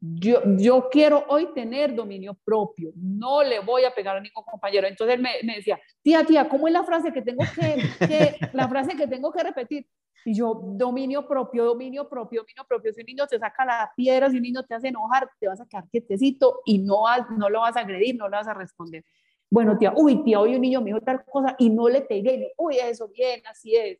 yo, 0.00 0.42
yo 0.58 0.88
quiero 0.90 1.24
hoy 1.28 1.52
tener 1.54 1.94
dominio 1.94 2.38
propio, 2.44 2.92
no 2.94 3.42
le 3.42 3.60
voy 3.60 3.84
a 3.84 3.94
pegar 3.94 4.16
a 4.16 4.20
ningún 4.20 4.44
compañero. 4.44 4.86
Entonces 4.86 5.16
él 5.16 5.22
me, 5.22 5.30
me 5.42 5.56
decía, 5.56 5.80
tía, 6.02 6.24
tía, 6.24 6.48
¿cómo 6.48 6.66
es 6.66 6.72
la 6.72 6.84
frase 6.84 7.12
que 7.12 7.22
tengo 7.22 7.44
que, 7.54 8.06
que, 8.06 8.36
la 8.52 8.68
frase 8.68 8.96
que 8.96 9.06
tengo 9.06 9.32
que 9.32 9.42
repetir? 9.42 9.86
Y 10.24 10.34
yo, 10.34 10.60
dominio 10.62 11.26
propio, 11.26 11.64
dominio 11.64 12.08
propio, 12.08 12.40
dominio 12.40 12.64
propio. 12.66 12.92
Si 12.92 13.00
un 13.00 13.06
niño 13.06 13.26
te 13.26 13.38
saca 13.38 13.64
la 13.64 13.92
piedra, 13.94 14.30
si 14.30 14.36
un 14.36 14.42
niño 14.42 14.62
te 14.62 14.74
hace 14.74 14.88
enojar, 14.88 15.28
te 15.38 15.48
vas 15.48 15.60
a 15.60 15.66
quedar 15.66 15.88
quietecito 15.88 16.60
y 16.64 16.78
no, 16.78 17.04
no 17.36 17.50
lo 17.50 17.60
vas 17.60 17.76
a 17.76 17.80
agredir, 17.80 18.16
no 18.16 18.28
lo 18.28 18.36
vas 18.36 18.48
a 18.48 18.54
responder. 18.54 19.04
Bueno, 19.50 19.76
tía, 19.76 19.92
uy, 19.96 20.24
tía, 20.24 20.40
hoy 20.40 20.54
un 20.54 20.62
niño 20.62 20.80
me 20.80 20.86
dijo 20.86 21.00
tal 21.00 21.24
cosa 21.24 21.54
y 21.58 21.70
no 21.70 21.88
le 21.88 22.00
pegué. 22.00 22.52
Uy, 22.56 22.76
eso, 22.78 23.08
bien, 23.08 23.40
así 23.46 23.76
es. 23.76 23.98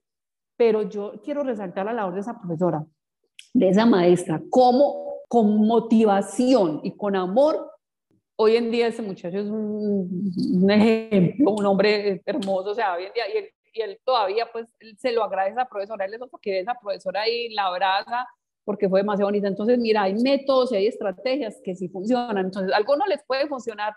Pero 0.56 0.82
yo 0.82 1.12
quiero 1.22 1.42
resaltar 1.42 1.86
la 1.86 1.92
labor 1.92 2.14
de 2.14 2.20
esa 2.20 2.38
profesora, 2.38 2.84
de 3.52 3.68
esa 3.68 3.86
maestra, 3.86 4.40
cómo 4.50 5.22
con 5.28 5.66
motivación 5.66 6.80
y 6.84 6.96
con 6.96 7.16
amor 7.16 7.70
hoy 8.36 8.56
en 8.56 8.70
día 8.70 8.88
ese 8.88 9.02
muchacho 9.02 9.38
es 9.38 9.46
un, 9.46 10.32
un, 10.62 10.70
ejemplo, 10.70 11.52
un 11.52 11.66
hombre 11.66 12.22
hermoso, 12.24 12.70
o 12.70 12.74
sea, 12.74 12.94
hoy 12.94 13.04
en 13.04 13.12
día, 13.12 13.24
y 13.28 13.48
y 13.74 13.82
él 13.82 14.00
todavía 14.04 14.48
pues 14.52 14.66
se 14.98 15.12
lo 15.12 15.24
agradece 15.24 15.58
a 15.58 15.62
esa 15.62 15.68
profesora, 15.68 16.04
él 16.04 16.14
es 16.14 16.22
otro 16.22 16.38
que 16.38 16.60
esa 16.60 16.74
profesora 16.80 17.22
ahí 17.22 17.50
la 17.50 17.66
abraza 17.66 18.26
porque 18.64 18.88
fue 18.88 19.00
demasiado 19.00 19.28
bonita. 19.28 19.46
Entonces, 19.46 19.78
mira, 19.78 20.04
hay 20.04 20.14
métodos 20.14 20.72
y 20.72 20.76
hay 20.76 20.86
estrategias 20.86 21.60
que 21.62 21.74
sí 21.74 21.88
funcionan. 21.88 22.46
Entonces, 22.46 22.72
a 22.72 22.76
algunos 22.76 23.06
les 23.08 23.22
puede 23.26 23.46
funcionar 23.46 23.94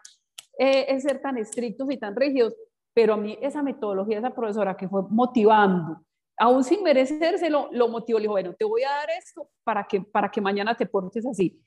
eh, 0.57 0.85
es 0.89 1.03
ser 1.03 1.21
tan 1.21 1.37
estrictos 1.37 1.89
y 1.91 1.97
tan 1.97 2.15
rígidos, 2.15 2.55
pero 2.93 3.13
a 3.13 3.17
mí 3.17 3.37
esa 3.41 3.61
metodología 3.61 4.17
esa 4.17 4.33
profesora 4.33 4.75
que 4.75 4.89
fue 4.89 5.03
motivando, 5.09 6.03
aún 6.35 6.63
sin 6.63 6.81
merecérselo, 6.81 7.69
lo 7.71 7.87
motivó, 7.89 8.17
le 8.17 8.23
dijo, 8.23 8.33
bueno, 8.33 8.55
te 8.57 8.65
voy 8.65 8.83
a 8.83 8.89
dar 8.89 9.09
esto 9.11 9.49
para 9.63 9.85
que, 9.85 10.01
para 10.01 10.31
que 10.31 10.41
mañana 10.41 10.75
te 10.75 10.87
portes 10.87 11.25
así. 11.27 11.61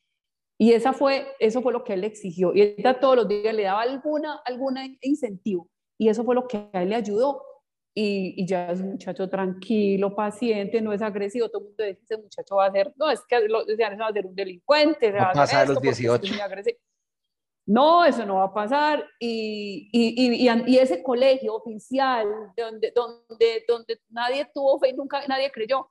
Y 0.59 0.73
esa 0.73 0.93
fue, 0.93 1.27
eso 1.39 1.63
fue 1.63 1.73
lo 1.73 1.85
que 1.85 1.95
él 1.95 2.05
exigió. 2.05 2.53
Y 2.53 2.63
ella 2.63 2.99
todos 2.99 3.17
los 3.17 3.29
días 3.29 3.55
le 3.55 3.63
daba 3.63 3.83
alguna, 3.83 4.41
alguna 4.45 4.85
incentivo. 5.01 5.69
Y 5.97 6.09
eso 6.09 6.25
fue 6.25 6.35
lo 6.35 6.47
que 6.47 6.69
a 6.73 6.83
él 6.83 6.91
le 6.91 6.97
ayudó 6.97 7.43
y, 7.95 8.47
ya 8.47 8.71
es 8.71 8.81
un 8.81 8.93
muchacho 8.93 9.29
tranquilo, 9.29 10.15
paciente, 10.15 10.81
no 10.81 10.93
es 10.93 11.03
agresivo, 11.03 11.49
todo 11.49 11.63
el 11.63 11.69
mundo 11.69 11.85
dice, 11.85 12.01
ese 12.05 12.17
muchacho 12.19 12.57
va 12.57 12.67
a 12.67 12.73
ser, 12.73 12.93
no, 12.97 13.11
es 13.11 13.21
que 13.29 13.41
lo, 13.49 13.65
decían, 13.65 13.99
va 14.01 14.09
a 14.09 14.13
ser 14.13 14.27
un 14.27 14.35
delincuente, 14.35 15.11
va, 15.13 15.31
a 15.31 15.33
pasar 15.33 15.69
los 15.69 15.81
18. 15.81 16.35
No, 17.67 18.05
eso 18.05 18.27
no 18.27 18.37
va 18.37 18.45
a 18.45 18.55
pasar. 18.55 19.07
Y, 19.21 19.89
y, 19.93 20.45
y, 20.45 20.79
ese 20.79 21.03
colegio 21.03 21.55
oficial, 21.55 22.27
donde, 22.57 22.93
donde, 22.95 23.65
donde 23.69 24.01
nadie 24.09 24.49
tuvo 24.53 24.79
fe 24.79 24.91
y 24.91 24.93
nunca 24.95 25.23
nadie 25.29 25.51
creyó, 25.53 25.89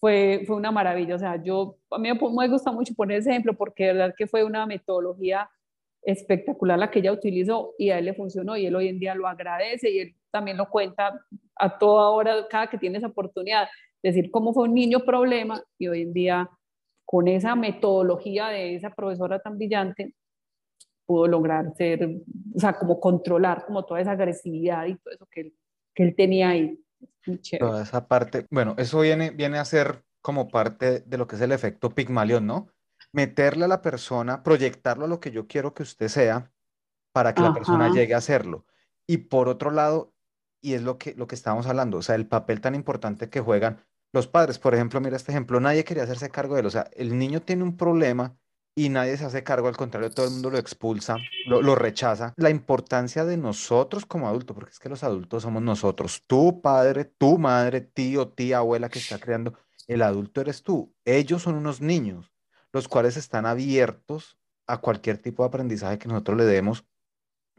fue, 0.00 0.42
fue 0.46 0.56
una 0.56 0.72
maravilla. 0.72 1.14
O 1.14 1.18
sea, 1.18 1.40
yo, 1.40 1.76
a 1.90 1.98
mí 1.98 2.08
me 2.12 2.48
gusta 2.48 2.72
mucho 2.72 2.94
poner 2.94 3.18
ese 3.18 3.30
ejemplo 3.30 3.54
porque 3.54 3.86
de 3.86 3.92
verdad 3.92 4.14
que 4.16 4.26
fue 4.26 4.42
una 4.42 4.66
metodología 4.66 5.48
espectacular 6.02 6.78
la 6.78 6.90
que 6.90 6.98
ella 6.98 7.12
utilizó 7.12 7.74
y 7.78 7.90
a 7.90 7.98
él 7.98 8.06
le 8.06 8.14
funcionó 8.14 8.56
y 8.56 8.66
él 8.66 8.74
hoy 8.74 8.88
en 8.88 8.98
día 8.98 9.14
lo 9.14 9.28
agradece 9.28 9.90
y 9.90 9.98
él 10.00 10.16
también 10.30 10.56
lo 10.56 10.68
cuenta 10.68 11.20
a 11.56 11.78
toda 11.78 12.10
hora, 12.10 12.46
cada 12.48 12.68
que 12.68 12.78
tiene 12.78 12.98
esa 12.98 13.06
oportunidad, 13.08 13.68
decir 14.02 14.30
cómo 14.30 14.52
fue 14.52 14.64
un 14.64 14.74
niño 14.74 15.00
problema 15.00 15.62
y 15.78 15.88
hoy 15.88 16.02
en 16.02 16.12
día 16.12 16.50
con 17.04 17.28
esa 17.28 17.54
metodología 17.54 18.48
de 18.48 18.74
esa 18.74 18.90
profesora 18.90 19.38
tan 19.38 19.58
brillante 19.58 20.14
pudo 21.06 21.26
lograr 21.26 21.74
ser, 21.76 22.04
o 22.54 22.58
sea, 22.58 22.72
como 22.72 22.98
controlar 22.98 23.64
como 23.66 23.84
toda 23.84 24.00
esa 24.00 24.12
agresividad 24.12 24.86
y 24.86 24.96
todo 24.96 25.14
eso 25.14 25.26
que 25.30 25.40
él, 25.42 25.54
que 25.94 26.02
él 26.04 26.16
tenía 26.16 26.50
ahí. 26.50 26.78
Toda 27.58 27.82
esa 27.82 28.08
parte, 28.08 28.46
bueno, 28.50 28.74
eso 28.78 29.00
viene, 29.00 29.30
viene 29.30 29.58
a 29.58 29.64
ser 29.64 30.02
como 30.20 30.48
parte 30.48 31.00
de 31.00 31.18
lo 31.18 31.26
que 31.26 31.36
es 31.36 31.42
el 31.42 31.52
efecto 31.52 31.90
Pigmalión, 31.90 32.46
¿no? 32.46 32.68
Meterle 33.12 33.66
a 33.66 33.68
la 33.68 33.82
persona, 33.82 34.42
proyectarlo 34.42 35.04
a 35.04 35.08
lo 35.08 35.20
que 35.20 35.30
yo 35.30 35.46
quiero 35.46 35.74
que 35.74 35.82
usted 35.82 36.08
sea 36.08 36.50
para 37.12 37.34
que 37.34 37.42
la 37.42 37.52
persona 37.52 37.90
llegue 37.90 38.14
a 38.14 38.18
hacerlo. 38.18 38.66
Y 39.06 39.18
por 39.18 39.48
otro 39.48 39.70
lado, 39.70 40.14
y 40.62 40.74
es 40.74 40.82
lo 40.82 40.96
que, 40.98 41.14
lo 41.14 41.26
que 41.26 41.34
estábamos 41.34 41.66
hablando, 41.66 41.98
o 41.98 42.02
sea, 42.02 42.14
el 42.14 42.26
papel 42.26 42.60
tan 42.60 42.74
importante 42.74 43.28
que 43.28 43.40
juegan 43.40 43.84
los 44.12 44.26
padres. 44.28 44.58
Por 44.58 44.74
ejemplo, 44.74 45.00
mira 45.00 45.16
este 45.16 45.32
ejemplo, 45.32 45.60
nadie 45.60 45.84
quería 45.84 46.04
hacerse 46.04 46.30
cargo 46.30 46.54
de 46.54 46.60
él, 46.60 46.66
o 46.66 46.70
sea, 46.70 46.88
el 46.92 47.18
niño 47.18 47.42
tiene 47.42 47.64
un 47.64 47.76
problema 47.76 48.36
y 48.74 48.88
nadie 48.88 49.18
se 49.18 49.26
hace 49.26 49.42
cargo, 49.42 49.68
al 49.68 49.76
contrario, 49.76 50.10
todo 50.10 50.26
el 50.26 50.32
mundo 50.32 50.48
lo 50.48 50.56
expulsa, 50.56 51.18
lo, 51.46 51.60
lo 51.60 51.74
rechaza. 51.74 52.32
La 52.36 52.48
importancia 52.48 53.26
de 53.26 53.36
nosotros 53.36 54.06
como 54.06 54.28
adultos, 54.28 54.54
porque 54.54 54.70
es 54.70 54.78
que 54.78 54.88
los 54.88 55.04
adultos 55.04 55.42
somos 55.42 55.62
nosotros, 55.62 56.24
tu 56.26 56.62
padre, 56.62 57.04
tu 57.04 57.36
madre, 57.36 57.82
tío, 57.82 58.28
tía, 58.28 58.58
abuela 58.58 58.88
que 58.88 58.98
está 58.98 59.18
creando, 59.18 59.52
el 59.86 60.00
adulto 60.00 60.40
eres 60.40 60.62
tú, 60.62 60.94
ellos 61.04 61.42
son 61.42 61.56
unos 61.56 61.82
niños 61.82 62.31
los 62.72 62.88
cuales 62.88 63.16
están 63.16 63.46
abiertos 63.46 64.38
a 64.66 64.78
cualquier 64.78 65.18
tipo 65.18 65.42
de 65.42 65.48
aprendizaje 65.48 65.98
que 65.98 66.08
nosotros 66.08 66.38
le 66.38 66.44
demos. 66.44 66.84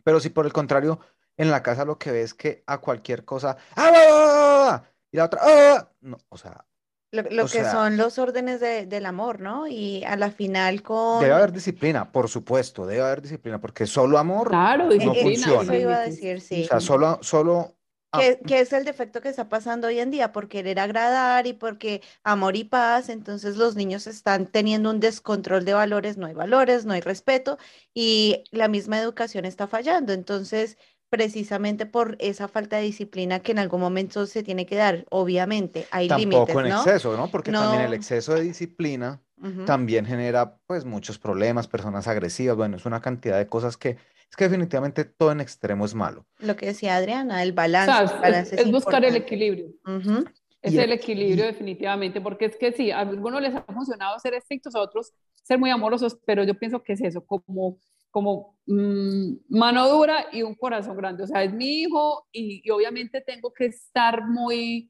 Pero 0.04 0.20
si 0.20 0.30
por 0.30 0.46
el 0.46 0.54
contrario, 0.54 1.00
en 1.38 1.52
la 1.52 1.64
casa 1.64 1.86
lo 1.86 1.98
que 1.98 2.12
ves 2.12 2.26
es 2.26 2.34
que 2.34 2.64
a 2.68 2.80
cualquier 2.80 3.24
cosa, 3.26 3.58
¡ah! 3.76 4.84
y 5.12 5.18
la 5.18 5.26
otra, 5.26 5.42
¡ah! 5.44 5.90
No, 6.02 6.18
o 6.30 6.38
sea, 6.38 6.66
lo, 7.14 7.46
que 7.46 7.64
son 7.64 7.96
los 7.96 8.18
órdenes 8.18 8.60
del 8.60 9.06
amor, 9.06 9.40
¿no? 9.40 9.68
Y 9.68 10.04
a 10.04 10.16
la 10.16 10.32
final 10.32 10.82
con... 10.82 11.22
Debe 11.22 11.34
haber 11.34 11.52
disciplina, 11.52 12.12
por 12.12 12.28
supuesto, 12.28 12.88
debe 12.88 13.04
haber 13.04 13.22
disciplina, 13.22 13.62
porque 13.62 13.86
solo 13.86 14.18
amor 14.18 14.50
claro, 14.50 14.86
no 14.90 15.14
funciona. 15.14 15.62
Eso 15.62 15.74
iba 15.76 15.96
a 15.96 16.02
decir, 16.02 16.42
sí. 16.42 16.64
O 16.64 16.68
sea, 16.68 16.80
solo, 16.80 17.20
solo 17.22 17.76
Ah, 18.16 18.22
que, 18.46 18.60
es 18.60 18.72
el 18.74 18.86
defecto 18.86 19.22
que 19.22 19.30
está 19.30 19.50
pasando 19.50 19.88
hoy 19.88 20.00
en 20.00 20.12
día 20.12 20.32
por 20.32 20.48
querer 20.48 20.80
agradar 20.80 21.48
y 21.48 21.54
porque 21.54 22.04
amor 22.24 22.56
y 22.56 22.64
paz, 22.64 23.10
entonces 23.10 23.58
los 23.58 23.76
niños 23.76 24.06
están 24.06 24.46
teniendo 24.46 24.92
un 24.92 25.00
descontrol 25.00 25.66
de 25.66 25.74
valores, 25.74 26.16
no 26.18 26.28
hay 26.28 26.36
valores, 26.36 26.86
no 26.86 26.94
hay 26.94 27.02
respeto 27.02 27.58
y 27.92 28.44
la 28.52 28.68
misma 28.68 29.00
educación 29.00 29.46
está 29.46 29.66
fallando. 29.66 30.14
Entonces, 30.14 30.78
precisamente 31.10 31.88
por 31.88 32.16
esa 32.20 32.48
falta 32.48 32.78
de 32.78 32.84
disciplina 32.84 33.40
que 33.40 33.52
en 33.52 33.60
algún 33.60 33.82
momento 33.82 34.28
se 34.28 34.44
tiene 34.44 34.68
que 34.68 34.76
dar, 34.76 35.06
obviamente, 35.10 35.88
hay 35.90 36.08
límites, 36.08 36.46
Tampoco 36.46 36.60
en 36.60 36.68
exceso, 36.68 37.18
¿no? 37.18 37.32
Porque 37.32 37.52
también 37.52 37.82
el 37.82 37.94
exceso 37.96 38.36
de 38.36 38.42
disciplina 38.42 39.22
también 39.66 40.06
genera 40.06 40.58
pues 40.68 40.86
muchos 40.86 41.20
problemas, 41.20 41.68
personas 41.68 42.08
agresivas, 42.08 42.56
bueno, 42.56 42.78
es 42.78 42.86
una 42.86 43.02
cantidad 43.02 43.38
de 43.38 43.48
cosas 43.48 43.76
que 43.76 43.98
es 44.34 44.36
que 44.36 44.46
definitivamente 44.46 45.06
todo 45.06 45.32
en 45.32 45.42
extremo 45.42 45.86
es 45.86 45.94
malo. 45.94 46.26
Lo 46.40 46.56
que 46.56 46.66
decía 46.66 46.96
Adriana, 46.96 47.44
el 47.44 47.52
balance. 47.52 48.56
es, 48.60 48.72
buscar 48.72 49.06
el 49.06 49.16
equilibrio. 49.16 49.68
Es 50.60 50.74
el, 50.74 50.92
equilibrio 50.92 51.46
definitivamente, 51.46 52.20
porque 52.20 52.46
es 52.46 52.58
que 52.58 52.72
sí, 52.72 52.90
a 52.90 53.02
algunos 53.02 53.44
les 53.44 53.54
ha 53.54 53.62
funcionado 53.62 54.18
ser 54.18 54.34
estrictos, 54.34 54.74
a 54.74 54.82
otros 54.82 55.14
ser 55.44 55.60
muy 55.60 55.70
amorosos, 55.70 56.18
pero 56.26 56.44
yo 56.44 56.58
pienso 56.58 56.82
que 56.82 56.94
es 56.94 57.02
eso, 57.02 57.24
como, 57.24 57.78
como 58.10 58.58
mm, 58.66 59.34
mano 59.50 59.88
dura 59.88 60.26
y 60.32 60.42
un 60.42 60.56
corazón 60.56 60.98
grande. 60.98 61.26
O 61.26 61.28
sea, 61.28 61.44
es 61.44 61.54
mi 61.54 61.82
hijo 61.82 62.26
y, 62.32 62.64
y 62.64 62.72
obviamente 62.72 63.22
tengo 63.22 63.54
que 63.54 63.68
estar 63.68 64.28
muy 64.28 64.90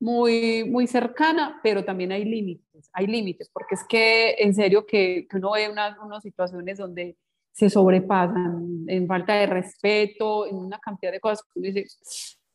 muy, 0.00 0.64
muy 0.64 0.86
cercana, 0.86 1.60
pero 1.62 1.84
también 1.84 2.12
hay 2.12 2.24
límites, 2.24 2.88
hay 2.92 3.06
límites, 3.06 3.50
porque 3.52 3.74
es 3.74 3.84
que 3.86 4.36
en 4.38 4.54
serio 4.54 4.86
que, 4.86 5.26
que 5.28 5.36
uno 5.36 5.50
ve 5.50 5.68
unas, 5.68 5.98
unas 5.98 6.22
situaciones 6.22 6.78
donde 6.78 7.16
se 7.52 7.70
sobrepasan 7.70 8.84
en 8.86 9.06
falta 9.06 9.34
de 9.34 9.46
respeto, 9.46 10.46
en 10.46 10.56
una 10.56 10.78
cantidad 10.78 11.12
de 11.12 11.20
cosas 11.20 11.42
que 11.42 11.58
uno 11.58 11.66
dice, 11.66 11.86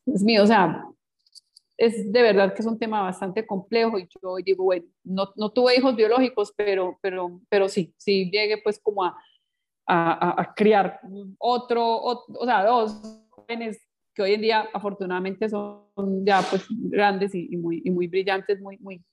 Dios 0.05 0.23
mío, 0.23 0.43
o 0.43 0.47
sea, 0.47 0.85
es 1.77 2.11
de 2.11 2.21
verdad 2.21 2.53
que 2.53 2.61
es 2.61 2.67
un 2.67 2.79
tema 2.79 3.01
bastante 3.01 3.45
complejo 3.45 3.97
y 3.97 4.07
yo 4.21 4.35
digo, 4.37 4.63
bueno, 4.63 4.85
no, 5.03 5.29
no 5.35 5.51
tuve 5.51 5.75
hijos 5.75 5.95
biológicos, 5.95 6.53
pero, 6.55 6.97
pero, 7.01 7.41
pero 7.49 7.67
sí, 7.67 7.93
sí 7.97 8.29
llegué 8.31 8.57
pues 8.63 8.79
como 8.79 9.03
a, 9.03 9.17
a, 9.85 10.41
a 10.41 10.53
criar 10.53 10.99
otro, 11.37 12.01
otro, 12.01 12.35
o 12.39 12.45
sea, 12.45 12.65
dos 12.65 13.01
jóvenes 13.29 13.81
que 14.13 14.21
hoy 14.21 14.33
en 14.33 14.41
día 14.41 14.69
afortunadamente 14.73 15.49
son 15.49 16.25
ya 16.25 16.41
pues 16.49 16.65
grandes 16.69 17.33
y, 17.33 17.57
muy, 17.57 17.81
y 17.83 17.91
muy 17.91 18.07
brillantes, 18.07 18.61
muy, 18.61 18.77
muy, 18.77 19.03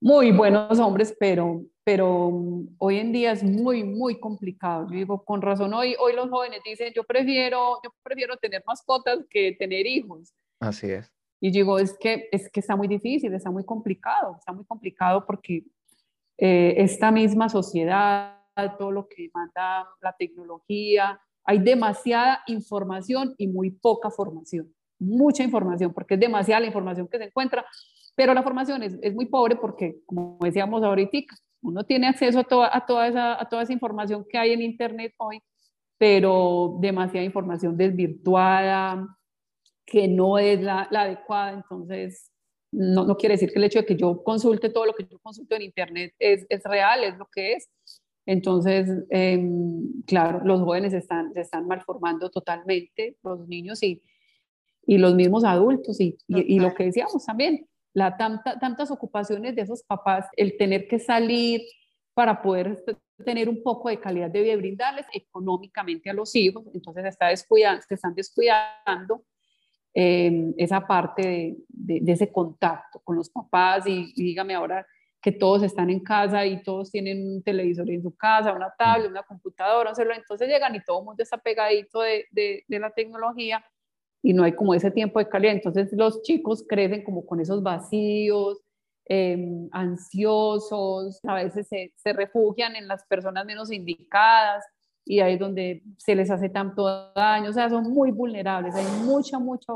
muy 0.00 0.32
buenos 0.32 0.78
hombres, 0.78 1.16
pero, 1.18 1.62
pero 1.84 2.30
hoy 2.78 2.98
en 2.98 3.12
día 3.12 3.32
es 3.32 3.42
muy, 3.42 3.84
muy 3.84 4.20
complicado. 4.20 4.86
Yo 4.90 4.96
digo, 4.96 5.24
con 5.24 5.42
razón, 5.42 5.74
hoy, 5.74 5.96
hoy 5.98 6.14
los 6.14 6.28
jóvenes 6.28 6.60
dicen, 6.64 6.92
yo 6.94 7.04
prefiero, 7.04 7.80
yo 7.82 7.90
prefiero 8.02 8.36
tener 8.36 8.62
mascotas 8.66 9.20
que 9.28 9.56
tener 9.58 9.86
hijos. 9.86 10.32
Así 10.60 10.90
es. 10.90 11.12
Y 11.40 11.50
digo, 11.50 11.78
es 11.78 11.96
que, 11.98 12.28
es 12.32 12.50
que 12.50 12.60
está 12.60 12.76
muy 12.76 12.88
difícil, 12.88 13.32
está 13.32 13.50
muy 13.50 13.64
complicado, 13.64 14.36
está 14.38 14.52
muy 14.52 14.64
complicado 14.64 15.24
porque 15.24 15.64
eh, 16.36 16.74
esta 16.78 17.10
misma 17.10 17.48
sociedad, 17.48 18.34
todo 18.78 18.90
lo 18.90 19.08
que 19.08 19.30
manda 19.32 19.88
la 20.00 20.12
tecnología, 20.18 21.20
hay 21.44 21.58
demasiada 21.60 22.42
información 22.46 23.34
y 23.38 23.46
muy 23.46 23.70
poca 23.70 24.10
formación, 24.10 24.74
mucha 24.98 25.42
información, 25.44 25.94
porque 25.94 26.14
es 26.14 26.20
demasiada 26.20 26.60
la 26.60 26.66
información 26.66 27.08
que 27.08 27.18
se 27.18 27.24
encuentra, 27.24 27.64
pero 28.18 28.34
la 28.34 28.42
formación 28.42 28.82
es, 28.82 28.98
es 29.00 29.14
muy 29.14 29.26
pobre 29.26 29.54
porque, 29.54 30.00
como 30.04 30.38
decíamos 30.42 30.82
ahorita, 30.82 31.18
uno 31.62 31.84
tiene 31.84 32.08
acceso 32.08 32.40
a 32.40 32.42
toda, 32.42 32.68
a, 32.76 32.84
toda 32.84 33.06
esa, 33.06 33.40
a 33.40 33.48
toda 33.48 33.62
esa 33.62 33.72
información 33.72 34.26
que 34.28 34.36
hay 34.36 34.50
en 34.50 34.60
Internet 34.60 35.14
hoy, 35.18 35.40
pero 35.96 36.78
demasiada 36.80 37.24
información 37.24 37.76
desvirtuada, 37.76 39.06
que 39.86 40.08
no 40.08 40.36
es 40.36 40.60
la, 40.60 40.88
la 40.90 41.02
adecuada, 41.02 41.52
entonces 41.52 42.32
no, 42.72 43.04
no, 43.06 43.16
quiere 43.16 43.36
decir 43.36 43.52
que 43.52 43.60
el 43.60 43.64
hecho 43.64 43.78
de 43.78 43.86
que 43.86 43.94
yo 43.94 44.24
consulte 44.24 44.68
todo 44.68 44.86
lo 44.86 44.94
que 44.94 45.06
yo 45.08 45.20
consulto 45.20 45.54
en 45.54 45.62
Internet 45.62 46.12
es, 46.18 46.44
es 46.48 46.64
real, 46.64 47.04
es 47.04 47.16
lo 47.18 47.28
que 47.32 47.52
es, 47.52 47.70
entonces, 48.26 48.90
em, 49.10 50.02
claro, 50.06 50.42
los 50.44 50.60
jóvenes 50.60 50.92
están, 50.92 51.32
se 51.34 51.42
están 51.42 51.68
malformando 51.68 52.30
totalmente, 52.30 53.16
los 53.22 53.46
niños 53.46 53.80
y, 53.84 54.02
y 54.86 54.98
los 54.98 55.14
mismos 55.14 55.44
adultos. 55.44 56.00
Y, 56.00 56.18
y, 56.26 56.58
lo 56.58 56.74
que 56.74 56.84
decíamos 56.84 57.24
también, 57.24 57.66
la 57.98 58.16
tanta, 58.16 58.58
tantas 58.58 58.90
ocupaciones 58.90 59.54
de 59.54 59.62
esos 59.62 59.82
papás, 59.82 60.26
el 60.36 60.56
tener 60.56 60.86
que 60.88 60.98
salir 60.98 61.62
para 62.14 62.40
poder 62.40 62.82
tener 63.24 63.48
un 63.48 63.62
poco 63.62 63.88
de 63.88 64.00
calidad 64.00 64.30
de 64.30 64.42
vida 64.42 64.52
y 64.52 64.56
brindarles 64.56 65.06
económicamente 65.12 66.10
a 66.10 66.14
los 66.14 66.34
hijos, 66.34 66.64
entonces 66.72 67.04
está 67.04 67.28
descuidando, 67.28 67.82
se 67.86 67.94
están 67.94 68.14
descuidando 68.14 69.24
em, 69.92 70.54
esa 70.56 70.86
parte 70.86 71.22
de, 71.22 71.56
de, 71.68 72.00
de, 72.00 72.12
ese 72.12 72.32
contacto 72.32 73.00
con 73.00 73.16
los 73.16 73.30
papás 73.30 73.86
y, 73.86 74.12
y 74.14 74.22
dígame 74.22 74.54
ahora 74.54 74.86
que 75.20 75.32
todos 75.32 75.62
están 75.62 75.90
en 75.90 76.00
casa 76.00 76.46
y 76.46 76.62
todos 76.62 76.90
tienen 76.90 77.26
un 77.26 77.42
televisor 77.42 77.90
en 77.90 78.02
su 78.02 78.16
casa, 78.16 78.52
una 78.52 78.72
tablet, 78.78 79.10
una 79.10 79.24
computadora, 79.24 79.92
entonces 80.14 80.48
llegan 80.48 80.74
y 80.74 80.84
todo 80.84 81.00
el 81.00 81.06
mundo 81.06 81.22
está 81.22 81.38
pegadito 81.38 82.00
de, 82.00 82.26
de, 82.30 82.78
la 82.78 82.90
tecnología 82.90 83.64
y 84.22 84.32
no 84.32 84.44
hay 84.44 84.52
como 84.52 84.74
ese 84.74 84.90
tiempo 84.90 85.18
de 85.18 85.28
calidad. 85.28 85.54
Entonces 85.54 85.92
los 85.92 86.22
chicos 86.22 86.64
crecen 86.68 87.04
como 87.04 87.24
con 87.26 87.40
esos 87.40 87.62
vacíos, 87.62 88.60
em, 89.06 89.68
ansiosos, 89.72 91.20
a 91.24 91.34
veces 91.34 91.68
se, 91.68 91.92
se, 91.96 92.12
refugian 92.12 92.76
en 92.76 92.88
las 92.88 93.04
personas 93.06 93.46
menos 93.46 93.72
indicadas 93.72 94.64
y 95.08 95.20
ahí 95.20 95.34
es 95.34 95.40
donde 95.40 95.82
se 95.96 96.14
les 96.14 96.30
hace 96.30 96.50
tanto 96.50 96.84
daño, 97.14 97.48
o 97.48 97.52
sea, 97.52 97.70
son 97.70 97.84
muy 97.90 98.10
vulnerables, 98.10 98.74
hay 98.74 98.84
mucha, 99.06 99.38
mucha 99.38 99.72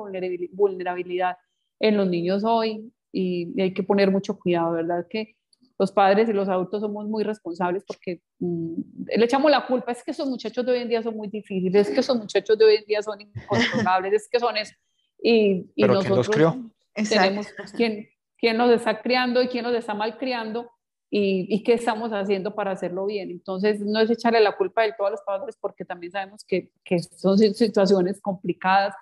vulnerabilidad 0.52 1.36
en 1.80 1.96
los 1.96 2.06
niños 2.06 2.44
hoy 2.44 2.92
y, 3.12 3.60
hay 3.60 3.72
que 3.72 3.82
poner 3.82 4.10
mucho 4.10 4.38
cuidado, 4.38 4.72
¿verdad? 4.72 5.06
Que 5.08 5.36
los 5.82 5.90
padres 5.90 6.28
y 6.28 6.32
los 6.32 6.48
adultos 6.48 6.80
somos 6.80 7.08
muy 7.08 7.24
responsables 7.24 7.82
porque 7.84 8.22
mm, 8.38 8.74
le 9.16 9.24
echamos 9.24 9.50
la 9.50 9.66
culpa, 9.66 9.90
es 9.90 10.04
que 10.04 10.12
esos 10.12 10.28
muchachos 10.28 10.64
de 10.64 10.70
hoy 10.70 10.78
en 10.78 10.88
día 10.88 11.02
son 11.02 11.16
muy 11.16 11.26
difíciles, 11.26 11.88
es 11.88 11.92
que 11.92 11.98
esos 11.98 12.16
muchachos 12.16 12.56
de 12.56 12.64
hoy 12.64 12.74
en 12.76 12.84
día 12.84 13.02
son 13.02 13.20
incontrolables, 13.20 14.12
es 14.12 14.28
que 14.28 14.38
son 14.38 14.56
eso. 14.56 14.74
Y, 15.20 15.66
y 15.74 15.82
¿Pero 15.82 15.94
nosotros 15.94 16.28
quién 16.28 16.44
los 16.44 16.54
crió? 16.54 17.18
tenemos 17.18 17.46
quién, 17.76 18.08
quién 18.38 18.58
los 18.58 18.70
está 18.70 19.02
criando 19.02 19.42
y 19.42 19.48
quién 19.48 19.64
los 19.64 19.74
está 19.74 19.92
mal 19.92 20.18
criando 20.18 20.70
y, 21.10 21.48
y, 21.52 21.64
qué 21.64 21.74
estamos 21.74 22.12
haciendo 22.12 22.54
para 22.54 22.70
hacerlo 22.70 23.04
bien. 23.06 23.32
Entonces, 23.32 23.80
no 23.80 23.98
es 23.98 24.08
echarle 24.08 24.38
la 24.38 24.56
culpa 24.56 24.82
de 24.82 24.94
todos 24.96 25.10
los 25.10 25.22
padres 25.22 25.58
porque 25.60 25.84
también 25.84 26.12
sabemos 26.12 26.44
que, 26.44 26.70
que 26.84 27.00
son 27.00 27.36
situaciones 27.38 28.20
complicadas 28.20 28.94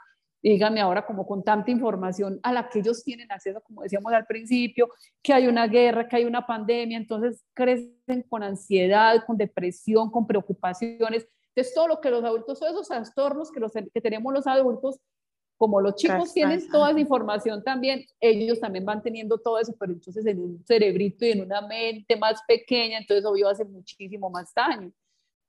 dígame 0.43 0.81
ahora 0.81 1.05
como 1.05 1.27
con 1.27 1.43
tanta 1.43 1.71
información 1.71 2.41
a 2.43 2.53
la 2.53 2.69
que 2.69 2.81
ellos 2.81 3.05
tienen 3.05 3.31
acceso, 3.31 3.61
como 3.61 3.83
decíamos 3.83 4.13
al 4.13 4.27
principio, 4.27 4.89
que 5.23 5.33
hay 5.33 5.47
una 5.47 5.67
guerra, 5.67 6.09
que 6.09 6.17
hay 6.17 6.25
una 6.25 6.47
pandemia, 6.47 6.97
entonces 6.97 7.45
crecen 7.55 8.23
con 8.29 8.43
ansiedad, 8.43 9.25
con 9.27 9.37
depresión, 9.37 10.11
con 10.11 10.27
preocupaciones. 10.27 11.29
Entonces 11.49 11.75
todo 11.75 11.89
lo 11.89 12.01
que 12.01 12.11
los 12.11 12.25
adultos, 12.25 12.59
todos 12.59 12.73
esos 12.73 12.89
trastornos 12.89 13.51
que, 13.51 13.61
los, 13.61 13.73
que 13.73 14.01
tenemos 14.01 14.33
los 14.33 14.47
adultos, 14.47 14.99
como 15.59 15.79
los 15.83 15.95
chicos 15.97 16.33
tienen 16.33 16.67
toda 16.71 16.91
esa 16.91 17.01
información 17.01 17.63
también, 17.63 18.07
ellos 18.19 18.61
también 18.61 18.87
van 18.87 19.03
teniendo 19.03 19.37
todo 19.37 19.59
eso, 19.59 19.75
pero 19.79 19.93
entonces 19.93 20.25
en 20.25 20.41
un 20.41 20.65
cerebrito 20.65 21.27
y 21.27 21.33
en 21.33 21.43
una 21.43 21.61
mente 21.61 22.17
más 22.17 22.41
pequeña, 22.49 22.97
entonces 22.97 23.27
obvio 23.27 23.47
hace 23.47 23.67
muchísimo 23.67 24.31
más 24.31 24.55
daño. 24.55 24.91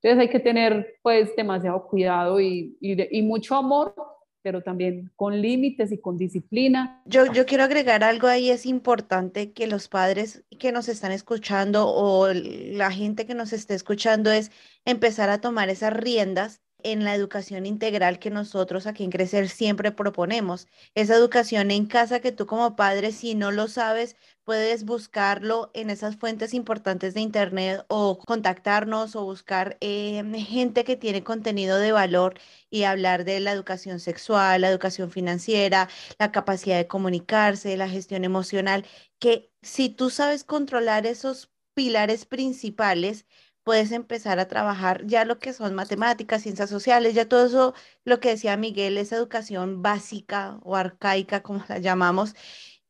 Entonces 0.01 0.19
hay 0.19 0.29
que 0.29 0.39
tener 0.41 0.95
pues 1.01 1.33
demasiado 1.33 1.87
cuidado 1.87 2.41
y, 2.41 2.75
y, 2.81 3.19
y 3.19 3.21
mucho 3.21 3.55
amor 3.55 3.95
pero 4.41 4.61
también 4.61 5.11
con 5.15 5.41
límites 5.41 5.91
y 5.91 5.97
con 5.97 6.17
disciplina. 6.17 7.01
Yo, 7.05 7.31
yo 7.31 7.45
quiero 7.45 7.63
agregar 7.63 8.03
algo 8.03 8.27
ahí, 8.27 8.49
es 8.49 8.65
importante 8.65 9.51
que 9.51 9.67
los 9.67 9.87
padres 9.87 10.43
que 10.59 10.71
nos 10.71 10.89
están 10.89 11.11
escuchando 11.11 11.87
o 11.87 12.31
la 12.33 12.91
gente 12.91 13.25
que 13.25 13.35
nos 13.35 13.53
esté 13.53 13.73
escuchando 13.73 14.31
es 14.31 14.51
empezar 14.85 15.29
a 15.29 15.41
tomar 15.41 15.69
esas 15.69 15.93
riendas 15.93 16.60
en 16.83 17.03
la 17.03 17.15
educación 17.15 17.65
integral 17.65 18.19
que 18.19 18.29
nosotros 18.29 18.87
aquí 18.87 19.03
en 19.03 19.11
Crecer 19.11 19.49
siempre 19.49 19.91
proponemos. 19.91 20.67
Esa 20.95 21.15
educación 21.15 21.71
en 21.71 21.85
casa 21.85 22.19
que 22.19 22.31
tú 22.31 22.45
como 22.45 22.75
padre, 22.75 23.11
si 23.11 23.35
no 23.35 23.51
lo 23.51 23.67
sabes, 23.67 24.15
puedes 24.43 24.85
buscarlo 24.85 25.71
en 25.73 25.89
esas 25.89 26.17
fuentes 26.17 26.53
importantes 26.53 27.13
de 27.13 27.21
Internet 27.21 27.85
o 27.87 28.17
contactarnos 28.17 29.15
o 29.15 29.23
buscar 29.23 29.77
eh, 29.81 30.23
gente 30.47 30.83
que 30.83 30.97
tiene 30.97 31.23
contenido 31.23 31.77
de 31.77 31.91
valor 31.91 32.39
y 32.69 32.83
hablar 32.83 33.23
de 33.25 33.39
la 33.39 33.51
educación 33.51 33.99
sexual, 33.99 34.61
la 34.61 34.69
educación 34.69 35.11
financiera, 35.11 35.89
la 36.19 36.31
capacidad 36.31 36.77
de 36.77 36.87
comunicarse, 36.87 37.77
la 37.77 37.89
gestión 37.89 38.23
emocional, 38.25 38.85
que 39.19 39.51
si 39.61 39.89
tú 39.89 40.09
sabes 40.09 40.43
controlar 40.43 41.05
esos 41.05 41.51
pilares 41.73 42.25
principales, 42.25 43.25
puedes 43.63 43.91
empezar 43.91 44.39
a 44.39 44.47
trabajar 44.47 45.05
ya 45.05 45.25
lo 45.25 45.39
que 45.39 45.53
son 45.53 45.75
matemáticas, 45.75 46.41
ciencias 46.41 46.69
sociales, 46.69 47.13
ya 47.13 47.27
todo 47.27 47.45
eso, 47.45 47.73
lo 48.03 48.19
que 48.19 48.29
decía 48.29 48.57
Miguel, 48.57 48.97
esa 48.97 49.15
educación 49.15 49.81
básica 49.81 50.59
o 50.63 50.75
arcaica, 50.75 51.41
como 51.43 51.63
la 51.67 51.77
llamamos, 51.77 52.35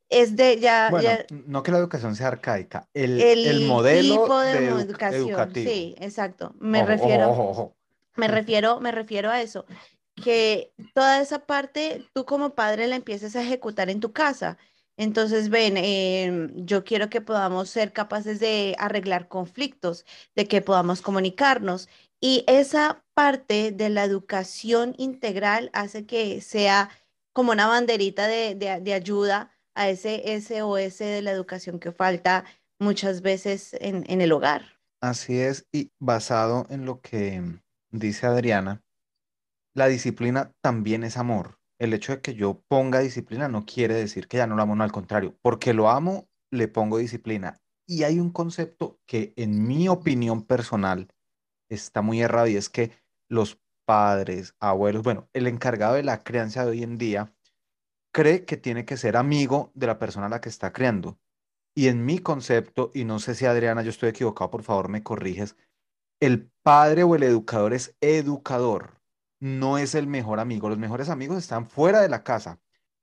es 0.10 0.36
de 0.36 0.60
ya, 0.60 0.90
bueno, 0.90 1.10
no 1.30 1.64
que 1.64 1.72
la 1.72 1.78
educación 1.78 2.16
sea 2.16 2.28
arcaica, 2.28 2.88
el, 2.94 3.22
el, 3.22 3.66
modelo 3.66 4.40
de, 4.42 4.68
educación, 4.68 5.30
educativo. 5.30 5.72
Sí, 5.72 5.96
exacto. 6.00 6.54
Me 6.60 6.86
refiero, 6.86 7.74
me 8.16 8.28
refiero, 8.28 8.82
me 8.82 8.92
refiero 8.92 9.30
a 9.30 9.42
eso, 9.42 9.66
que 10.16 10.74
toda 10.94 11.22
esa 11.22 11.40
parte 11.46 12.06
tú 12.14 12.26
como 12.26 12.56
padre 12.56 12.88
la 12.88 12.98
empieces 12.98 13.36
a 13.36 13.42
ejecutar 13.42 13.90
en 13.90 14.02
tu 14.02 14.12
casa. 14.12 14.58
Entonces, 14.98 15.50
ven, 15.50 15.78
em, 15.78 16.52
yo 16.66 16.84
quiero 16.84 17.10
que 17.10 17.22
podamos 17.22 17.70
ser 17.70 17.94
capaces 17.94 18.40
de 18.40 18.76
arreglar 18.78 19.28
conflictos, 19.28 20.06
de 20.36 20.48
que 20.48 20.62
podamos 20.62 21.02
comunicarnos. 21.02 21.90
Y 22.20 22.44
esa 22.48 23.04
parte 23.14 23.72
de 23.72 23.90
la 23.90 24.04
educación 24.04 24.94
integral 24.98 25.70
hace 25.74 26.06
que 26.06 26.42
sea 26.42 26.90
como 27.34 27.52
una 27.52 27.68
banderita 27.68 28.28
de, 28.28 28.56
de 28.56 28.94
ayuda 28.94 29.52
a 29.76 29.90
ese 29.90 30.22
SOS 30.36 31.00
de 31.00 31.22
la 31.22 31.32
educación 31.32 31.80
que 31.80 31.92
falta 31.92 32.46
muchas 32.80 33.22
veces 33.22 33.76
en, 33.80 34.04
en 34.08 34.22
el 34.22 34.32
hogar. 34.32 34.80
Así 35.02 35.40
es, 35.40 35.68
y 35.72 35.92
basado 36.00 36.68
en 36.70 36.86
lo 36.86 37.02
que 37.02 37.42
dice 37.92 38.28
Adriana, 38.28 38.84
la 39.74 39.88
disciplina 39.88 40.52
también 40.62 41.04
es 41.04 41.18
amor. 41.18 41.61
El 41.82 41.94
hecho 41.94 42.12
de 42.12 42.22
que 42.22 42.36
yo 42.36 42.62
ponga 42.68 43.00
disciplina 43.00 43.48
no 43.48 43.66
quiere 43.66 43.96
decir 43.96 44.28
que 44.28 44.38
ya 44.38 44.46
no 44.46 44.56
lo 44.56 44.62
amo, 44.62 44.76
no, 44.76 44.84
al 44.84 44.92
contrario, 44.92 45.36
porque 45.42 45.74
lo 45.74 45.90
amo, 45.90 46.30
le 46.52 46.68
pongo 46.68 47.00
disciplina. 47.00 47.60
Y 47.88 48.04
hay 48.04 48.20
un 48.20 48.30
concepto 48.30 49.00
que 49.08 49.34
en 49.36 49.68
mi 49.68 49.90
opinión 49.90 50.44
personal 50.44 51.08
está 51.70 52.04
muy 52.04 52.22
errado 52.22 52.46
y 52.46 52.56
es 52.56 52.70
que 52.70 52.92
los 53.30 53.60
padres, 53.84 54.56
abuelos, 54.60 55.02
bueno, 55.02 55.28
el 55.34 55.48
encargado 55.48 55.96
de 55.96 56.04
la 56.04 56.24
crianza 56.24 56.64
de 56.64 56.70
hoy 56.70 56.84
en 56.84 57.00
día 57.00 57.34
cree 58.14 58.46
que 58.46 58.58
tiene 58.58 58.86
que 58.86 58.96
ser 58.96 59.18
amigo 59.18 59.72
de 59.74 59.88
la 59.88 59.98
persona 59.98 60.28
a 60.28 60.30
la 60.30 60.40
que 60.40 60.50
está 60.50 60.72
criando. 60.74 61.18
Y 61.76 61.88
en 61.88 62.06
mi 62.06 62.20
concepto, 62.20 62.92
y 62.94 63.06
no 63.06 63.18
sé 63.18 63.34
si 63.34 63.48
Adriana, 63.48 63.82
yo 63.82 63.90
estoy 63.90 64.10
equivocado, 64.10 64.52
por 64.52 64.62
favor 64.62 64.88
me 64.88 65.02
corriges, 65.02 65.56
el 66.20 66.52
padre 66.62 67.02
o 67.02 67.16
el 67.16 67.24
educador 67.24 67.74
es 67.74 67.98
educador, 68.02 69.01
no 69.42 69.80
es 69.80 69.96
el 69.96 70.08
mejor 70.08 70.40
amigo. 70.40 70.70
Los 70.70 70.78
mejores 70.78 71.10
amigos 71.10 71.40
están 71.40 71.68
fuera 71.68 72.00
de 72.00 72.08
la 72.08 72.24
casa. 72.24 72.62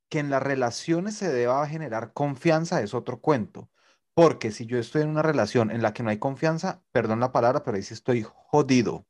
Que 0.09 0.20
en 0.20 0.30
las 0.30 0.43
relaciones 0.43 1.16
se 1.16 1.30
deba 1.30 1.66
generar 1.66 2.14
confianza 2.14 2.80
es 2.80 2.95
otro 2.95 3.20
cuento. 3.20 3.68
Porque 4.14 4.53
si 4.53 4.64
yo 4.64 4.78
estoy 4.78 5.03
en 5.03 5.11
una 5.11 5.22
relación 5.22 5.70
en 5.70 5.82
la 5.82 5.93
que 5.93 6.03
no 6.03 6.11
hay 6.11 6.18
confianza, 6.18 6.82
perdón 6.93 7.20
la 7.20 7.32
palabra, 7.32 7.62
pero 7.62 7.76
ahí 7.76 7.82
sí 7.82 7.93
estoy 7.93 8.24
jodido. 8.24 9.07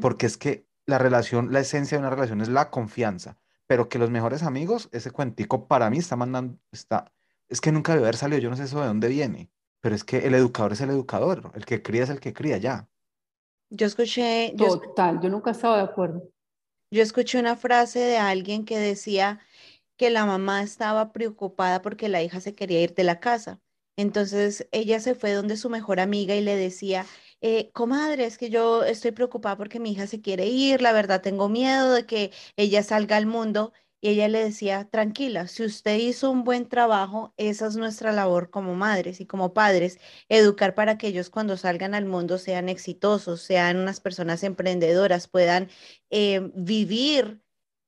Porque 0.00 0.26
es 0.26 0.36
que 0.36 0.66
la 0.84 0.98
relación, 0.98 1.52
la 1.52 1.60
esencia 1.60 1.96
de 1.96 2.00
una 2.00 2.10
relación 2.10 2.40
es 2.40 2.48
la 2.48 2.70
confianza. 2.70 3.38
Pero 3.66 3.88
que 3.88 3.98
los 3.98 4.10
mejores 4.10 4.42
amigos, 4.42 4.88
ese 4.92 5.10
cuentico 5.10 5.68
para 5.68 5.88
mí 5.88 5.98
está 5.98 6.16
mandando, 6.16 6.58
está, 6.70 7.12
es 7.48 7.60
que 7.60 7.72
nunca 7.72 7.92
debe 7.92 8.04
haber 8.04 8.16
salido, 8.16 8.40
yo 8.40 8.50
no 8.50 8.56
sé 8.56 8.64
eso 8.64 8.80
de 8.80 8.88
dónde 8.88 9.08
viene. 9.08 9.50
Pero 9.80 9.94
es 9.94 10.04
que 10.04 10.26
el 10.26 10.34
educador 10.34 10.72
es 10.72 10.80
el 10.80 10.90
educador, 10.90 11.50
el 11.54 11.64
que 11.64 11.82
cría 11.82 12.02
es 12.04 12.10
el 12.10 12.20
que 12.20 12.32
cría, 12.32 12.58
ya. 12.58 12.88
Yo 13.70 13.86
escuché, 13.86 14.52
yo, 14.56 14.78
Total, 14.78 15.20
yo 15.20 15.30
nunca 15.30 15.52
estaba 15.52 15.78
de 15.78 15.84
acuerdo. 15.84 16.33
Yo 16.90 17.02
escuché 17.02 17.38
una 17.38 17.56
frase 17.56 17.98
de 18.00 18.16
alguien 18.18 18.64
que 18.64 18.78
decía 18.78 19.40
que 19.96 20.10
la 20.10 20.26
mamá 20.26 20.62
estaba 20.62 21.12
preocupada 21.12 21.82
porque 21.82 22.08
la 22.08 22.22
hija 22.22 22.40
se 22.40 22.54
quería 22.54 22.82
ir 22.82 22.94
de 22.94 23.04
la 23.04 23.20
casa. 23.20 23.60
Entonces 23.96 24.68
ella 24.72 25.00
se 25.00 25.14
fue 25.14 25.32
donde 25.32 25.56
su 25.56 25.70
mejor 25.70 26.00
amiga 26.00 26.34
y 26.34 26.42
le 26.42 26.56
decía, 26.56 27.06
eh, 27.40 27.70
comadre, 27.72 28.24
es 28.26 28.38
que 28.38 28.50
yo 28.50 28.84
estoy 28.84 29.12
preocupada 29.12 29.56
porque 29.56 29.78
mi 29.80 29.92
hija 29.92 30.06
se 30.08 30.20
quiere 30.20 30.46
ir, 30.46 30.82
la 30.82 30.92
verdad 30.92 31.22
tengo 31.22 31.48
miedo 31.48 31.92
de 31.94 32.06
que 32.06 32.32
ella 32.56 32.82
salga 32.82 33.16
al 33.16 33.26
mundo. 33.26 33.72
Y 34.04 34.10
ella 34.10 34.28
le 34.28 34.44
decía, 34.44 34.86
tranquila, 34.90 35.48
si 35.48 35.64
usted 35.64 35.96
hizo 35.96 36.30
un 36.30 36.44
buen 36.44 36.68
trabajo, 36.68 37.32
esa 37.38 37.66
es 37.66 37.76
nuestra 37.76 38.12
labor 38.12 38.50
como 38.50 38.74
madres 38.74 39.18
y 39.18 39.24
como 39.24 39.54
padres, 39.54 39.98
educar 40.28 40.74
para 40.74 40.98
que 40.98 41.06
ellos 41.06 41.30
cuando 41.30 41.56
salgan 41.56 41.94
al 41.94 42.04
mundo 42.04 42.36
sean 42.36 42.68
exitosos, 42.68 43.40
sean 43.40 43.78
unas 43.78 44.00
personas 44.00 44.42
emprendedoras, 44.44 45.26
puedan 45.26 45.70
eh, 46.10 46.50
vivir 46.54 47.40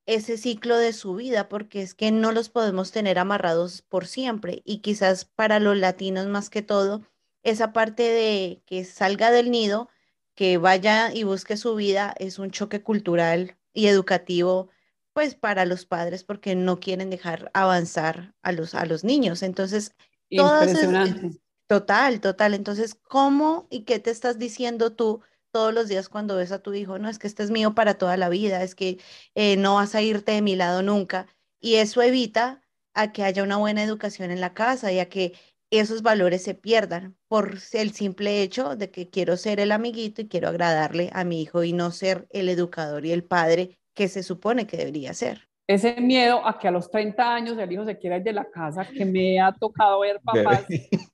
ese 0.06 0.38
ciclo 0.38 0.78
de 0.78 0.94
su 0.94 1.16
vida, 1.16 1.50
porque 1.50 1.82
es 1.82 1.92
que 1.94 2.10
no 2.12 2.32
los 2.32 2.48
podemos 2.48 2.92
tener 2.92 3.18
amarrados 3.18 3.82
por 3.82 4.06
siempre. 4.06 4.62
Y 4.64 4.78
quizás 4.78 5.26
para 5.26 5.60
los 5.60 5.76
latinos 5.76 6.28
más 6.28 6.48
que 6.48 6.62
todo, 6.62 7.02
esa 7.42 7.74
parte 7.74 8.04
de 8.04 8.62
que 8.64 8.86
salga 8.86 9.30
del 9.30 9.50
nido, 9.50 9.90
que 10.34 10.56
vaya 10.56 11.12
y 11.12 11.24
busque 11.24 11.58
su 11.58 11.74
vida, 11.74 12.14
es 12.18 12.38
un 12.38 12.50
choque 12.52 12.82
cultural 12.82 13.58
y 13.74 13.88
educativo, 13.88 14.70
pues 15.16 15.34
para 15.34 15.64
los 15.64 15.86
padres, 15.86 16.24
porque 16.24 16.54
no 16.54 16.78
quieren 16.78 17.08
dejar 17.10 17.50
avanzar 17.54 18.34
a 18.42 18.52
los, 18.52 18.74
a 18.74 18.84
los 18.84 19.02
niños. 19.02 19.42
Entonces, 19.42 19.92
es- 20.30 20.38
Impresionante. 20.38 21.40
Total, 21.68 22.20
total. 22.20 22.54
Entonces, 22.54 22.94
¿cómo 22.94 23.66
y 23.70 23.84
qué 23.84 23.98
te 23.98 24.10
estás 24.10 24.38
diciendo 24.38 24.94
tú 24.94 25.22
todos 25.52 25.74
los 25.74 25.88
días 25.88 26.08
cuando 26.08 26.36
ves 26.36 26.52
a 26.52 26.60
tu 26.60 26.74
hijo? 26.74 26.98
No, 26.98 27.08
es 27.08 27.18
que 27.18 27.26
este 27.26 27.42
es 27.42 27.50
mío 27.50 27.74
para 27.74 27.94
toda 27.94 28.16
la 28.16 28.28
vida, 28.28 28.62
es 28.62 28.74
que 28.74 29.00
eh, 29.34 29.56
no 29.56 29.76
vas 29.76 29.94
a 29.94 30.02
irte 30.02 30.32
de 30.32 30.42
mi 30.42 30.54
lado 30.56 30.82
nunca. 30.82 31.26
Y 31.60 31.76
eso 31.76 32.02
evita 32.02 32.62
a 32.94 33.12
que 33.12 33.24
haya 33.24 33.42
una 33.42 33.56
buena 33.56 33.82
educación 33.82 34.30
en 34.30 34.40
la 34.40 34.54
casa 34.54 34.92
y 34.92 35.00
a 35.00 35.08
que 35.08 35.32
esos 35.70 36.02
valores 36.02 36.44
se 36.44 36.54
pierdan 36.54 37.16
por 37.28 37.58
el 37.72 37.92
simple 37.92 38.42
hecho 38.42 38.76
de 38.76 38.90
que 38.90 39.10
quiero 39.10 39.36
ser 39.36 39.58
el 39.60 39.72
amiguito 39.72 40.22
y 40.22 40.28
quiero 40.28 40.48
agradarle 40.48 41.10
a 41.12 41.24
mi 41.24 41.42
hijo 41.42 41.64
y 41.64 41.72
no 41.72 41.90
ser 41.90 42.26
el 42.30 42.48
educador 42.48 43.04
y 43.06 43.12
el 43.12 43.24
padre 43.24 43.78
que 43.96 44.08
se 44.08 44.22
supone 44.22 44.66
que 44.66 44.76
debería 44.76 45.14
ser. 45.14 45.48
Ese 45.66 46.00
miedo 46.00 46.46
a 46.46 46.56
que 46.60 46.68
a 46.68 46.70
los 46.70 46.88
30 46.88 47.34
años 47.34 47.58
el 47.58 47.72
hijo 47.72 47.84
se 47.84 47.98
quiera 47.98 48.18
ir 48.18 48.22
de 48.22 48.32
la 48.32 48.44
casa, 48.44 48.86
que 48.86 49.04
me 49.04 49.40
ha 49.40 49.52
tocado 49.52 50.00
ver 50.00 50.20
papás, 50.22 50.64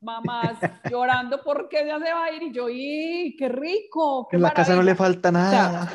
mamás 0.03 0.59
llorando 0.91 1.41
porque 1.43 1.87
ya 1.87 1.99
se 1.99 2.13
va 2.13 2.25
a 2.25 2.33
ir 2.33 2.43
y 2.43 2.53
yo, 2.53 2.69
¡y 2.69 3.35
qué 3.39 3.49
rico! 3.49 4.29
Qué 4.29 4.37
En 4.37 4.43
la 4.43 4.53
casa 4.53 4.75
no 4.75 4.83
le 4.83 4.93
maravilla". 4.93 5.15
falta 5.15 5.33
nada. 5.33 5.93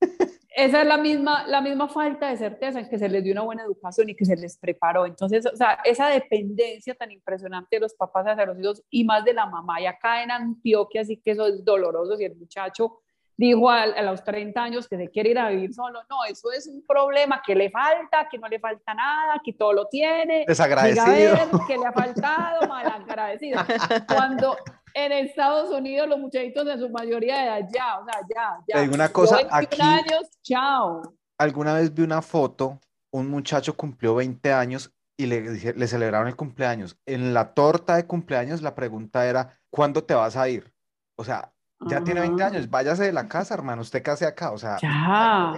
esa 0.50 0.82
es 0.82 0.86
la 0.86 0.98
misma, 0.98 1.48
la 1.48 1.60
misma 1.60 1.88
falta 1.88 2.28
de 2.28 2.36
certeza 2.36 2.78
en 2.78 2.88
que 2.88 2.98
se 2.98 3.08
les 3.08 3.24
dio 3.24 3.32
una 3.32 3.42
buena 3.42 3.64
educación 3.64 4.08
y 4.10 4.14
que 4.14 4.24
se 4.24 4.36
les 4.36 4.56
preparó. 4.56 5.06
Entonces, 5.06 5.44
o 5.46 5.56
sea, 5.56 5.80
esa 5.84 6.08
dependencia 6.08 6.94
tan 6.94 7.10
impresionante 7.10 7.76
de 7.76 7.80
los 7.80 7.94
papás 7.94 8.26
hacia 8.26 8.46
los 8.46 8.58
hijos 8.60 8.82
y 8.88 9.04
más 9.04 9.24
de 9.24 9.34
la 9.34 9.46
mamá. 9.46 9.80
Y 9.80 9.86
acá 9.86 10.22
en 10.22 10.30
Antioquia 10.30 11.04
sí 11.04 11.16
que 11.16 11.32
eso 11.32 11.46
es 11.46 11.64
doloroso. 11.64 12.16
Si 12.16 12.24
el 12.24 12.36
muchacho 12.36 13.00
dijo 13.36 13.70
a, 13.70 13.82
a 13.82 14.02
los 14.02 14.24
30 14.24 14.62
años 14.62 14.88
que 14.88 14.96
se 14.96 15.10
quiere 15.10 15.30
ir 15.30 15.38
a 15.38 15.50
vivir 15.50 15.74
solo, 15.74 16.00
no, 16.08 16.24
eso 16.24 16.50
es 16.52 16.66
un 16.66 16.82
problema, 16.86 17.42
que 17.44 17.54
le 17.54 17.70
falta, 17.70 18.28
que 18.30 18.38
no 18.38 18.48
le 18.48 18.58
falta 18.58 18.94
nada, 18.94 19.40
que 19.44 19.52
todo 19.52 19.72
lo 19.72 19.86
tiene. 19.88 20.38
Ver 20.38 20.46
Desagradecido. 20.46 21.36
que 21.66 21.76
le 21.78 21.86
ha 21.86 21.92
faltado, 21.92 22.66
malagradecido. 22.68 23.60
Cuando 24.08 24.56
en 24.94 25.12
Estados 25.12 25.70
Unidos 25.70 26.08
los 26.08 26.18
muchachitos 26.18 26.66
en 26.66 26.80
su 26.80 26.88
mayoría 26.88 27.36
de 27.36 27.44
edad 27.44 27.68
ya, 27.72 27.98
o 28.00 28.04
sea, 28.04 28.20
ya, 28.34 28.58
ya. 28.68 28.74
Te 28.76 28.80
digo 28.82 28.94
una 28.94 29.10
cosa, 29.10 29.36
21 29.36 29.56
aquí- 29.58 29.82
años, 29.82 30.30
chao. 30.42 31.02
Alguna 31.38 31.74
vez 31.74 31.92
vi 31.92 32.02
una 32.02 32.22
foto, 32.22 32.80
un 33.10 33.28
muchacho 33.28 33.76
cumplió 33.76 34.14
20 34.14 34.52
años 34.54 34.90
y 35.18 35.26
le, 35.26 35.42
le 35.74 35.86
celebraron 35.86 36.28
el 36.28 36.36
cumpleaños. 36.36 36.98
En 37.04 37.34
la 37.34 37.52
torta 37.52 37.96
de 37.96 38.06
cumpleaños 38.06 38.62
la 38.62 38.74
pregunta 38.74 39.26
era, 39.26 39.50
¿cuándo 39.70 40.04
te 40.04 40.14
vas 40.14 40.36
a 40.36 40.48
ir? 40.48 40.72
O 41.18 41.24
sea, 41.24 41.52
ya 41.80 42.02
tiene 42.02 42.20
20 42.20 42.42
Ajá. 42.42 42.52
años, 42.54 42.70
váyase 42.70 43.04
de 43.04 43.12
la 43.12 43.28
casa, 43.28 43.54
hermano, 43.54 43.82
usted 43.82 44.02
case 44.02 44.24
acá, 44.26 44.52
o 44.52 44.58
sea, 44.58 44.78
Ya. 44.80 45.54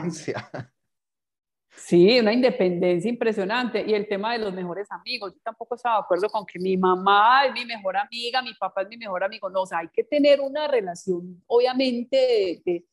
Sí, 1.71 2.19
una 2.19 2.33
independencia 2.33 3.09
impresionante. 3.09 3.85
Y 3.87 3.95
el 3.95 4.09
tema 4.09 4.33
de 4.33 4.41
los 4.41 4.53
mejores 4.53 4.91
amigos. 4.91 5.33
Yo 5.35 5.41
tampoco 5.45 5.77
estaba 5.77 5.97
de 5.97 6.01
acuerdo 6.03 6.29
con 6.29 6.45
que 6.45 6.59
mi 6.59 6.77
mamá 6.77 7.47
es 7.47 7.53
mi 7.53 7.65
mejor 7.65 7.97
amiga, 7.97 8.43
mi 8.43 8.53
papá 8.55 8.83
es 8.83 8.89
mi 8.89 8.97
mejor 8.97 9.23
amigo. 9.23 9.49
No, 9.49 9.63
o 9.63 9.67
sea, 9.67 9.79
hay 9.79 9.89
que 9.89 10.03
tener 10.03 10.41
una 10.41 10.67
relación, 10.67 11.41
obviamente, 11.47 12.17
de, 12.17 12.63
de- 12.65 12.85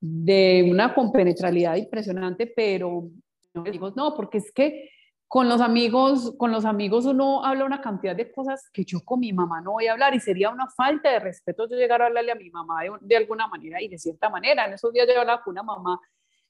de 0.00 0.68
una 0.70 0.94
compenetralidad 0.94 1.74
impresionante, 1.76 2.46
pero 2.54 3.08
no, 3.54 3.62
digo, 3.64 3.90
no, 3.96 4.14
porque 4.14 4.38
es 4.38 4.52
que 4.52 4.90
con 5.28 5.46
los 5.46 5.60
amigos, 5.60 6.34
con 6.38 6.50
los 6.50 6.64
amigos 6.64 7.04
uno 7.04 7.44
habla 7.44 7.66
una 7.66 7.82
cantidad 7.82 8.16
de 8.16 8.32
cosas 8.32 8.70
que 8.72 8.84
yo 8.84 9.00
con 9.04 9.20
mi 9.20 9.34
mamá 9.34 9.60
no 9.60 9.72
voy 9.72 9.86
a 9.86 9.92
hablar 9.92 10.14
y 10.14 10.20
sería 10.20 10.48
una 10.48 10.68
falta 10.70 11.10
de 11.10 11.20
respeto 11.20 11.68
yo 11.68 11.76
llegar 11.76 12.00
a 12.00 12.06
hablarle 12.06 12.32
a 12.32 12.34
mi 12.34 12.50
mamá 12.50 12.80
de, 13.02 13.16
alguna 13.16 13.46
manera 13.46 13.80
y 13.82 13.88
de 13.88 13.98
cierta 13.98 14.30
manera. 14.30 14.66
En 14.66 14.72
esos 14.72 14.90
días 14.90 15.06
yo 15.06 15.20
hablaba 15.20 15.42
con 15.42 15.52
una 15.52 15.62
mamá 15.62 16.00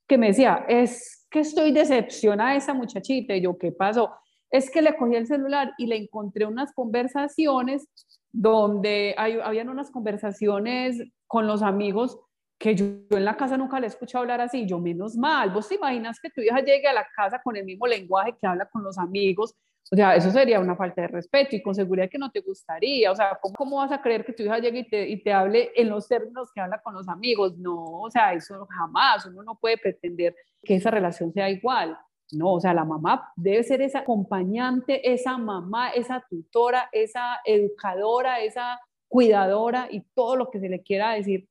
que 0.07 0.17
me 0.17 0.29
decía, 0.29 0.65
es 0.69 1.27
que 1.29 1.41
estoy 1.41 1.73
decepcionada 1.73 2.53
de 2.53 2.59
esa 2.59 2.73
muchachita. 2.73 3.35
Y 3.35 3.43
yo, 3.43 3.59
¿qué 3.59 3.73
pasó? 3.73 4.15
Es 4.49 4.71
que 4.71 4.81
le 4.81 4.97
cogí 4.97 5.17
el 5.17 5.27
celular 5.27 5.73
y 5.77 5.87
le 5.87 5.97
encontré 5.97 6.47
unas 6.47 6.73
conversaciones 6.73 7.87
donde 8.31 9.15
hay, 9.19 9.39
habían 9.43 9.69
unas 9.69 9.91
conversaciones 9.91 11.03
con 11.27 11.47
los 11.47 11.63
amigos 11.63 12.19
que 12.59 12.75
yo, 12.75 12.85
en 13.11 13.25
la 13.25 13.37
casa 13.37 13.57
nunca 13.57 13.79
le 13.79 13.87
he 13.87 13.89
escuchado 13.89 14.23
hablar 14.23 14.41
así. 14.41 14.67
Yo, 14.67 14.79
menos 14.81 15.17
mal, 15.17 15.51
vos 15.51 15.69
te 15.69 15.77
imaginas 15.77 16.19
que 16.21 16.31
tu 16.31 16.41
hija 16.41 16.61
llegue 16.61 16.89
a 16.89 16.93
la 16.93 17.07
casa 17.15 17.41
con 17.43 17.57
el 17.57 17.65
mismo 17.65 17.87
lenguaje 17.87 18.35
que 18.39 18.47
habla 18.47 18.67
con 18.67 18.83
los 18.83 18.99
amigos. 18.99 19.55
O 19.91 19.97
sea, 19.97 20.17
eso 20.17 20.31
sería 20.31 20.61
una 20.61 20.77
falta 20.77 21.03
de 21.03 21.09
respeto 21.09 21.57
y 21.57 21.63
con 21.63 21.75
seguridad 21.75 22.11
que 22.11 22.19
no 22.19 22.31
te 22.31 22.41
gustaría. 22.41 23.11
O 23.11 23.17
sea, 23.17 23.39
¿cómo, 23.41 23.55
cómo 23.55 23.77
vas 23.77 23.93
a 23.93 24.03
creer 24.03 24.25
que 24.25 24.33
tu 24.33 24.43
hija 24.43 24.59
llegue 24.59 24.81
y 24.81 24.89
te, 24.89 25.09
y 25.09 25.23
te 25.23 25.33
hable 25.33 25.71
en 25.75 25.89
los 25.89 26.09
términos 26.09 26.51
que 26.53 26.61
habla 26.61 26.83
con 26.83 26.95
los 26.95 27.09
amigos? 27.09 27.57
No, 27.57 28.03
o 28.03 28.11
sea, 28.11 28.35
eso 28.35 28.67
jamás. 28.67 29.25
Uno 29.27 29.43
no 29.43 29.55
puede 29.55 29.79
pretender 29.79 30.35
que 30.63 30.75
esa 30.75 30.91
relación 30.91 31.33
sea 31.33 31.49
igual. 31.49 31.97
No, 32.33 32.55
o 32.55 32.61
sea, 32.61 32.75
la 32.75 32.85
mamá 32.85 33.33
debe 33.37 33.63
ser 33.63 33.81
esa 33.81 34.01
acompañante, 34.01 35.11
esa 35.11 35.39
mamá, 35.39 35.91
esa 35.91 36.23
tutora, 36.29 36.91
esa 36.93 37.41
educadora, 37.47 38.41
esa 38.41 38.79
cuidadora 39.07 39.89
y 39.91 40.03
todo 40.15 40.37
lo 40.37 40.51
que 40.51 40.61
se 40.61 40.69
le 40.69 40.83
quiera 40.83 41.13
decir, 41.13 41.49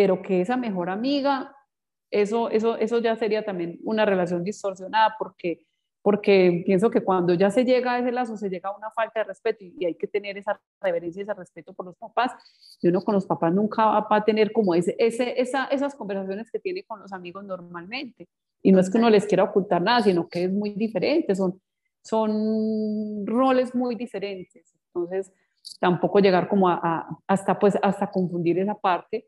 pero 0.00 0.22
que 0.22 0.40
esa 0.40 0.56
mejor 0.56 0.88
amiga, 0.88 1.54
eso, 2.10 2.48
eso, 2.48 2.78
eso 2.78 3.00
ya 3.00 3.16
sería 3.16 3.44
también 3.44 3.78
una 3.84 4.06
relación 4.06 4.42
distorsionada 4.42 5.14
porque, 5.18 5.66
porque 6.00 6.62
pienso 6.64 6.90
que 6.90 7.02
cuando 7.02 7.34
ya 7.34 7.50
se 7.50 7.66
llega 7.66 7.92
a 7.92 7.98
ese 7.98 8.10
lazo 8.10 8.34
se 8.38 8.48
llega 8.48 8.70
a 8.70 8.76
una 8.78 8.90
falta 8.92 9.20
de 9.20 9.24
respeto 9.24 9.62
y, 9.62 9.74
y 9.78 9.84
hay 9.84 9.94
que 9.96 10.06
tener 10.06 10.38
esa 10.38 10.58
reverencia 10.80 11.20
y 11.20 11.24
ese 11.24 11.34
respeto 11.34 11.74
por 11.74 11.84
los 11.84 11.98
papás 11.98 12.32
y 12.80 12.88
uno 12.88 13.02
con 13.02 13.14
los 13.14 13.26
papás 13.26 13.52
nunca 13.52 14.00
va 14.00 14.16
a 14.16 14.24
tener 14.24 14.52
como 14.52 14.74
ese, 14.74 14.96
ese, 14.98 15.38
esa, 15.38 15.66
esas 15.66 15.94
conversaciones 15.94 16.50
que 16.50 16.60
tiene 16.60 16.82
con 16.84 17.00
los 17.00 17.12
amigos 17.12 17.44
normalmente. 17.44 18.26
Y 18.62 18.72
no 18.72 18.80
es 18.80 18.88
que 18.88 18.96
uno 18.96 19.10
les 19.10 19.26
quiera 19.26 19.44
ocultar 19.44 19.82
nada, 19.82 20.00
sino 20.00 20.30
que 20.30 20.44
es 20.44 20.50
muy 20.50 20.70
diferente, 20.70 21.34
son, 21.34 21.60
son 22.02 23.26
roles 23.26 23.74
muy 23.74 23.96
diferentes. 23.96 24.74
Entonces, 24.94 25.30
tampoco 25.78 26.20
llegar 26.20 26.48
como 26.48 26.70
a, 26.70 26.80
a, 26.82 27.08
hasta, 27.26 27.58
pues, 27.58 27.76
hasta 27.82 28.10
confundir 28.10 28.58
esa 28.58 28.74
parte 28.74 29.26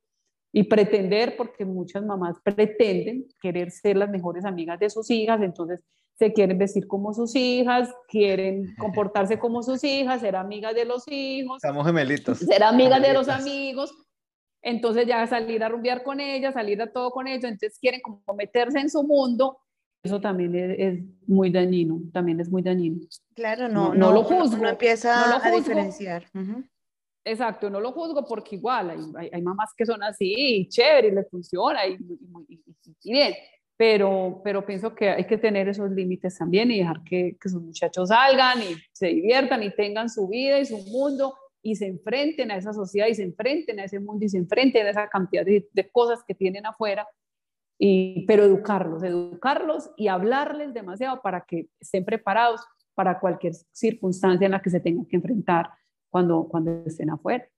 y 0.53 0.65
pretender, 0.65 1.37
porque 1.37 1.65
muchas 1.65 2.05
mamás 2.05 2.37
pretenden 2.45 3.27
querer 3.41 3.71
ser 3.71 3.97
las 3.97 4.11
mejores 4.11 4.45
amigas 4.45 4.79
de 4.79 4.91
sus 4.91 5.11
hijas, 5.11 5.41
entonces 5.43 5.83
se 6.15 6.33
quieren 6.33 6.59
vestir 6.59 6.87
como 6.87 7.15
sus 7.15 7.35
hijas, 7.35 7.93
quieren 8.09 8.75
comportarse 8.79 9.39
como 9.39 9.63
sus 9.63 9.83
hijas, 9.83 10.21
ser 10.21 10.37
amigas 10.37 10.75
de 10.75 10.85
los 10.85 11.05
hijos, 11.09 11.57
Estamos 11.57 11.87
gemelitos. 11.87 12.39
ser 12.39 12.63
amigas 12.63 13.01
de 13.01 13.15
los 13.15 13.29
amigos, 13.29 13.93
entonces 14.61 15.07
ya 15.07 15.27
salir 15.27 15.65
a 15.65 15.69
rumbear 15.69 16.03
con 16.03 16.21
ellas, 16.21 16.55
salir 16.55 16.81
a 16.83 16.93
todo 16.93 17.11
con 17.11 17.27
ellos, 17.27 17.45
entonces 17.45 17.79
quieren 17.81 18.01
como 18.01 18.23
meterse 18.37 18.79
en 18.79 18.91
su 18.91 19.03
mundo 19.03 19.59
eso 20.05 20.21
también 20.21 20.55
es, 20.57 20.79
es, 20.79 21.05
muy 21.29 21.51
dañino, 21.51 22.01
también 22.13 22.41
es 22.41 22.51
muy 22.51 22.61
dañino. 22.61 23.07
Claro, 23.35 23.69
no, 23.69 23.95
no, 23.95 24.11
lo 24.11 24.25
juzgo. 24.25 24.57
No 24.57 24.69
empieza 24.69 25.37
a 25.37 25.51
diferenciar. 25.53 26.25
Exacto, 27.25 27.71
no 27.71 27.81
lo 27.81 27.93
juzgo 27.93 28.27
porque 28.27 28.57
igual 28.57 29.13
hay, 29.17 29.31
hay, 29.33 29.43
mamás 29.43 29.71
que 29.77 29.87
son 29.87 30.03
así, 30.03 30.35
y 30.37 30.69
chévere, 30.69 31.09
y 31.09 31.11
les 31.13 31.31
funciona, 31.31 31.87
y, 31.87 31.97
y, 32.49 33.13
bien, 33.13 33.35
pero, 33.77 34.41
pero 34.43 34.67
pienso 34.67 34.93
que 34.95 35.09
hay 35.09 35.25
que 35.25 35.39
tener 35.39 35.69
esos 35.69 35.91
límites 35.91 36.37
también 36.37 36.71
y 36.73 36.79
dejar 36.79 37.05
que, 37.05 37.37
que 37.41 37.49
sus 37.49 37.63
muchachos 37.63 38.09
salgan 38.09 38.61
y 38.63 38.77
se 38.93 39.09
diviertan 39.09 39.63
y 39.63 39.71
tengan 39.71 40.09
su 40.09 40.29
vida 40.29 40.59
y 40.59 40.67
su 40.67 40.79
mundo 40.79 41.35
y 41.63 41.77
se 41.77 41.87
enfrenten 41.87 42.51
a 42.51 42.57
esa 42.57 42.73
sociedad 42.73 43.07
y 43.07 43.15
se 43.15 43.23
enfrenten 43.23 43.79
a 43.79 43.85
ese 43.85 44.01
mundo 44.01 44.25
y 44.25 44.29
se 44.29 44.39
enfrenten 44.39 44.87
a 44.87 44.91
esa 44.91 45.09
cantidad 45.09 45.45
de, 45.45 45.69
de 45.73 45.91
cosas 45.91 46.25
que 46.27 46.35
tienen 46.35 46.67
afuera 46.67 47.07
y, 47.79 48.25
pero 48.27 48.45
educarlos, 48.45 49.03
educarlos 49.03 49.91
y 49.97 50.09
hablarles 50.09 50.75
demasiado 50.75 51.23
para 51.23 51.45
que 51.45 51.69
estén 51.81 52.05
preparados 52.05 52.61
para 52.95 53.19
cualquier 53.19 53.55
circunstancia 53.73 54.45
en 54.45 54.53
la 54.53 54.63
que 54.63 54.71
se 54.71 54.81
tengan 54.81 55.07
que 55.07 55.17
enfrentar 55.17 55.71
cuando, 56.13 56.47
cuando 56.49 56.85
estén 56.87 57.11
afuera. 57.11 57.49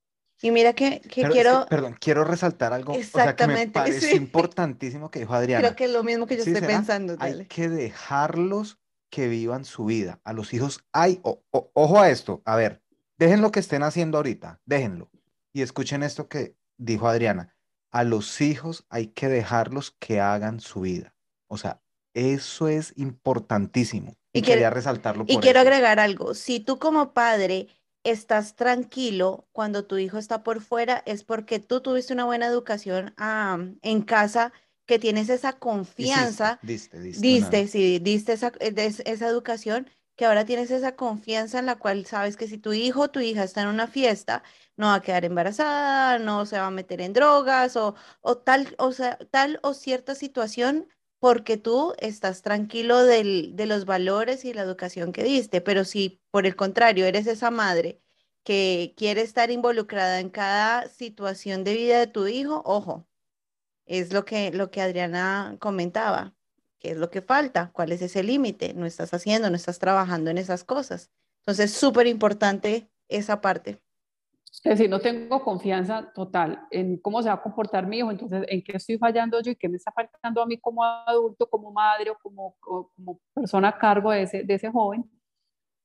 Y 0.40 0.50
mira 0.50 0.72
que, 0.72 1.00
que 1.00 1.28
quiero... 1.28 1.66
perdón, 1.68 1.96
quiero 2.00 2.24
resaltar 2.24 2.72
algo. 2.72 2.94
Exactamente. 2.94 3.78
O 3.78 3.82
sea, 3.82 3.84
que 3.84 3.90
me 3.90 3.98
parece 4.00 4.16
importantísimo 4.16 5.10
que 5.10 5.18
dijo 5.18 5.34
Adriana. 5.34 5.60
Creo 5.60 5.76
que 5.76 5.84
es 5.84 5.90
lo 5.90 6.02
mismo 6.02 6.26
que 6.26 6.36
yo 6.36 6.42
estoy 6.42 6.62
pensando. 6.62 7.16
Hay 7.18 7.44
que 7.46 7.68
dejarlos 7.68 8.78
que 9.10 9.28
vivan 9.28 9.64
su 9.64 9.84
vida. 9.84 10.20
A 10.24 10.32
los 10.32 10.54
hijos 10.54 10.84
hay... 10.92 11.20
ojo 11.22 12.00
a 12.00 12.10
esto. 12.10 12.40
A 12.46 12.56
ver, 12.56 12.82
dejen 13.18 13.42
lo 13.42 13.52
que 13.52 13.60
estén 13.60 13.82
haciendo 13.82 14.16
ahorita. 14.16 14.60
Déjenlo. 14.64 15.10
Y 15.52 15.62
escuchen 15.62 16.02
esto 16.02 16.28
que 16.28 16.56
dijo 16.78 17.08
Adriana 17.08 17.54
a 17.94 18.02
los 18.02 18.40
hijos 18.40 18.84
hay 18.90 19.06
que 19.06 19.28
dejarlos 19.28 19.92
que 20.00 20.20
hagan 20.20 20.58
su 20.58 20.80
vida. 20.80 21.14
O 21.46 21.56
sea, 21.56 21.80
eso 22.12 22.66
es 22.66 22.92
importantísimo. 22.96 24.16
Y, 24.32 24.42
quería 24.42 24.68
resaltarlo. 24.68 25.24
y 25.28 25.36
quiero 25.36 25.60
agregar 25.60 26.00
algo. 26.00 26.34
Si 26.34 26.58
tú 26.58 26.80
como 26.80 27.14
padre 27.14 27.68
estás 28.04 28.54
tranquilo 28.56 29.48
cuando 29.52 29.86
tu 29.86 29.96
hijo 29.98 30.18
está 30.18 30.42
por 30.42 30.60
fuera, 30.60 31.02
es 31.06 31.24
porque 31.24 31.58
tú 31.58 31.80
tuviste 31.80 32.12
una 32.12 32.24
buena 32.24 32.46
educación 32.46 33.14
en 33.82 34.02
casa, 34.02 34.52
que 34.86 34.98
tienes 34.98 35.28
esa 35.30 35.54
confianza. 35.54 36.60
Diste, 36.62 36.98
diste, 37.00 37.20
diste, 37.20 37.68
sí, 37.68 37.98
diste 38.00 38.32
esa, 38.34 38.52
esa 38.60 39.28
educación 39.28 39.90
que 40.16 40.26
ahora 40.26 40.44
tienes 40.44 40.70
esa 40.70 40.94
confianza 40.94 41.58
en 41.58 41.66
la 41.66 41.76
cual 41.76 42.06
sabes 42.06 42.36
que 42.36 42.46
si 42.46 42.58
tu 42.58 42.72
hijo 42.72 43.02
o 43.02 43.10
tu 43.10 43.20
hija 43.20 43.42
está 43.44 43.62
en 43.62 43.68
una 43.68 43.86
fiesta, 43.88 44.42
no 44.76 44.86
va 44.88 44.96
a 44.96 45.02
quedar 45.02 45.24
embarazada, 45.24 46.18
no 46.18 46.46
se 46.46 46.58
va 46.58 46.66
a 46.66 46.70
meter 46.70 47.00
en 47.00 47.12
drogas 47.12 47.76
o, 47.76 47.94
o 48.20 48.38
tal, 48.38 48.74
o 48.78 48.92
sea, 48.92 49.18
tal 49.30 49.58
o 49.62 49.74
cierta 49.74 50.14
situación 50.14 50.88
porque 51.24 51.56
tú 51.56 51.94
estás 52.00 52.42
tranquilo 52.42 53.02
del, 53.02 53.56
de 53.56 53.64
los 53.64 53.86
valores 53.86 54.44
y 54.44 54.52
la 54.52 54.60
educación 54.60 55.10
que 55.10 55.24
diste. 55.24 55.62
Pero 55.62 55.86
si 55.86 56.20
por 56.30 56.44
el 56.44 56.54
contrario 56.54 57.06
eres 57.06 57.26
esa 57.26 57.50
madre 57.50 57.98
que 58.42 58.92
quiere 58.94 59.22
estar 59.22 59.50
involucrada 59.50 60.20
en 60.20 60.28
cada 60.28 60.86
situación 60.90 61.64
de 61.64 61.72
vida 61.72 61.98
de 61.98 62.08
tu 62.08 62.26
hijo, 62.26 62.60
ojo, 62.66 63.08
es 63.86 64.12
lo 64.12 64.26
que, 64.26 64.52
lo 64.52 64.70
que 64.70 64.82
Adriana 64.82 65.56
comentaba. 65.60 66.34
¿Qué 66.78 66.90
es 66.90 66.98
lo 66.98 67.08
que 67.08 67.22
falta? 67.22 67.70
¿Cuál 67.72 67.92
es 67.92 68.02
ese 68.02 68.22
límite? 68.22 68.74
No 68.74 68.84
estás 68.84 69.14
haciendo, 69.14 69.48
no 69.48 69.56
estás 69.56 69.78
trabajando 69.78 70.30
en 70.30 70.36
esas 70.36 70.62
cosas. 70.62 71.10
Entonces, 71.38 71.72
súper 71.72 72.06
importante 72.06 72.90
esa 73.08 73.40
parte. 73.40 73.80
Es 74.62 74.78
decir, 74.78 74.88
no 74.88 75.00
tengo 75.00 75.42
confianza 75.42 76.12
total 76.14 76.66
en 76.70 76.98
cómo 76.98 77.22
se 77.22 77.28
va 77.28 77.34
a 77.34 77.42
comportar 77.42 77.86
mi 77.86 77.98
hijo, 77.98 78.10
entonces, 78.10 78.44
¿en 78.48 78.62
qué 78.62 78.76
estoy 78.76 78.96
fallando 78.98 79.40
yo 79.42 79.50
y 79.50 79.56
qué 79.56 79.68
me 79.68 79.76
está 79.76 79.90
faltando 79.90 80.40
a 80.40 80.46
mí 80.46 80.58
como 80.58 80.84
adulto, 80.84 81.48
como 81.50 81.72
madre 81.72 82.10
o 82.10 82.18
como, 82.22 82.56
como 82.60 83.20
persona 83.34 83.68
a 83.68 83.78
cargo 83.78 84.12
de 84.12 84.22
ese, 84.22 84.42
de 84.44 84.54
ese 84.54 84.70
joven? 84.70 85.04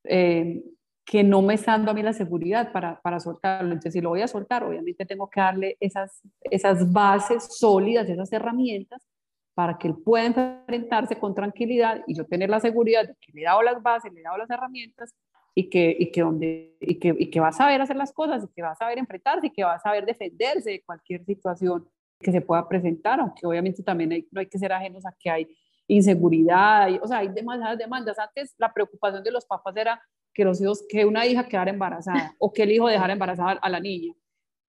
Eh, 0.04 0.64
que 1.10 1.24
no 1.24 1.42
me 1.42 1.56
está 1.56 1.72
dando 1.72 1.90
a 1.90 1.94
mí 1.96 2.04
la 2.04 2.14
seguridad 2.14 2.72
para, 2.72 3.02
para 3.02 3.20
soltarlo. 3.20 3.70
Entonces, 3.70 3.94
si 3.94 4.02
lo 4.02 4.10
voy 4.10 4.22
a 4.22 4.28
soltar, 4.28 4.64
obviamente 4.64 5.08
tengo 5.08 5.28
que 5.28 5.42
darle 5.42 5.76
esas, 5.80 6.22
esas 6.42 6.94
bases 6.94 7.58
sólidas, 7.58 8.08
esas 8.08 8.32
herramientas 8.32 9.08
para 9.56 9.78
que 9.80 9.88
él 9.88 9.96
pueda 10.06 10.26
enfrentarse 10.26 11.18
con 11.18 11.34
tranquilidad 11.34 12.04
y 12.06 12.16
yo 12.16 12.26
tener 12.28 12.52
la 12.52 12.60
seguridad 12.60 13.08
de 13.08 13.16
que 13.20 13.32
le 13.34 13.42
he 13.42 13.46
dado 13.46 13.64
las 13.64 13.82
bases, 13.82 14.14
le 14.14 14.20
he 14.20 14.24
dado 14.24 14.38
las 14.38 14.50
herramientas 14.52 15.14
y 15.56 15.70
que, 15.70 15.96
y 15.98 16.12
que, 16.12 16.22
donde, 16.22 16.78
y 16.80 16.96
que, 17.00 17.16
y 17.18 17.30
que 17.30 17.40
va 17.40 17.50
a 17.50 17.54
saber 17.54 17.82
hacer 17.82 17.96
las 17.96 18.14
cosas, 18.14 18.44
y 18.44 18.48
que 18.54 18.62
va 18.62 18.72
a 18.72 18.76
saber 18.76 18.98
enfrentarse, 18.98 19.48
y 19.48 19.52
que 19.52 19.64
va 19.64 19.76
a 19.76 19.80
saber 19.80 20.06
defenderse 20.06 20.70
de 20.70 20.82
cualquier 20.82 21.24
situación 21.26 21.88
que 22.20 22.32
se 22.32 22.42
pueda 22.42 22.68
presentar, 22.68 23.20
aunque 23.20 23.46
obviamente 23.46 23.82
también 23.82 24.12
hay, 24.12 24.28
no 24.32 24.42
hay 24.42 24.48
que 24.48 24.60
ser 24.60 24.74
ajenos 24.74 25.06
a 25.06 25.14
que 25.18 25.30
hay 25.30 25.48
inseguridad, 25.88 26.90
o 27.02 27.08
sea, 27.08 27.20
hay 27.20 27.30
demasiadas 27.30 27.78
demandas. 27.78 28.20
Antes 28.20 28.54
la 28.58 28.72
preocupación 28.72 29.24
de 29.24 29.32
los 29.32 29.46
papás 29.46 29.76
era 29.76 30.02
que 30.34 30.44
los 30.44 30.62
hijos, 30.62 30.86
que 30.88 31.06
una 31.06 31.26
hija 31.26 31.48
quedara 31.48 31.72
embarazada 31.72 32.36
o 32.40 32.54
que 32.54 32.64
el 32.64 32.72
hijo 32.72 32.88
dejara 32.88 33.14
embarazada 33.14 33.54
a 33.54 33.70
la 33.70 33.80
niña. 33.80 34.14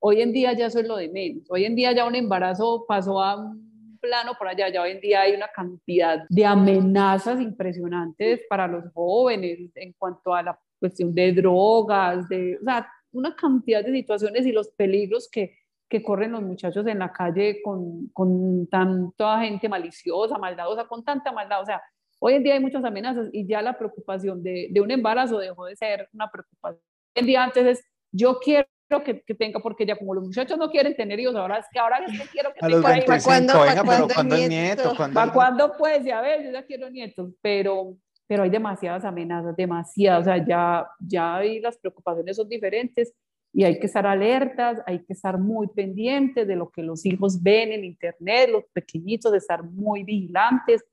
Hoy 0.02 0.22
en 0.22 0.32
día 0.32 0.54
ya 0.54 0.68
eso 0.68 0.80
es 0.80 0.88
lo 0.88 0.96
de 0.96 1.10
menos. 1.10 1.44
Hoy 1.50 1.66
en 1.66 1.76
día 1.76 1.92
ya 1.92 2.06
un 2.06 2.16
embarazo 2.16 2.86
pasó 2.88 3.22
a 3.22 3.36
un 3.36 3.98
plano 4.00 4.32
por 4.38 4.48
allá. 4.48 4.70
Ya 4.70 4.82
hoy 4.82 4.92
en 4.92 5.02
día 5.02 5.22
hay 5.22 5.34
una 5.34 5.50
cantidad 5.50 6.26
de 6.30 6.46
amenazas 6.46 7.42
impresionantes 7.42 8.42
para 8.50 8.66
los 8.68 8.86
jóvenes 8.94 9.72
en 9.76 9.94
cuanto 9.94 10.34
a 10.34 10.42
la 10.42 10.60
cuestión 10.80 11.14
de 11.14 11.34
drogas, 11.34 12.28
de, 12.30 12.58
o 12.60 12.64
sea, 12.64 12.88
una 13.12 13.36
cantidad 13.36 13.84
de 13.84 13.92
situaciones 13.92 14.46
y 14.46 14.52
los 14.52 14.70
peligros 14.70 15.30
que, 15.32 15.58
que 15.90 16.04
corren 16.04 16.32
los 16.32 16.44
muchachos 16.44 16.86
en 16.88 17.00
la 17.00 17.12
calle 17.12 17.62
con, 17.64 18.08
con 18.10 18.68
tanta 18.68 19.42
gente 19.42 19.68
maliciosa, 19.68 20.38
maldadosa, 20.38 20.88
con 20.88 21.04
tanta 21.04 21.32
maldad. 21.32 21.62
O 21.62 21.66
sea, 21.66 21.82
hoy 22.20 22.36
en 22.36 22.44
día 22.44 22.54
hay 22.54 22.60
muchas 22.60 22.84
amenazas 22.84 23.30
y 23.34 23.48
ya 23.48 23.62
la 23.62 23.78
preocupación 23.78 24.44
de, 24.44 24.68
de 24.72 24.82
un 24.82 24.92
embarazo 24.92 25.40
dejó 25.40 25.66
de 25.66 25.76
ser 25.76 26.08
una 26.14 26.30
preocupación. 26.30 26.82
Hoy 27.16 27.22
en 27.22 27.26
día 27.26 27.44
antes 27.44 27.66
es, 27.66 27.84
yo 28.12 28.40
quiero 28.40 28.68
que, 29.04 29.22
que, 29.22 29.36
tenga, 29.36 29.60
porque 29.60 29.86
ya 29.86 29.98
como 29.98 30.14
los 30.14 30.24
muchachos 30.24 30.58
no 30.58 30.70
quieren 30.70 30.96
tener 30.96 31.20
hijos, 31.20 31.36
ahora 31.36 31.58
es 31.58 31.66
que 31.72 31.80
ahora 31.80 31.98
es 32.06 32.20
que 32.20 32.28
quiero 32.28 32.54
que 32.54 32.60
tenga 32.60 32.98
hijos. 32.98 33.06
¿Para 33.06 33.22
cuándo, 33.22 33.54
¿para 33.54 33.84
cuándo, 33.84 34.08
cuando 34.14 34.36
nieto? 34.36 34.94
¿Para 34.96 35.34
cuándo 35.34 35.74
pues? 35.78 36.04
Ya 36.04 36.22
ver, 36.22 36.44
yo 36.44 36.52
ya 36.52 36.66
quiero 36.66 36.90
nietos, 36.90 37.32
pero, 37.42 37.96
pero 38.30 38.44
hay 38.44 38.52
demasiadas 38.52 39.04
amenazas, 39.06 39.56
demasiadas, 39.56 40.22
o 40.22 40.24
sea, 40.26 40.46
ya, 40.46 40.88
ya 41.00 41.38
hay 41.38 41.60
las 41.60 41.80
preocupaciones 41.80 42.38
son 42.38 42.48
diferentes 42.48 43.12
y 43.52 43.64
hay 43.64 43.80
que 43.80 43.88
estar 43.88 44.06
alertas, 44.06 44.84
hay 44.86 45.00
que 45.00 45.14
estar 45.14 45.40
muy 45.40 45.66
pendientes 45.70 46.48
de 46.48 46.56
lo 46.56 46.70
que 46.70 46.84
los 46.84 47.08
hijos 47.08 47.42
ven 47.42 47.72
en 47.72 47.84
internet, 47.84 48.52
los 48.52 48.66
pequeñitos, 48.72 49.32
de 49.32 49.40
estar 49.40 49.64
muy 49.64 50.04
vigilantes 50.04 50.86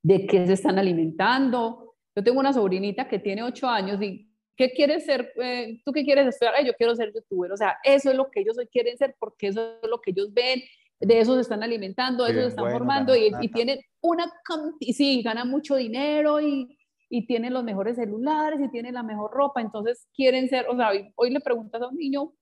de 0.00 0.26
qué 0.26 0.46
se 0.46 0.52
están 0.52 0.78
alimentando. 0.78 1.96
Yo 2.14 2.22
tengo 2.22 2.38
una 2.38 2.52
sobrinita 2.52 3.08
que 3.08 3.18
tiene 3.18 3.42
ocho 3.42 3.66
años 3.66 4.00
y 4.00 4.30
¿Qué 4.56 4.70
quieres 4.70 5.04
ser? 5.04 5.32
Eh, 5.42 5.80
¿Tú 5.84 5.92
qué 5.92 6.04
quieres 6.04 6.28
estudiar? 6.28 6.64
yo 6.64 6.74
quiero 6.74 6.94
ser 6.94 7.12
youtuber. 7.12 7.50
O 7.50 7.56
sea, 7.56 7.76
eso 7.82 8.10
es 8.10 8.16
lo 8.16 8.30
que 8.30 8.38
ellos 8.38 8.56
hoy 8.56 8.68
quieren 8.68 8.96
ser 8.96 9.16
porque 9.18 9.48
eso 9.48 9.80
es 9.82 9.90
lo 9.90 10.00
que 10.00 10.12
ellos 10.12 10.32
ven, 10.32 10.62
de 11.00 11.20
eso 11.20 11.34
se 11.34 11.42
están 11.42 11.62
alimentando, 11.62 12.24
de 12.24 12.30
eso 12.30 12.40
se 12.42 12.48
están 12.48 12.70
formando 12.70 13.14
y, 13.14 13.32
y, 13.40 13.48
tienen 13.50 13.80
una 14.00 14.30
cantidad, 14.44 14.92
sí, 14.94 15.22
ganan 15.22 15.50
mucho 15.50 15.76
dinero 15.76 16.40
y, 16.40 16.78
y 17.08 17.26
tienen 17.26 17.52
los 17.52 17.64
mejores 17.64 17.96
celulares 17.96 18.60
y 18.60 18.70
tienen 18.70 18.94
la 18.94 19.02
mejor 19.02 19.30
ropa. 19.32 19.60
Entonces 19.60 20.08
quieren 20.14 20.48
ser, 20.48 20.66
o 20.68 20.76
sea, 20.76 20.90
hoy, 20.90 21.12
hoy 21.16 21.30
le 21.30 21.40
preguntas 21.40 21.80
a 21.82 21.88
un 21.88 21.96
niño 21.96 22.32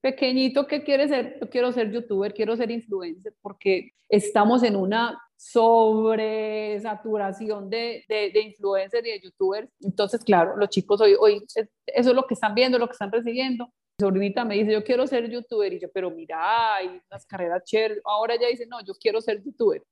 pequeñito, 0.00 0.66
¿qué 0.66 0.82
quieres 0.82 1.10
ser? 1.10 1.38
Yo 1.40 1.48
quiero 1.48 1.72
ser 1.72 1.92
youtuber, 1.92 2.34
quiero 2.34 2.56
ser 2.56 2.70
influencer, 2.70 3.34
porque 3.40 3.92
estamos 4.08 4.62
en 4.64 4.76
una 4.76 5.18
sobre 5.36 6.78
saturación 6.80 7.70
de, 7.70 8.04
de, 8.08 8.30
de, 8.32 8.42
influencers 8.42 9.06
y 9.06 9.10
de 9.10 9.20
youtubers. 9.20 9.68
Entonces, 9.80 10.22
claro, 10.22 10.56
los 10.56 10.68
chicos 10.68 11.00
hoy, 11.00 11.14
hoy, 11.18 11.44
eso 11.54 11.66
es 11.86 12.06
lo 12.06 12.26
que 12.26 12.34
están 12.34 12.54
viendo, 12.54 12.78
lo 12.78 12.86
que 12.86 12.92
están 12.92 13.12
recibiendo. 13.12 13.72
Sobrinita 13.98 14.44
me 14.44 14.54
dice, 14.54 14.72
yo 14.72 14.82
quiero 14.82 15.06
ser 15.06 15.28
youtuber, 15.30 15.72
y 15.72 15.80
yo, 15.80 15.90
pero 15.92 16.10
mira, 16.10 16.76
hay 16.76 17.00
unas 17.10 17.26
carreras 17.26 17.62
chéveres. 17.64 18.00
Ahora 18.04 18.34
ella 18.34 18.48
dice, 18.48 18.66
no, 18.66 18.80
yo 18.84 18.94
quiero 18.94 19.20
ser 19.20 19.42
youtuber. 19.42 19.82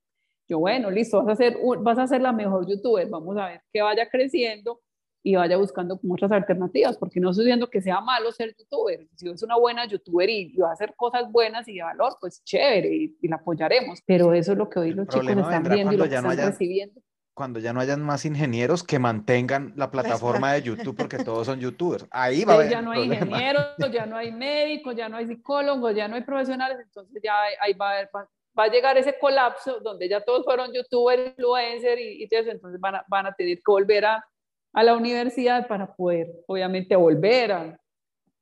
Yo, 0.48 0.58
bueno, 0.58 0.90
listo, 0.90 1.22
vas 1.22 1.34
a 1.34 1.36
ser, 1.36 1.58
vas 1.78 1.98
a 1.98 2.06
ser 2.08 2.20
la 2.20 2.32
mejor 2.32 2.66
youtuber, 2.68 3.08
vamos 3.08 3.36
a 3.36 3.46
ver 3.46 3.62
que 3.72 3.82
vaya 3.82 4.08
creciendo 4.08 4.80
y 5.22 5.36
vaya 5.36 5.56
buscando 5.56 5.98
como 5.98 6.14
otras 6.14 6.32
alternativas, 6.32 6.96
porque 6.96 7.20
no 7.20 7.30
estoy 7.30 7.44
diciendo 7.44 7.68
que 7.68 7.80
sea 7.80 8.00
malo 8.00 8.32
ser 8.32 8.54
youtuber, 8.56 9.06
si 9.14 9.28
es 9.28 9.42
una 9.42 9.56
buena 9.56 9.86
youtuber 9.86 10.28
y, 10.28 10.56
va 10.56 10.70
a 10.70 10.72
hacer 10.72 10.94
cosas 10.96 11.30
buenas 11.30 11.68
y 11.68 11.76
de 11.76 11.82
valor, 11.82 12.16
pues 12.20 12.42
chévere 12.42 12.88
y, 13.20 13.28
la 13.28 13.36
apoyaremos, 13.36 14.00
pero 14.06 14.32
eso 14.32 14.52
es 14.52 14.58
lo 14.58 14.68
que 14.68 14.80
hoy 14.80 14.92
los 14.92 15.06
chicos 15.08 15.28
están 15.28 15.62
viendo 15.62 15.92
y 15.92 15.96
lo 15.96 16.08
que 16.08 16.14
están 16.16 16.36
recibiendo. 16.36 17.00
Cuando 17.34 17.58
ya 17.60 17.72
no 17.72 17.80
hayan 17.80 18.02
más 18.02 18.24
ingenieros 18.24 18.82
que 18.82 18.98
mantengan 18.98 19.72
la 19.76 19.90
plataforma 19.90 20.52
de 20.52 20.62
YouTube, 20.62 20.96
porque 20.96 21.18
todos 21.24 21.46
son 21.46 21.60
youtubers, 21.60 22.06
ahí 22.10 22.44
va 22.44 22.52
a 22.52 22.56
haber 22.56 22.70
Ya 22.70 22.82
no 22.82 22.92
hay 22.92 23.04
ingenieros, 23.04 23.66
ya 23.92 24.06
no 24.06 24.16
hay 24.16 24.32
médicos, 24.32 24.94
ya 24.96 25.08
no 25.08 25.16
hay 25.16 25.26
psicólogos, 25.26 25.94
ya 25.94 26.08
no 26.08 26.16
hay 26.16 26.22
profesionales, 26.22 26.78
entonces 26.82 27.20
ya 27.22 27.34
ahí 27.62 27.72
va 27.74 27.90
a 27.90 27.92
haber 27.92 28.10
va 28.58 28.64
a 28.64 28.68
llegar 28.68 28.98
ese 28.98 29.16
colapso 29.18 29.80
donde 29.80 30.08
ya 30.08 30.20
todos 30.20 30.44
fueron 30.44 30.72
youtubers, 30.72 31.28
influencers 31.28 32.00
y, 32.00 32.24
y 32.24 32.28
entonces 32.30 32.80
van 32.80 32.96
a, 32.96 33.04
van 33.08 33.26
a 33.26 33.32
tener 33.32 33.56
que 33.56 33.62
volver 33.66 34.04
a, 34.04 34.24
a 34.72 34.82
la 34.82 34.96
universidad 34.96 35.66
para 35.66 35.94
poder, 35.94 36.28
obviamente, 36.46 36.96
volver 36.96 37.52
a... 37.52 37.80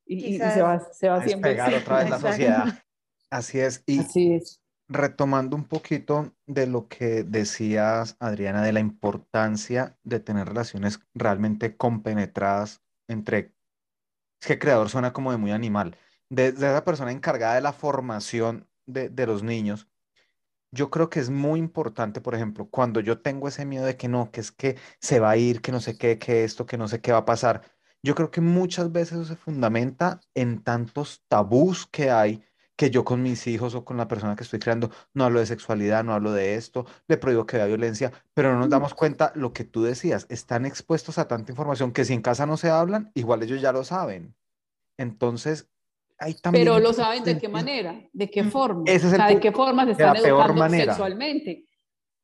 Y, 0.07 0.39
se 0.39 0.63
va, 0.63 0.81
se 0.81 1.09
va 1.09 1.17
a 1.17 1.21
despegar 1.21 1.75
otra 1.75 1.99
vez 1.99 2.11
la 2.11 2.19
sociedad. 2.31 2.65
Así 3.29 3.61
es. 3.61 3.83
Y, 3.87 4.01
Así 4.01 4.33
es. 4.33 4.61
Retomando 4.89 5.55
un 5.55 5.65
poquito 5.65 6.35
de 6.47 6.67
lo 6.67 6.89
que 6.89 7.23
decías, 7.23 8.17
Adriana, 8.21 8.63
de 8.63 8.73
la 8.73 8.81
importancia 8.81 9.99
de 10.03 10.21
tener 10.21 10.49
relaciones 10.49 11.01
realmente 11.15 11.77
compenetradas 11.77 12.83
entre, 13.07 13.55
es 14.41 14.47
que 14.47 14.59
creador 14.59 14.89
suena 14.89 15.13
como 15.13 15.31
de 15.31 15.39
muy 15.39 15.53
animal, 15.53 15.97
de, 16.31 16.53
de 16.53 16.67
esa 16.71 16.85
persona 16.85 17.13
encargada 17.13 17.55
de 17.55 17.61
la 17.61 17.73
formación 17.73 18.69
de, 18.87 19.11
de 19.11 19.27
los 19.27 19.43
niños. 19.43 19.89
Yo 20.71 20.91
creo 20.91 21.09
que 21.09 21.21
es 21.21 21.31
muy 21.31 21.59
importante, 21.61 22.21
por 22.21 22.35
ejemplo, 22.35 22.69
cuando 22.69 23.01
yo 23.01 23.21
tengo 23.21 23.49
ese 23.49 23.65
miedo 23.65 23.87
de 23.87 23.97
que 23.97 24.09
no, 24.09 24.31
que 24.31 24.41
es 24.41 24.53
que 24.53 24.77
se 25.01 25.19
va 25.21 25.31
a 25.31 25.37
ir, 25.37 25.63
que 25.63 25.73
no 25.73 25.81
sé 25.81 25.97
qué, 25.97 26.19
que 26.19 26.45
esto, 26.45 26.67
que 26.67 26.77
no 26.77 26.89
sé 26.89 27.01
qué 27.01 27.13
va 27.13 27.19
a 27.19 27.25
pasar. 27.25 27.63
Yo 28.03 28.15
creo 28.15 28.31
que 28.31 28.41
muchas 28.41 28.93
veces 28.93 29.15
eso 29.15 29.25
se 29.25 29.37
fundamenta 29.37 30.21
en 30.35 30.63
tantos 30.63 31.25
tabús 31.29 31.87
que 31.87 32.11
hay 32.11 32.45
que 32.79 32.91
yo 32.91 33.05
con 33.05 33.21
mis 33.25 33.49
hijos 33.49 33.75
o 33.75 33.85
con 33.85 33.97
la 33.97 34.07
persona 34.07 34.37
que 34.37 34.45
estoy 34.45 34.61
creando 34.61 34.93
no 35.13 35.25
hablo 35.25 35.41
de 35.41 35.47
sexualidad, 35.47 36.05
no 36.05 36.15
hablo 36.15 36.31
de 36.31 36.55
esto, 36.55 36.87
le 37.09 37.17
prohíbo 37.17 37.45
que 37.45 37.57
vea 37.57 37.67
violencia, 37.67 38.13
pero 38.33 38.53
no 38.53 38.61
nos 38.61 38.71
damos 38.71 38.95
cuenta 38.95 39.33
lo 39.35 39.53
que 39.53 39.65
tú 39.65 39.83
decías, 39.83 40.27
están 40.29 40.65
expuestos 40.65 41.19
a 41.19 41.27
tanta 41.27 41.51
información 41.51 41.93
que 41.93 42.05
si 42.05 42.15
en 42.15 42.23
casa 42.23 42.47
no 42.47 42.57
se 42.57 42.71
hablan, 42.71 43.11
igual 43.15 43.43
ellos 43.43 43.61
ya 43.61 43.73
lo 43.73 43.83
saben. 43.83 44.33
Entonces, 44.97 45.69
hay 46.21 46.35
también... 46.35 46.67
Pero 46.67 46.79
lo 46.79 46.93
saben 46.93 47.25
de 47.25 47.37
qué 47.37 47.49
manera, 47.49 48.01
de 48.13 48.31
qué 48.31 48.45
forma, 48.45 48.85
Ese 48.87 49.09
es 49.09 49.13
el 49.13 49.21
o 49.23 49.25
sea, 49.25 49.27
de 49.27 49.41
qué 49.41 49.51
forma 49.51 49.85
se 49.85 49.91
están 49.91 50.15
la 50.15 50.23
peor 50.23 50.39
educando 50.39 50.55
manera. 50.55 50.93
sexualmente. 50.93 51.67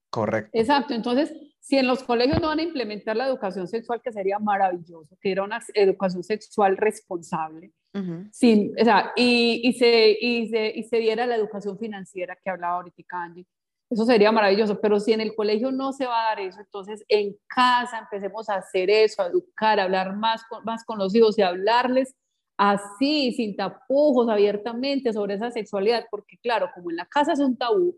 Correcto. 0.08 0.50
Exacto, 0.52 0.94
entonces, 0.94 1.34
si 1.58 1.78
en 1.78 1.88
los 1.88 2.04
colegios 2.04 2.40
no 2.40 2.46
van 2.46 2.60
a 2.60 2.62
implementar 2.62 3.16
la 3.16 3.26
educación 3.26 3.66
sexual, 3.66 4.00
que 4.00 4.12
sería 4.12 4.38
maravilloso, 4.38 5.18
que 5.20 5.32
era 5.32 5.42
una 5.42 5.60
educación 5.74 6.22
sexual 6.22 6.76
responsable, 6.76 7.72
Sin, 8.32 8.72
o 8.80 8.84
sea, 8.84 9.12
y, 9.14 9.60
y, 9.62 9.72
se, 9.74 10.16
y, 10.20 10.48
se, 10.48 10.72
y 10.74 10.82
se 10.82 10.96
diera 10.96 11.26
la 11.26 11.36
educación 11.36 11.78
financiera 11.78 12.36
que 12.42 12.50
hablaba 12.50 12.76
ahorita 12.76 13.04
Angie, 13.10 13.46
eso 13.88 14.04
sería 14.04 14.32
maravilloso, 14.32 14.80
pero 14.80 14.98
si 14.98 15.12
en 15.12 15.20
el 15.20 15.34
colegio 15.36 15.70
no 15.70 15.92
se 15.92 16.06
va 16.06 16.24
a 16.24 16.28
dar 16.30 16.40
eso, 16.40 16.58
entonces 16.58 17.04
en 17.06 17.36
casa 17.46 17.98
empecemos 17.98 18.48
a 18.48 18.56
hacer 18.56 18.90
eso, 18.90 19.22
a 19.22 19.26
educar, 19.26 19.78
a 19.78 19.84
hablar 19.84 20.16
más 20.16 20.42
con, 20.48 20.64
más 20.64 20.84
con 20.84 20.98
los 20.98 21.14
hijos 21.14 21.38
y 21.38 21.42
hablarles 21.42 22.16
así, 22.56 23.32
sin 23.32 23.54
tapujos, 23.54 24.28
abiertamente 24.28 25.12
sobre 25.12 25.34
esa 25.34 25.50
sexualidad, 25.50 26.06
porque 26.10 26.38
claro, 26.38 26.70
como 26.74 26.90
en 26.90 26.96
la 26.96 27.06
casa 27.06 27.34
es 27.34 27.40
un 27.40 27.56
tabú, 27.56 27.96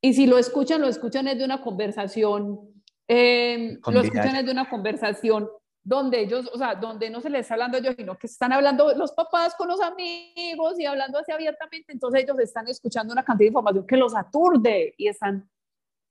y 0.00 0.14
si 0.14 0.26
lo 0.26 0.38
escuchan, 0.38 0.80
lo 0.80 0.88
escuchan 0.88 1.28
es 1.28 1.38
de 1.38 1.44
una 1.44 1.62
conversación, 1.62 2.58
eh, 3.06 3.78
lo 3.86 4.00
escuchan 4.00 4.34
es 4.34 4.46
de 4.46 4.50
una 4.52 4.68
conversación 4.68 5.48
donde 5.84 6.20
ellos, 6.20 6.48
o 6.52 6.58
sea, 6.58 6.74
donde 6.74 7.10
no 7.10 7.20
se 7.20 7.28
les 7.28 7.42
está 7.42 7.54
hablando 7.54 7.76
a 7.76 7.80
ellos, 7.80 7.94
sino 7.96 8.16
que 8.16 8.28
están 8.28 8.52
hablando 8.52 8.94
los 8.94 9.12
papás 9.12 9.54
con 9.56 9.68
los 9.68 9.80
amigos 9.80 10.78
y 10.78 10.86
hablando 10.86 11.18
así 11.18 11.32
abiertamente, 11.32 11.92
entonces 11.92 12.22
ellos 12.22 12.38
están 12.38 12.68
escuchando 12.68 13.12
una 13.12 13.24
cantidad 13.24 13.46
de 13.46 13.48
información 13.48 13.86
que 13.86 13.96
los 13.96 14.14
aturde 14.14 14.94
y 14.96 15.08
están, 15.08 15.50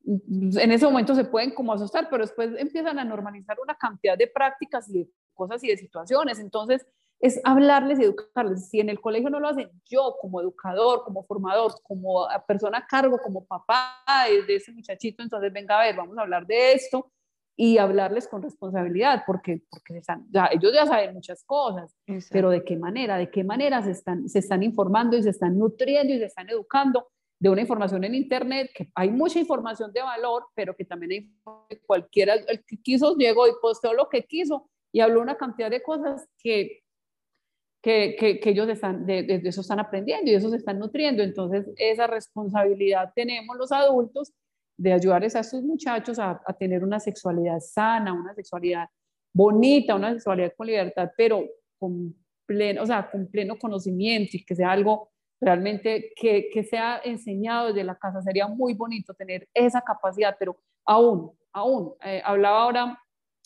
en 0.06 0.72
ese 0.72 0.86
momento 0.86 1.16
se 1.16 1.24
pueden 1.24 1.52
como 1.52 1.72
asustar, 1.72 2.10
pero 2.10 2.24
después 2.24 2.52
empiezan 2.58 3.00
a 3.00 3.06
normalizar 3.06 3.58
una 3.64 3.76
cantidad 3.76 4.18
de 4.18 4.28
prácticas 4.28 4.90
y 4.90 4.94
de 5.00 5.10
cosas 5.34 5.64
y 5.64 5.70
de 5.70 5.78
situaciones, 5.78 6.40
entonces 6.40 6.86
es 7.22 7.40
hablarles 7.44 8.00
y 8.00 8.04
educarles. 8.04 8.68
Si 8.68 8.80
en 8.80 8.90
el 8.90 9.00
colegio 9.00 9.30
no 9.30 9.40
lo 9.40 9.48
hacen, 9.48 9.70
yo 9.86 10.18
como 10.20 10.42
educador, 10.42 11.04
como 11.04 11.24
formador, 11.24 11.76
como 11.84 12.28
persona 12.48 12.80
a 12.80 12.88
cargo, 12.88 13.20
como 13.20 13.46
papá 13.46 14.04
de, 14.48 14.56
ese 14.56 14.72
muchachito, 14.72 15.22
entonces 15.22 15.54
venga 15.54 15.80
a 15.80 15.84
ver, 15.84 15.96
vamos 15.96 16.18
a 16.18 16.22
hablar 16.22 16.46
de 16.46 16.74
esto 16.74 17.12
y 17.64 17.78
hablarles 17.78 18.28
con 18.28 18.42
responsabilidad, 18.42 19.22
porque, 19.28 19.62
porque 19.70 20.00
están, 20.00 20.26
ya, 20.32 20.50
ellos 20.52 20.74
ya 20.74 20.88
saben 20.88 21.14
muchas 21.14 21.44
cosas, 21.44 21.96
Exacto. 22.08 22.34
pero 22.34 22.50
de 22.50 22.64
qué 22.64 22.76
manera, 22.76 23.20
de 23.20 23.30
qué 23.30 23.44
manera 23.44 23.84
se 23.84 23.92
están, 23.92 24.28
se 24.28 24.40
están 24.40 24.64
informando 24.64 25.16
y 25.16 25.22
se 25.22 25.30
están 25.30 25.60
nutriendo 25.60 26.12
y 26.12 26.18
se 26.18 26.26
están 26.26 26.50
educando 26.50 27.10
de 27.38 27.50
una 27.50 27.62
información 27.62 28.04
en 28.04 28.16
Internet, 28.16 28.72
que 28.74 28.90
hay 28.96 29.12
mucha 29.12 29.38
información 29.38 29.94
de 29.94 30.02
valor, 30.02 30.48
pero 30.56 30.76
que 30.76 30.86
también 30.86 31.32
hay 31.70 31.78
cualquiera, 31.86 32.34
el 32.34 32.66
que 32.66 32.82
quiso 32.82 33.16
llegó 33.16 33.48
y 33.48 33.52
posteó 33.62 33.94
lo 33.94 34.10
que 34.10 34.24
quiso 34.24 34.68
y 34.92 35.02
habló 35.02 35.22
una 35.22 35.38
cantidad 35.38 35.70
de 35.70 35.84
cosas 35.84 36.28
que, 36.40 36.82
que, 37.84 38.16
que, 38.18 38.40
que 38.40 38.50
ellos 38.50 38.70
están, 38.70 39.06
de, 39.06 39.22
de, 39.22 39.40
eso 39.48 39.62
están 39.62 39.80
aprendiendo 39.80 40.32
y 40.32 40.32
de 40.32 40.40
eso 40.40 40.50
se 40.50 40.58
están 40.58 40.80
nutriendo. 40.80 41.22
Entonces, 41.22 41.70
esa 41.78 42.08
responsabilidad 42.08 43.12
tenemos 43.16 43.56
los 43.56 43.72
adultos 43.72 44.34
de 44.82 44.94
ayudarles 44.94 45.36
a 45.36 45.42
estos 45.42 45.62
muchachos 45.62 46.18
a, 46.18 46.42
a 46.44 46.54
tener 46.54 46.84
una 46.84 47.00
sexualidad 47.00 47.60
sana, 47.60 48.14
una 48.14 48.34
sexualidad 48.34 48.88
bonita, 49.32 49.96
una 49.96 50.12
sexualidad 50.14 50.54
con 50.58 50.68
libertad, 50.68 51.12
pero 51.16 51.44
con 51.78 52.16
pleno, 52.48 52.82
o 52.82 52.86
sea, 52.86 53.10
con 53.12 53.28
pleno 53.28 53.60
conocimiento 53.60 54.38
y 54.38 54.44
que 54.44 54.56
sea 54.56 54.72
algo 54.72 55.12
realmente 55.40 56.14
que, 56.16 56.50
que 56.52 56.64
sea 56.64 57.00
enseñado 57.04 57.68
desde 57.68 57.84
la 57.84 57.96
casa. 57.96 58.22
Sería 58.24 58.48
muy 58.48 58.74
bonito 58.74 59.14
tener 59.14 59.48
esa 59.54 59.82
capacidad, 59.82 60.36
pero 60.40 60.58
aún, 60.86 61.32
aún, 61.54 61.94
eh, 62.04 62.22
hablaba 62.26 62.64
ahora 62.64 63.00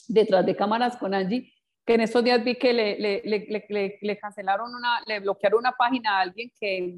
detrás 0.07 0.45
de 0.45 0.55
cámaras 0.55 0.95
con 0.95 1.13
Angie, 1.13 1.51
que 1.85 1.95
en 1.95 2.01
estos 2.01 2.23
días 2.23 2.43
vi 2.43 2.55
que 2.55 2.73
le, 2.73 2.97
le, 2.97 3.21
le, 3.25 3.97
le, 4.01 4.17
cancelaron 4.17 4.73
una, 4.73 5.01
le 5.05 5.19
bloquearon 5.19 5.59
una 5.59 5.73
página 5.73 6.17
a 6.17 6.21
alguien 6.21 6.49
que, 6.59 6.95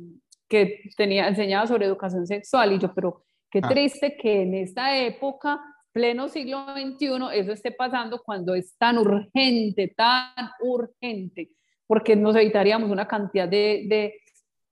que 0.48 0.92
tenía 0.96 1.28
enseñaba 1.28 1.66
sobre 1.66 1.88
educación 1.88 2.28
sexual 2.28 2.74
y 2.74 2.80
yo, 2.80 2.94
pero 2.94 3.27
qué 3.52 3.62
ah. 3.64 3.68
triste 3.68 4.18
que 4.18 4.42
en 4.42 4.54
esta 4.56 4.98
época, 4.98 5.62
pleno 5.92 6.28
siglo 6.28 6.66
XXI, 6.74 7.40
eso 7.40 7.52
esté 7.52 7.72
pasando 7.72 8.22
cuando 8.24 8.54
es 8.54 8.76
tan 8.78 8.98
urgente, 8.98 9.94
tan 9.96 10.50
urgente, 10.62 11.52
porque 11.86 12.16
nos 12.16 12.36
evitaríamos 12.36 12.90
una 12.90 13.08
cantidad 13.08 13.48
de, 13.48 13.86
de, 13.88 14.22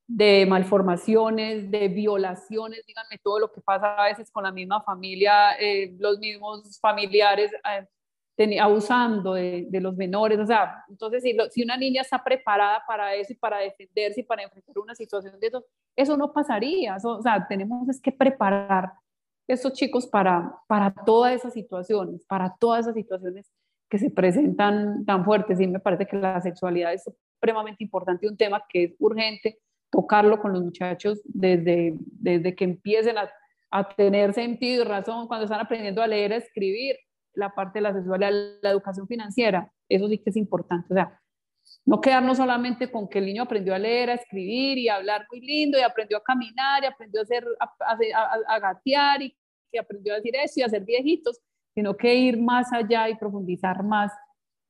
de 0.07 0.45
malformaciones, 0.45 1.71
de 1.71 1.87
violaciones, 1.87 2.85
díganme 2.85 3.17
todo 3.23 3.39
lo 3.39 3.51
que 3.51 3.61
pasa 3.61 3.95
a 3.95 4.05
veces 4.09 4.29
con 4.31 4.43
la 4.43 4.51
misma 4.51 4.81
familia, 4.83 5.53
eh, 5.59 5.95
los 5.97 6.19
mismos 6.19 6.79
familiares. 6.79 7.51
Eh, 7.53 7.85
abusando 8.59 9.33
de, 9.33 9.65
de, 9.69 9.81
los 9.81 9.95
menores, 9.95 10.39
o 10.39 10.45
sea, 10.45 10.83
entonces 10.89 11.23
si, 11.23 11.33
lo, 11.33 11.49
si, 11.49 11.63
una 11.63 11.77
niña 11.77 12.01
está 12.01 12.23
preparada 12.23 12.83
para 12.85 13.15
eso 13.15 13.31
y 13.31 13.35
para 13.35 13.59
defenderse 13.59 14.21
y 14.21 14.23
para 14.23 14.43
enfrentar 14.43 14.77
una 14.77 14.93
situación 14.93 15.39
de 15.39 15.47
eso, 15.47 15.65
eso 15.95 16.17
no 16.17 16.33
pasaría, 16.33 16.95
eso, 16.97 17.17
o 17.17 17.21
sea, 17.21 17.45
tenemos 17.47 17.87
es 17.87 18.01
que 18.01 18.11
preparar 18.11 18.91
estos 19.47 19.73
chicos 19.73 20.07
para, 20.07 20.55
para 20.67 20.93
todas 21.05 21.33
esas 21.33 21.53
situaciones, 21.53 22.25
para 22.25 22.55
todas 22.59 22.81
esas 22.81 22.95
situaciones 22.95 23.51
que 23.89 23.99
se 23.99 24.09
presentan 24.09 25.05
tan 25.05 25.23
fuertes. 25.23 25.59
Y 25.59 25.67
me 25.67 25.79
parece 25.79 26.07
que 26.07 26.17
la 26.17 26.41
sexualidad 26.41 26.93
es 26.93 27.03
supremamente 27.03 27.83
importante, 27.83 28.27
un 28.27 28.37
tema 28.37 28.63
que 28.67 28.85
es 28.85 28.95
urgente 28.99 29.59
tocarlo 29.91 30.39
con 30.39 30.51
los 30.51 30.63
muchachos 30.63 31.21
desde, 31.25 31.93
desde 31.99 32.55
que 32.55 32.65
empiecen 32.65 33.17
a, 33.17 33.29
a 33.71 33.87
tener 33.95 34.33
sentido 34.33 34.83
y 34.83 34.87
razón, 34.87 35.27
cuando 35.27 35.45
están 35.45 35.61
aprendiendo 35.61 36.01
a 36.01 36.07
leer, 36.07 36.33
a 36.33 36.37
escribir, 36.37 36.97
la 37.35 37.53
parte 37.53 37.79
de 37.79 37.83
la 37.83 37.93
sexualidad, 37.93 38.31
la 38.61 38.69
educación 38.69 39.07
financiera, 39.07 39.71
eso 39.89 40.07
sí 40.07 40.17
que 40.19 40.29
es 40.29 40.35
importante. 40.37 40.87
O 40.91 40.95
sea, 40.95 41.19
no 41.85 41.99
quedarnos 42.01 42.37
solamente 42.37 42.91
con 42.91 43.07
que 43.07 43.19
el 43.19 43.25
niño 43.25 43.43
aprendió 43.43 43.73
a 43.75 43.79
leer, 43.79 44.09
a 44.09 44.13
escribir 44.15 44.77
y 44.77 44.87
a 44.89 44.95
hablar 44.95 45.25
muy 45.31 45.41
lindo 45.41 45.77
y 45.77 45.81
aprendió 45.81 46.17
a 46.17 46.23
caminar 46.23 46.83
y 46.83 46.87
aprendió 46.87 47.21
a, 47.21 47.23
hacer, 47.23 47.45
a, 47.59 47.65
a, 48.49 48.55
a 48.55 48.59
gatear 48.59 49.21
y 49.21 49.35
que 49.71 49.79
aprendió 49.79 50.13
a 50.13 50.17
decir 50.17 50.35
eso 50.35 50.53
y 50.59 50.63
a 50.63 50.69
ser 50.69 50.83
viejitos, 50.83 51.39
sino 51.73 51.95
que 51.97 52.13
ir 52.15 52.39
más 52.39 52.71
allá 52.71 53.09
y 53.09 53.15
profundizar 53.15 53.83
más 53.83 54.11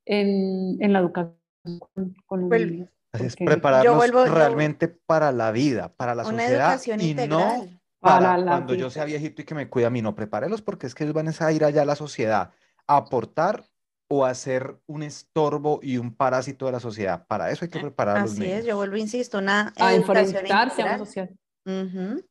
en, 0.05 0.77
en 0.81 0.93
la 0.93 0.99
educación 0.99 1.37
con, 1.93 2.15
con 2.25 2.39
los 2.41 2.49
Pues, 2.49 2.65
niños. 2.71 2.89
Así 3.11 3.25
es, 3.27 3.35
prepararnos 3.35 3.85
Yo 3.85 3.95
vuelvo- 3.97 4.25
yo- 4.25 4.33
realmente 4.33 4.87
para 4.87 5.31
la 5.31 5.51
vida, 5.51 5.93
para 5.95 6.15
la 6.15 6.23
Una 6.27 6.39
sociedad 6.43 6.69
educación 6.73 7.01
y 7.01 7.09
integral. 7.11 7.39
no 7.39 7.79
para 8.05 8.37
la 8.37 8.51
cuando 8.51 8.73
yo 8.73 8.85
vida. 8.85 8.89
sea 8.91 9.05
viejito 9.05 9.41
y 9.41 9.45
que 9.45 9.55
me 9.55 9.69
cuida 9.69 9.87
a 9.87 9.89
mí, 9.89 10.01
no, 10.01 10.15
prepárelos 10.15 10.61
porque 10.61 10.87
es 10.87 10.95
que 10.95 11.03
ellos 11.03 11.13
van 11.13 11.27
a 11.27 11.51
ir 11.51 11.63
allá 11.63 11.81
a 11.81 11.85
la 11.85 11.95
sociedad 11.95 12.51
a 12.87 12.97
aportar 12.97 13.63
o 14.07 14.25
a 14.25 14.33
ser 14.35 14.77
un 14.85 15.03
estorbo 15.03 15.79
y 15.81 15.97
un 15.97 16.15
parásito 16.15 16.67
de 16.67 16.71
la 16.71 16.79
sociedad. 16.79 17.25
Para 17.27 17.51
eso 17.51 17.65
hay 17.65 17.71
que 17.71 17.79
preparar 17.79 18.17
a 18.17 18.21
los 18.21 18.31
Así 18.33 18.43
niños. 18.43 18.59
es, 18.59 18.65
yo 18.65 18.77
vuelvo, 18.77 18.97
insisto, 18.97 19.39
una 19.39 19.73
a 19.77 19.95
enfrentarse 19.95 20.81
a 20.81 20.85
una 20.85 20.93
integral. 20.93 20.99
sociedad. 20.99 21.29
Ujú. 21.65 22.23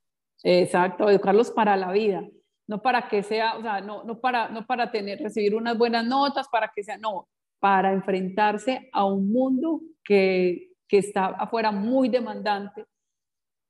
Exacto, 0.45 1.11
educarlos 1.11 1.51
para 1.51 1.77
la 1.77 1.91
vida, 1.91 2.23
no 2.69 2.81
para 2.83 3.09
que 3.09 3.23
sea, 3.23 3.57
o 3.57 3.63
sea, 3.63 3.81
no, 3.81 4.05
no 4.05 4.21
para, 4.21 4.49
no 4.51 4.67
para 4.67 4.93
tener, 4.93 5.19
recibir 5.19 5.55
unas 5.55 5.77
buenas 5.77 6.05
notas, 6.05 6.47
para 6.49 6.71
que 6.75 6.85
sea, 6.85 6.99
no, 6.99 7.29
para 7.59 7.93
enfrentarse 7.93 8.89
a 8.93 9.07
un 9.07 9.33
mundo 9.33 9.81
que, 10.05 10.73
que 10.87 10.99
está 10.99 11.27
afuera 11.27 11.73
muy 11.73 12.11
demandante, 12.11 12.85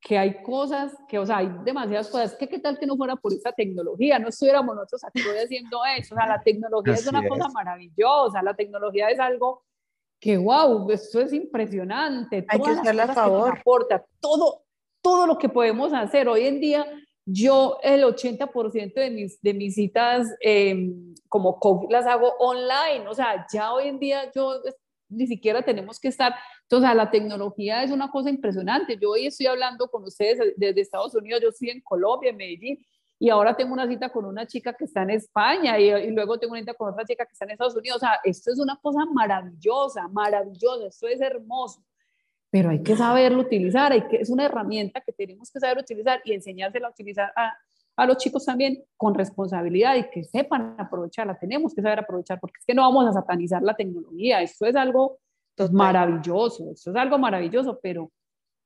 que 0.05 0.19
hay 0.19 0.43
cosas, 0.43 0.95
que, 1.09 1.17
o 1.17 1.25
sea, 1.25 1.37
hay 1.37 1.49
demasiadas 1.63 2.09
cosas, 2.09 2.35
que 2.35 2.47
qué 2.47 2.59
tal 2.59 2.77
que 2.77 2.85
no 2.85 2.95
fuera 2.95 3.15
por 3.15 3.33
esa 3.33 3.51
tecnología, 3.51 4.19
no 4.19 4.27
estuviéramos 4.27 4.75
nosotros 4.75 5.03
aquí 5.03 5.19
hoy 5.27 5.37
haciendo 5.43 5.79
eso, 5.97 6.13
o 6.13 6.17
sea, 6.17 6.27
la 6.27 6.43
tecnología 6.43 6.93
es 6.93 7.07
Así 7.07 7.09
una 7.09 7.27
cosa 7.27 7.47
es. 7.47 7.53
maravillosa, 7.55 8.43
la 8.43 8.53
tecnología 8.53 9.09
es 9.09 9.19
algo 9.19 9.63
que, 10.19 10.37
wow, 10.37 10.91
esto 10.91 11.21
es 11.21 11.33
impresionante, 11.33 12.45
Hay 12.47 12.59
que 12.61 12.71
todas 12.71 12.75
las 12.75 12.83
usarla 12.83 13.03
a 13.03 13.07
cosas 13.07 13.23
que 13.23 13.31
favor. 13.31 13.57
aporta, 13.57 14.05
todo, 14.19 14.61
todo 15.01 15.25
lo 15.25 15.39
que 15.39 15.49
podemos 15.49 15.91
hacer. 15.91 16.27
Hoy 16.27 16.45
en 16.45 16.61
día, 16.61 16.85
yo 17.25 17.79
el 17.81 18.03
80% 18.03 18.93
de 18.93 19.09
mis, 19.09 19.41
de 19.41 19.53
mis 19.55 19.73
citas 19.73 20.27
eh, 20.39 20.93
como 21.27 21.59
coach 21.59 21.89
las 21.89 22.05
hago 22.05 22.31
online, 22.37 23.07
o 23.07 23.13
sea, 23.15 23.47
ya 23.51 23.73
hoy 23.73 23.87
en 23.87 23.97
día 23.97 24.31
yo 24.35 24.61
ni 25.09 25.27
siquiera 25.27 25.61
tenemos 25.61 25.99
que 25.99 26.07
estar, 26.07 26.33
entonces 26.63 26.95
la 26.95 27.09
tecnología 27.11 27.83
es 27.83 27.91
una 27.91 28.09
cosa 28.09 28.29
impresionante. 28.29 28.97
Yo 28.99 29.11
hoy 29.11 29.27
estoy 29.27 29.47
hablando 29.47 29.87
con 29.89 30.03
ustedes 30.03 30.53
desde 30.57 30.81
Estados 30.81 31.15
Unidos, 31.15 31.41
yo 31.41 31.49
estoy 31.49 31.69
en 31.69 31.81
Colombia, 31.81 32.31
en 32.31 32.37
Medellín, 32.37 32.85
y 33.17 33.29
ahora 33.29 33.55
tengo 33.55 33.73
una 33.73 33.87
cita 33.87 34.09
con 34.09 34.25
una 34.25 34.45
chica 34.45 34.73
que 34.73 34.85
está 34.85 35.03
en 35.03 35.11
España 35.11 35.79
y, 35.79 35.89
y, 35.89 36.11
luego 36.11 36.37
tengo 36.37 36.51
una 36.51 36.61
cita 36.61 36.73
con 36.73 36.91
otra 36.91 37.05
chica 37.05 37.25
que 37.25 37.31
está 37.31 37.45
en 37.45 37.51
Estados 37.51 37.75
Unidos. 37.75 37.97
O 37.97 37.99
sea, 37.99 38.19
esto 38.23 38.51
es 38.51 38.59
una 38.59 38.75
cosa 38.81 39.05
maravillosa, 39.05 40.07
maravillosa, 40.09 40.87
esto 40.87 41.07
es 41.07 41.21
hermoso, 41.21 41.81
pero 42.55 42.69
hay 42.69 42.81
que 42.81 42.95
saberlo 42.95 43.41
utilizar, 43.41 43.91
hay 43.91 44.07
que, 44.07 44.15
es 44.15 44.29
una 44.29 44.45
herramienta 44.45 45.01
que 45.01 45.11
tenemos 45.11 45.51
que 45.51 45.59
saber 45.59 45.77
utilizar 45.77 46.21
y 46.23 46.31
enseñársela 46.31 46.87
a 46.87 46.91
utilizar 46.91 47.33
a, 47.35 47.53
a 47.97 48.05
los 48.05 48.17
chicos 48.17 48.45
también 48.45 48.83
con 48.97 49.13
responsabilidad 49.13 49.95
y 49.95 50.09
que 50.09 50.23
sepan 50.23 50.75
aprovecharla. 50.77 51.37
Tenemos 51.37 51.73
que 51.73 51.81
saber 51.81 51.99
aprovechar 51.99 52.39
porque 52.39 52.59
es 52.59 52.65
que 52.65 52.73
no 52.73 52.81
vamos 52.81 53.07
a 53.07 53.13
satanizar 53.13 53.61
la 53.61 53.75
tecnología. 53.75 54.41
Esto 54.41 54.65
es 54.65 54.75
algo 54.75 55.19
maravilloso, 55.71 56.71
esto 56.71 56.91
es 56.91 56.95
algo 56.95 57.17
maravilloso, 57.17 57.79
pero, 57.81 58.11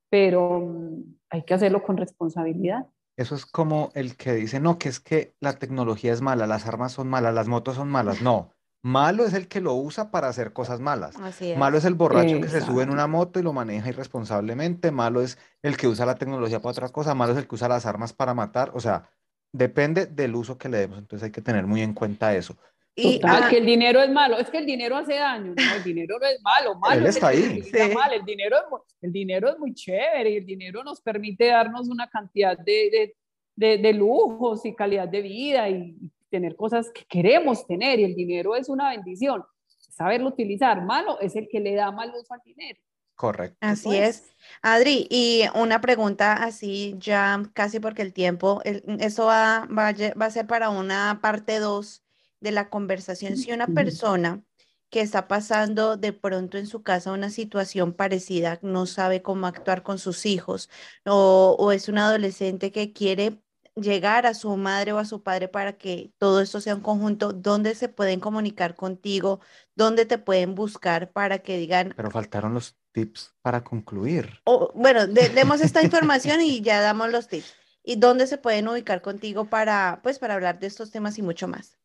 pero 0.09 0.59
mm, 0.61 1.03
hay 1.29 1.43
que 1.43 1.53
hacerlo 1.53 1.83
con 1.83 1.97
responsabilidad. 1.97 2.87
Eso 3.17 3.35
es 3.35 3.45
como 3.45 3.91
el 3.95 4.15
que 4.15 4.33
dice, 4.33 4.59
no, 4.59 4.79
que 4.79 4.89
es 4.89 4.99
que 4.99 5.35
la 5.41 5.59
tecnología 5.59 6.13
es 6.13 6.21
mala, 6.21 6.47
las 6.47 6.65
armas 6.65 6.93
son 6.93 7.09
malas, 7.09 7.33
las 7.33 7.49
motos 7.49 7.75
son 7.75 7.89
malas. 7.89 8.21
No, 8.21 8.53
malo 8.81 9.25
es 9.25 9.33
el 9.33 9.49
que 9.49 9.59
lo 9.59 9.73
usa 9.75 10.09
para 10.09 10.29
hacer 10.29 10.53
cosas 10.53 10.79
malas. 10.79 11.17
Así 11.17 11.51
es. 11.51 11.57
Malo 11.57 11.77
es 11.77 11.83
el 11.83 11.95
borracho 11.95 12.39
que 12.39 12.47
se 12.47 12.61
sube 12.61 12.83
en 12.83 12.91
una 12.91 13.07
moto 13.07 13.39
y 13.39 13.43
lo 13.43 13.51
maneja 13.51 13.89
irresponsablemente. 13.89 14.91
Malo 14.91 15.21
es 15.21 15.37
el 15.61 15.75
que 15.75 15.89
usa 15.89 16.05
la 16.05 16.15
tecnología 16.15 16.61
para 16.61 16.71
otra 16.71 16.89
cosa. 16.89 17.13
Malo 17.13 17.33
es 17.33 17.39
el 17.39 17.47
que 17.47 17.55
usa 17.55 17.67
las 17.67 17.85
armas 17.85 18.13
para 18.13 18.33
matar. 18.33 18.71
O 18.73 18.79
sea, 18.79 19.09
depende 19.51 20.05
del 20.05 20.35
uso 20.35 20.57
que 20.57 20.69
le 20.69 20.77
demos. 20.79 20.99
Entonces 20.99 21.25
hay 21.25 21.31
que 21.31 21.41
tener 21.41 21.65
muy 21.67 21.81
en 21.81 21.93
cuenta 21.93 22.35
eso. 22.35 22.55
Y 22.95 23.21
ah, 23.23 23.47
que 23.49 23.57
el 23.59 23.65
dinero 23.65 24.01
es 24.01 24.09
malo, 24.09 24.37
es 24.39 24.49
que 24.49 24.57
el 24.57 24.65
dinero 24.65 24.97
hace 24.97 25.13
daño, 25.15 25.53
no, 25.55 25.75
el 25.75 25.83
dinero 25.83 26.17
no 26.19 26.25
es 26.27 26.41
malo, 26.41 26.75
malo 26.75 26.99
Él 26.99 27.05
es 27.07 27.15
está 27.15 27.31
el 27.31 27.41
que 27.41 27.77
ahí. 27.77 27.87
Sí. 27.89 27.93
mal, 27.95 28.11
el 28.11 28.25
dinero, 28.25 28.57
es, 28.57 28.63
el 29.01 29.11
dinero 29.13 29.49
es 29.49 29.57
muy 29.57 29.73
chévere 29.73 30.31
y 30.31 30.35
el 30.37 30.45
dinero 30.45 30.83
nos 30.83 30.99
permite 30.99 31.45
darnos 31.47 31.87
una 31.87 32.09
cantidad 32.09 32.57
de, 32.57 32.89
de, 32.91 33.15
de- 33.55 33.77
de 33.77 33.93
lujos 33.93 34.65
y 34.65 34.75
calidad 34.75 35.07
de 35.07 35.21
vida 35.21 35.69
y 35.69 35.95
tener 36.29 36.57
cosas 36.57 36.91
que 36.91 37.05
queremos 37.05 37.65
tener 37.65 37.99
y 37.99 38.03
el 38.03 38.15
dinero 38.15 38.55
es 38.55 38.67
una 38.67 38.89
bendición, 38.89 39.43
saberlo 39.67 40.27
utilizar, 40.27 40.83
malo 40.83 41.21
es 41.21 41.35
el 41.37 41.47
que 41.47 41.59
le 41.61 41.75
da 41.75 41.91
mal 41.91 42.11
uso 42.19 42.33
al 42.33 42.41
dinero. 42.43 42.81
Correcto. 43.19 43.57
así 43.61 43.97
Eso 43.97 44.03
es. 44.05 44.23
Adri, 44.61 45.07
y 45.09 45.43
una 45.55 45.81
pregunta 45.81 46.33
así 46.33 46.95
ya 46.99 47.41
casi 47.53 47.79
porque 47.79 48.01
el 48.01 48.13
tiempo, 48.13 48.61
el- 48.65 48.83
eso 48.99 49.25
va, 49.25 49.67
va, 49.67 49.93
va 50.19 50.25
a 50.25 50.31
ser 50.31 50.47
para 50.47 50.69
una 50.69 51.19
parte 51.21 51.59
2 51.59 52.03
de 52.39 52.51
la 52.51 52.69
conversación. 52.69 53.37
Si 53.37 53.51
una 53.51 53.73
persona 53.73 54.43
que 54.89 55.01
está 55.01 55.27
pasando 55.27 55.97
de 55.97 56.13
pronto 56.13 56.57
en 56.57 56.65
su 56.67 56.81
casa 56.83 57.11
una 57.11 57.29
situación 57.29 57.93
parecida, 57.93 58.59
no 58.63 58.85
sabe 58.85 59.21
cómo 59.21 59.45
actuar 59.47 59.83
con 59.83 59.99
sus 59.99 60.25
hijos, 60.25 60.69
o, 61.05 61.55
o 61.59 61.71
es 61.71 61.89
un 61.89 61.97
adolescente 61.99 62.71
que 62.71 62.91
quiere 62.93 63.39
llegar 63.75 64.25
a 64.25 64.33
su 64.33 64.55
madre 64.57 64.93
o 64.93 64.97
a 64.97 65.05
su 65.05 65.21
padre 65.23 65.47
para 65.47 65.77
que 65.77 66.11
todo 66.17 66.41
esto 66.41 66.59
sea 66.61 66.75
un 66.75 66.81
conjunto, 66.81 67.33
¿dónde 67.33 67.75
se 67.75 67.87
pueden 67.89 68.19
comunicar 68.19 68.75
contigo? 68.75 69.39
¿Dónde 69.75 70.05
te 70.05 70.17
pueden 70.17 70.55
buscar 70.55 71.11
para 71.11 71.39
que 71.39 71.57
digan, 71.57 71.93
Pero 71.95 72.11
faltaron 72.11 72.53
los 72.53 72.75
tips 72.91 73.33
para 73.41 73.63
concluir. 73.63 74.29
bueno, 74.73 75.07
de- 75.07 75.29
demos 75.29 75.61
esta 75.61 75.81
información 75.83 76.41
y 76.41 76.61
ya 76.61 76.81
damos 76.81 77.11
los 77.11 77.27
tips. 77.27 77.53
¿Y 77.83 77.95
dónde 77.95 78.27
se 78.27 78.37
pueden 78.37 78.67
ubicar 78.67 79.01
contigo 79.01 79.45
para, 79.45 79.99
pues, 80.03 80.19
para 80.19 80.35
hablar 80.35 80.59
de 80.59 80.67
estos 80.67 80.91
temas 80.91 81.17
y 81.17 81.21
mucho 81.21 81.47
más? 81.47 81.77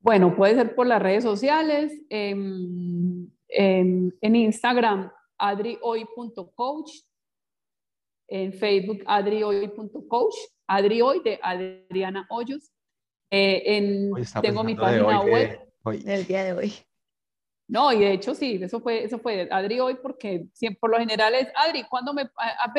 Bueno, 0.00 0.34
puede 0.36 0.54
ser 0.54 0.74
por 0.74 0.86
las 0.86 1.00
redes 1.02 1.24
sociales, 1.24 1.92
em, 2.10 3.28
em, 3.48 4.10
en 4.20 4.36
Instagram, 4.36 5.10
adrioy.coach, 5.38 6.90
en 8.28 8.52
Facebook, 8.52 9.02
adrioy.coach, 9.06 10.34
adrioy 10.66 11.22
de 11.22 11.38
Adriana 11.42 12.26
Hoyos. 12.30 12.70
Eh, 13.30 13.62
en, 13.76 14.12
tengo 14.42 14.62
mi 14.64 14.74
de 14.74 14.80
página 14.80 15.20
hoy, 15.20 15.24
de 15.26 15.32
web. 15.32 15.60
hoy. 15.84 16.04
El 16.06 16.26
día 16.26 16.44
de 16.44 16.52
hoy. 16.52 16.72
No, 17.66 17.92
y 17.92 18.00
de 18.00 18.12
hecho 18.12 18.34
sí, 18.34 18.60
eso 18.62 18.80
fue, 18.80 19.04
eso 19.04 19.18
fue 19.18 19.48
Adri 19.50 19.80
hoy, 19.80 19.94
porque 19.94 20.46
siempre, 20.52 20.80
por 20.80 20.90
lo 20.90 20.98
general 20.98 21.34
es, 21.34 21.48
Adri, 21.54 21.84
¿cuándo 21.84 22.12
me, 22.12 22.22
a, 22.22 22.72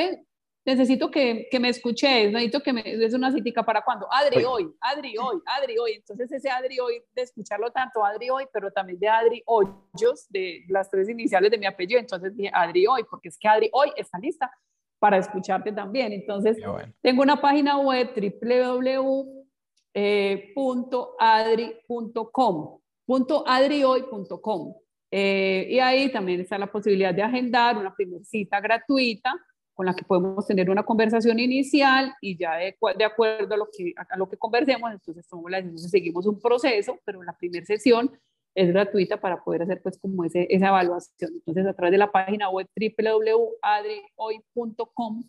necesito 0.65 1.11
que, 1.11 1.47
que 1.49 1.59
me 1.59 1.69
escuches, 1.69 2.31
necesito 2.31 2.61
que 2.61 2.73
me 2.73 2.81
des 2.81 3.13
una 3.13 3.31
citica 3.31 3.63
para 3.63 3.83
cuándo, 3.83 4.07
Adri 4.11 4.43
Hoy. 4.43 4.67
Adri 4.81 5.15
hoy, 5.17 5.39
Adri 5.45 5.77
hoy, 5.77 5.93
entonces 5.93 6.31
ese 6.31 6.49
Adri 6.49 6.79
hoy, 6.79 7.03
de 7.13 7.21
escucharlo 7.21 7.71
tanto, 7.71 8.03
Adri 8.03 8.31
hoy, 8.31 8.45
pero 8.51 8.71
también 8.71 8.99
de 8.99 9.07
Adri 9.07 9.43
Hoyos, 9.45 10.27
de 10.29 10.65
las 10.67 10.89
tres 10.89 11.07
iniciales 11.07 11.51
de 11.51 11.59
mi 11.59 11.67
apellido, 11.67 11.99
entonces 11.99 12.35
dije 12.35 12.49
Adri 12.53 12.87
hoy, 12.87 13.03
porque 13.09 13.29
es 13.29 13.37
que 13.37 13.47
Adri 13.47 13.69
hoy 13.71 13.91
está 13.95 14.17
lista 14.17 14.51
para 14.97 15.17
escucharte 15.17 15.71
también, 15.71 16.11
entonces 16.13 16.57
bueno. 16.65 16.91
tengo 17.01 17.21
una 17.21 17.39
página 17.39 17.77
web 17.77 18.09
www.adri.com, 18.15 19.21
adrioy.com. 23.45 24.75
Eh, 25.11 25.67
y 25.69 25.79
ahí 25.79 26.11
también 26.11 26.41
está 26.41 26.57
la 26.57 26.71
posibilidad 26.71 27.13
de 27.13 27.21
agendar 27.21 27.77
una 27.77 27.93
primera 27.93 28.23
cita 28.23 28.59
gratuita 28.59 29.33
con 29.73 29.85
la 29.85 29.93
que 29.93 30.03
podemos 30.03 30.47
tener 30.47 30.69
una 30.69 30.83
conversación 30.83 31.39
inicial 31.39 32.13
y 32.21 32.37
ya 32.37 32.55
de, 32.55 33.05
acuerdo 33.05 33.53
a 33.53 33.57
lo, 33.57 33.67
que, 33.71 33.93
a 33.95 34.17
lo 34.17 34.29
que 34.29 34.37
conversemos, 34.37 34.91
entonces 34.91 35.27
decisión, 35.57 35.89
seguimos 35.89 36.25
un 36.25 36.39
proceso, 36.39 36.97
pero 37.03 37.21
la 37.23 37.37
primera 37.37 37.65
sesión 37.65 38.09
es 38.55 38.69
gratuita 38.69 39.19
para 39.19 39.43
poder 39.43 39.63
hacer 39.63 39.81
pues 39.81 39.99
como 39.99 40.23
ese, 40.23 40.47
esa 40.49 40.69
evaluación. 40.69 41.31
Entonces 41.33 41.67
a 41.67 41.73
través 41.73 41.91
de 41.91 41.97
la 41.97 42.11
página 42.11 42.49
web 42.49 42.67
www.adrioy.com 42.73 45.23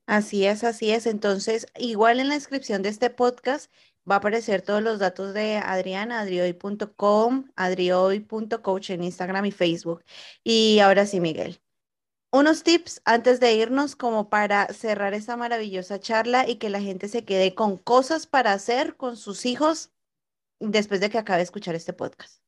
Así 0.06 0.44
es, 0.44 0.64
así 0.64 0.90
es. 0.90 1.06
Entonces, 1.06 1.66
igual 1.78 2.20
en 2.20 2.28
la 2.28 2.34
descripción 2.34 2.82
de 2.82 2.90
este 2.90 3.08
podcast 3.10 3.72
va 4.08 4.16
a 4.16 4.18
aparecer 4.18 4.60
todos 4.60 4.82
los 4.82 4.98
datos 4.98 5.32
de 5.32 5.56
Adriana, 5.56 6.20
adrioy.com, 6.20 7.46
adrioy.coach 7.56 8.90
en 8.90 9.04
Instagram 9.04 9.46
y 9.46 9.50
Facebook. 9.50 10.04
Y 10.42 10.78
ahora 10.80 11.06
sí, 11.06 11.20
Miguel, 11.20 11.58
unos 12.34 12.64
tips 12.64 13.00
antes 13.04 13.38
de 13.38 13.54
irnos 13.54 13.94
como 13.94 14.28
para 14.28 14.66
cerrar 14.66 15.14
esta 15.14 15.36
maravillosa 15.36 16.00
charla 16.00 16.48
y 16.48 16.56
que 16.56 16.68
la 16.68 16.80
gente 16.80 17.06
se 17.06 17.24
quede 17.24 17.54
con 17.54 17.76
cosas 17.76 18.26
para 18.26 18.52
hacer 18.52 18.96
con 18.96 19.16
sus 19.16 19.46
hijos 19.46 19.92
después 20.58 21.00
de 21.00 21.10
que 21.10 21.18
acabe 21.18 21.38
de 21.38 21.44
escuchar 21.44 21.76
este 21.76 21.92
podcast. 21.92 22.42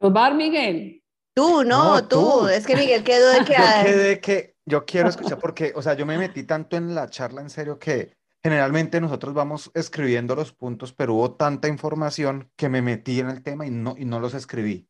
Dar 0.00 0.34
Miguel. 0.34 1.02
Tú, 1.34 1.64
no, 1.64 1.94
No, 1.96 2.08
tú. 2.08 2.16
tú. 2.42 2.48
Es 2.48 2.64
que 2.64 2.76
Miguel 2.76 3.02
quedó 3.02 3.28
de 3.30 3.38
que... 3.44 3.54
Yo 3.54 3.84
quedé 3.84 4.20
que 4.20 4.54
yo 4.66 4.84
quiero 4.84 5.08
escuchar 5.08 5.38
porque, 5.40 5.72
o 5.74 5.82
sea, 5.82 5.94
yo 5.94 6.06
me 6.06 6.16
metí 6.16 6.44
tanto 6.44 6.76
en 6.76 6.94
la 6.94 7.10
charla 7.10 7.40
en 7.40 7.50
serio 7.50 7.80
que 7.80 8.16
generalmente 8.40 9.00
nosotros 9.00 9.34
vamos 9.34 9.72
escribiendo 9.74 10.36
los 10.36 10.52
puntos, 10.52 10.92
pero 10.92 11.14
hubo 11.14 11.32
tanta 11.32 11.66
información 11.66 12.52
que 12.54 12.68
me 12.68 12.82
metí 12.82 13.18
en 13.18 13.30
el 13.30 13.42
tema 13.42 13.66
y 13.66 13.70
no, 13.70 13.96
y 13.98 14.04
no 14.04 14.20
los 14.20 14.34
escribí. 14.34 14.86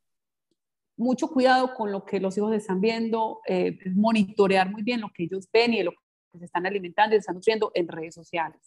Mucho 0.97 1.29
cuidado 1.29 1.75
con 1.75 1.91
lo 1.91 2.05
que 2.05 2.21
los 2.21 2.37
hijos 2.39 2.55
están 2.55 2.81
viendo, 2.81 3.41
eh, 3.49 3.79
monitorear 3.95 4.71
muy 4.71 4.83
bien 4.83 5.01
lo 5.01 5.11
que 5.13 5.25
ellos 5.25 5.49
ven 5.53 5.75
y 5.75 5.83
lo 5.83 5.93
que 6.33 6.39
se 6.39 6.45
están 6.45 6.67
alimentando 6.67 7.15
y 7.15 7.19
se 7.19 7.21
están 7.21 7.37
nutriendo 7.37 7.71
en 7.75 7.89
redes 7.89 8.15
sociales. 8.15 8.61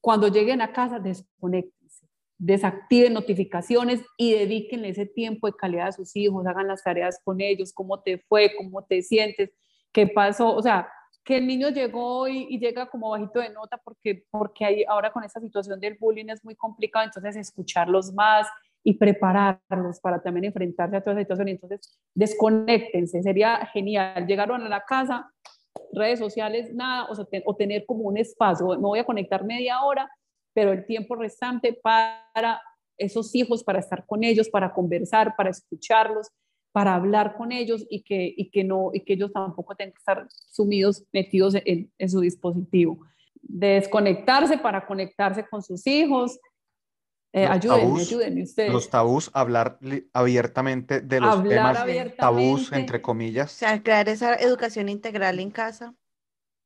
Cuando 0.00 0.26
lleguen 0.28 0.60
a 0.60 0.72
casa, 0.72 0.98
desconectense, 0.98 2.08
desactiven 2.36 3.14
notificaciones 3.14 4.02
y 4.16 4.32
dedíquenle 4.32 4.88
ese 4.88 5.06
tiempo 5.06 5.46
de 5.46 5.54
calidad 5.54 5.88
a 5.88 5.92
sus 5.92 6.16
hijos, 6.16 6.46
hagan 6.46 6.66
las 6.66 6.82
tareas 6.82 7.20
con 7.22 7.40
ellos, 7.40 7.72
cómo 7.72 8.00
te 8.00 8.18
fue, 8.18 8.52
cómo 8.56 8.84
te 8.84 9.02
sientes, 9.02 9.50
qué 9.92 10.06
pasó, 10.06 10.54
o 10.54 10.62
sea, 10.62 10.88
que 11.24 11.36
el 11.36 11.46
niño 11.46 11.68
llegó 11.68 12.26
y, 12.26 12.46
y 12.48 12.58
llega 12.58 12.88
como 12.88 13.10
bajito 13.10 13.40
de 13.40 13.50
nota 13.50 13.76
porque, 13.76 14.24
porque 14.30 14.64
hay, 14.64 14.84
ahora 14.84 15.12
con 15.12 15.24
esta 15.24 15.40
situación 15.40 15.78
del 15.78 15.96
bullying 16.00 16.30
es 16.30 16.44
muy 16.44 16.54
complicado, 16.54 17.04
entonces 17.04 17.36
escucharlos 17.36 18.12
más 18.12 18.48
y 18.88 18.94
prepararlos 18.94 20.00
para 20.00 20.22
también 20.22 20.46
enfrentarse 20.46 20.96
a 20.96 21.02
toda 21.02 21.12
esa 21.12 21.20
situación. 21.20 21.48
Entonces, 21.48 22.00
desconéctense, 22.14 23.22
sería 23.22 23.66
genial. 23.66 24.26
Llegaron 24.26 24.62
a 24.62 24.68
la 24.70 24.82
casa, 24.86 25.30
redes 25.92 26.18
sociales, 26.18 26.72
nada, 26.74 27.04
o, 27.10 27.14
sea, 27.14 27.26
o 27.44 27.54
tener 27.54 27.84
como 27.84 28.04
un 28.04 28.16
espacio, 28.16 28.66
me 28.66 28.76
voy 28.76 28.98
a 28.98 29.04
conectar 29.04 29.44
media 29.44 29.82
hora, 29.82 30.10
pero 30.54 30.72
el 30.72 30.86
tiempo 30.86 31.16
restante 31.16 31.74
para 31.74 32.62
esos 32.96 33.34
hijos, 33.34 33.62
para 33.62 33.80
estar 33.80 34.06
con 34.06 34.24
ellos, 34.24 34.48
para 34.48 34.72
conversar, 34.72 35.36
para 35.36 35.50
escucharlos, 35.50 36.30
para 36.72 36.94
hablar 36.94 37.36
con 37.36 37.52
ellos 37.52 37.84
y 37.90 38.00
que, 38.00 38.32
y 38.34 38.48
que, 38.48 38.64
no, 38.64 38.88
y 38.94 39.00
que 39.00 39.12
ellos 39.12 39.34
tampoco 39.34 39.74
tengan 39.74 39.92
que 39.92 39.98
estar 39.98 40.26
sumidos, 40.30 41.04
metidos 41.12 41.56
en, 41.62 41.92
en 41.98 42.08
su 42.08 42.20
dispositivo. 42.20 43.00
Desconectarse 43.42 44.56
para 44.56 44.86
conectarse 44.86 45.46
con 45.46 45.62
sus 45.62 45.86
hijos. 45.86 46.40
Eh, 47.32 47.42
Los 47.44 47.50
ayúdenme, 47.56 47.82
tabús, 47.82 48.08
ayúdenme 48.08 48.42
ustedes. 48.42 48.72
Los 48.72 48.90
tabús, 48.90 49.30
hablar 49.34 49.78
abiertamente 50.12 51.00
de 51.00 51.20
los 51.20 51.30
Hablar 51.34 51.48
temas 51.56 51.78
abiertamente. 51.78 52.16
tabús, 52.18 52.72
entre 52.72 52.98
O 52.98 53.02
comillas. 53.02 53.52
sea, 53.52 53.82
crear 53.82 54.08
esa 54.08 54.34
educación 54.36 54.88
integral 54.88 55.38
en 55.38 55.50
casa. 55.50 55.94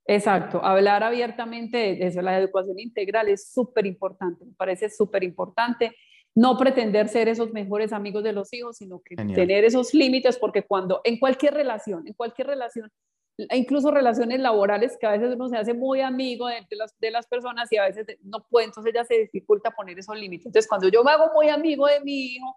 Exacto, 0.04 0.64
hablar 0.64 1.02
abiertamente 1.04 1.76
de 1.76 2.06
eso, 2.06 2.22
la 2.22 2.36
educación 2.38 2.78
integral 2.78 3.28
es 3.28 3.52
súper 3.52 3.86
importante, 3.86 4.44
me 4.44 4.52
parece 4.54 4.90
súper 4.90 5.22
importante. 5.22 5.94
No 6.34 6.56
pretender 6.56 7.08
ser 7.08 7.28
esos 7.28 7.52
mejores 7.52 7.92
amigos 7.92 8.24
de 8.24 8.32
los 8.32 8.52
hijos, 8.54 8.78
sino 8.78 9.02
que 9.04 9.16
tener 9.16 9.64
esos 9.64 9.92
límites, 9.92 10.38
porque 10.38 10.62
cuando 10.62 11.00
en 11.04 11.18
cualquier 11.20 11.54
relación, 11.54 12.06
en 12.06 12.14
cualquier 12.14 12.46
relación, 12.48 12.90
incluso 13.36 13.90
relaciones 13.90 14.40
laborales 14.40 14.96
que 14.98 15.06
a 15.06 15.12
veces 15.12 15.34
uno 15.34 15.48
se 15.48 15.56
hace 15.56 15.74
muy 15.74 16.00
amigo 16.00 16.46
de, 16.48 16.64
las, 16.70 16.98
de 16.98 17.10
las 17.10 17.26
personas 17.26 17.70
y 17.72 17.76
a 17.76 17.84
veces 17.84 18.06
no 18.22 18.46
puede, 18.48 18.66
entonces 18.66 18.92
ya 18.94 19.04
se 19.04 19.18
dificulta 19.18 19.70
poner 19.70 19.98
esos 19.98 20.16
límites. 20.16 20.46
Entonces, 20.46 20.68
cuando 20.68 20.88
yo 20.88 21.02
me 21.02 21.12
hago 21.12 21.30
muy 21.34 21.48
amigo 21.48 21.86
de 21.86 22.00
mi 22.00 22.34
hijo 22.34 22.56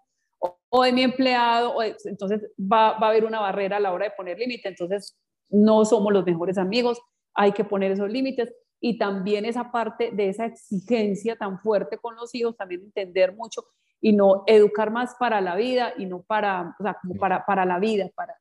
o, 0.68 0.84
de 0.84 0.92
mi 0.92 1.02
empleado, 1.02 1.82
entonces 1.82 2.42
va, 2.60 2.98
va, 2.98 3.06
a 3.06 3.10
haber 3.10 3.24
una 3.24 3.40
barrera 3.40 3.78
a 3.78 3.80
la 3.80 3.92
hora 3.92 4.04
de 4.06 4.12
poner 4.16 4.38
límite, 4.38 4.68
entonces 4.68 5.18
no 5.48 5.84
somos 5.84 6.12
los 6.12 6.26
mejores 6.26 6.58
amigos, 6.58 7.00
hay 7.34 7.52
que 7.52 7.64
poner 7.64 7.92
esos 7.92 8.10
límites. 8.10 8.52
Y 8.78 8.98
también 8.98 9.46
esa 9.46 9.72
parte 9.72 10.10
de 10.12 10.28
esa 10.28 10.44
exigencia 10.44 11.34
tan 11.36 11.58
fuerte 11.60 11.96
con 11.96 12.14
los 12.14 12.34
hijos, 12.34 12.56
también 12.56 12.82
entender 12.82 13.34
mucho 13.34 13.64
y 14.00 14.12
no 14.12 14.44
educar 14.46 14.90
más 14.90 15.14
para 15.18 15.40
la 15.40 15.56
vida 15.56 15.94
y 15.96 16.04
no 16.04 16.22
para, 16.22 16.76
o 16.78 16.82
sea, 16.82 16.98
como 17.00 17.14
para, 17.14 17.44
para 17.46 17.64
la 17.64 17.78
vida, 17.78 18.10
para 18.14 18.34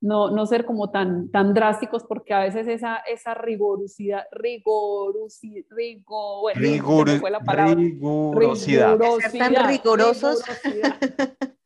no, 0.00 0.30
no 0.30 0.46
ser 0.46 0.64
como 0.64 0.90
tan, 0.90 1.30
tan 1.30 1.54
drásticos 1.54 2.04
porque 2.04 2.32
a 2.32 2.40
veces 2.40 2.68
esa, 2.68 2.96
esa 2.98 3.34
rigurosidad, 3.34 4.24
rigurosidad, 4.30 5.64
rigo, 5.70 6.42
bueno, 6.42 7.20
fue 7.20 7.30
la 7.30 7.40
palabra, 7.40 7.74
rigurosidad, 7.74 8.98
rigurosidad, 8.98 9.68
rigurosos. 9.68 10.42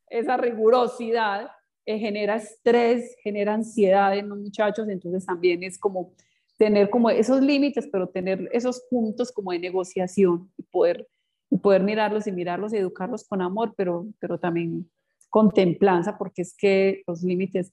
esa 0.09 0.37
rigurosidad 0.37 1.51
eh, 1.85 1.99
genera 1.99 2.37
estrés, 2.37 3.17
genera 3.23 3.55
ansiedad 3.55 4.17
en 4.17 4.29
los 4.29 4.39
muchachos, 4.39 4.89
entonces 4.89 5.27
también 5.27 5.63
es 5.63 5.79
como 5.79 6.15
tener 6.57 6.91
como 6.91 7.11
esos 7.11 7.43
límites, 7.43 7.89
pero 7.91 8.09
tener 8.09 8.49
esos 8.53 8.83
puntos 8.89 9.33
como 9.33 9.53
de 9.53 9.59
negociación 9.59 10.51
y 10.57 10.63
poder, 10.63 11.09
y 11.51 11.59
poder 11.59 11.83
mirarlos 11.83 12.27
y 12.27 12.33
mirarlos 12.33 12.73
y 12.73 12.77
educarlos 12.77 13.25
con 13.25 13.43
amor, 13.43 13.75
pero, 13.77 14.07
pero 14.21 14.39
también 14.39 14.89
con 15.29 15.51
templanza, 15.51 16.17
porque 16.17 16.43
es 16.43 16.55
que 16.57 17.03
los 17.07 17.23
límites 17.23 17.73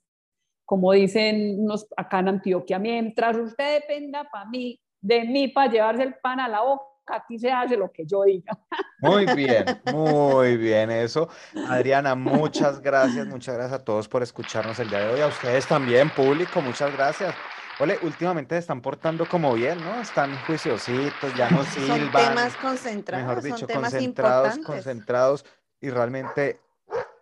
como 0.69 0.91
dicen 0.91 1.55
unos 1.57 1.87
acá 1.97 2.19
en 2.19 2.27
Antioquia, 2.27 2.77
mientras 2.77 3.35
usted 3.35 3.81
dependa 3.81 4.29
para 4.29 4.45
mí, 4.45 4.79
de 5.01 5.23
mí 5.23 5.47
para 5.47 5.71
llevarse 5.71 6.03
el 6.03 6.13
pan 6.13 6.39
a 6.39 6.47
la 6.47 6.61
boca, 6.61 6.85
aquí 7.07 7.39
se 7.39 7.51
hace 7.51 7.75
lo 7.75 7.91
que 7.91 8.05
yo 8.05 8.21
diga. 8.21 8.55
Muy 9.01 9.25
bien, 9.33 9.65
muy 9.91 10.57
bien 10.57 10.91
eso. 10.91 11.27
Adriana, 11.69 12.13
muchas 12.13 12.81
gracias, 12.81 13.25
muchas 13.25 13.55
gracias 13.55 13.81
a 13.81 13.83
todos 13.83 14.07
por 14.07 14.21
escucharnos 14.21 14.77
el 14.77 14.89
día 14.89 14.99
de 14.99 15.13
hoy, 15.13 15.21
a 15.21 15.27
ustedes 15.27 15.65
también, 15.65 16.11
público, 16.11 16.61
muchas 16.61 16.93
gracias. 16.95 17.33
Ole, 17.79 17.97
últimamente 18.03 18.53
se 18.53 18.59
están 18.59 18.81
portando 18.81 19.25
como 19.25 19.53
bien, 19.53 19.79
¿no? 19.83 19.99
Están 19.99 20.37
juiciositos, 20.45 21.33
ya 21.35 21.49
no 21.49 21.63
silban. 21.63 21.99
Son 21.99 22.11
temas 22.11 22.55
concentrados, 22.57 23.25
mejor 23.25 23.41
dicho, 23.41 23.57
son 23.57 23.67
temas 23.67 23.91
concentrados, 23.93 24.57
importantes. 24.57 24.65
concentrados 24.65 25.45
y 25.81 25.89
realmente 25.89 26.59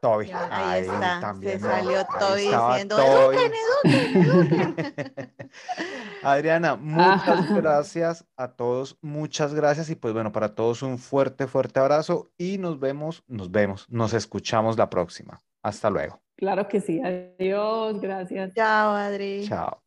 Toby. 0.02 0.32
Ahí, 0.52 0.82
está, 0.82 1.20
también, 1.20 1.60
se 1.60 1.68
¿no? 1.68 1.74
salió 1.74 2.06
Toby 2.20 2.42
diciendo, 2.42 2.96
Toby. 2.98 3.38
eduquen, 3.38 3.52
eduquen, 3.84 4.24
eduquen. 4.24 5.44
Adriana, 6.24 6.76
muchas 6.76 7.28
Ajá. 7.28 7.56
gracias 7.56 8.26
a 8.36 8.50
todos, 8.50 8.98
muchas 9.02 9.54
gracias 9.54 9.90
y 9.90 9.96
pues 9.96 10.14
bueno, 10.14 10.32
para 10.32 10.56
todos 10.56 10.82
un 10.82 10.98
fuerte, 10.98 11.48
fuerte 11.48 11.80
abrazo 11.80 12.32
y 12.38 12.58
nos 12.58 12.80
vemos, 12.80 13.24
nos 13.28 13.52
vemos, 13.52 13.86
nos 13.90 14.14
escuchamos 14.14 14.78
la 14.78 14.90
próxima. 14.90 15.40
Hasta 15.64 15.90
luego. 15.90 16.22
Claro 16.36 16.68
que 16.68 16.82
sí, 16.82 17.02
adiós, 17.02 18.00
gracias. 18.00 18.54
Chao, 18.54 18.96
Adri. 18.96 19.48
Chao. 19.48 19.87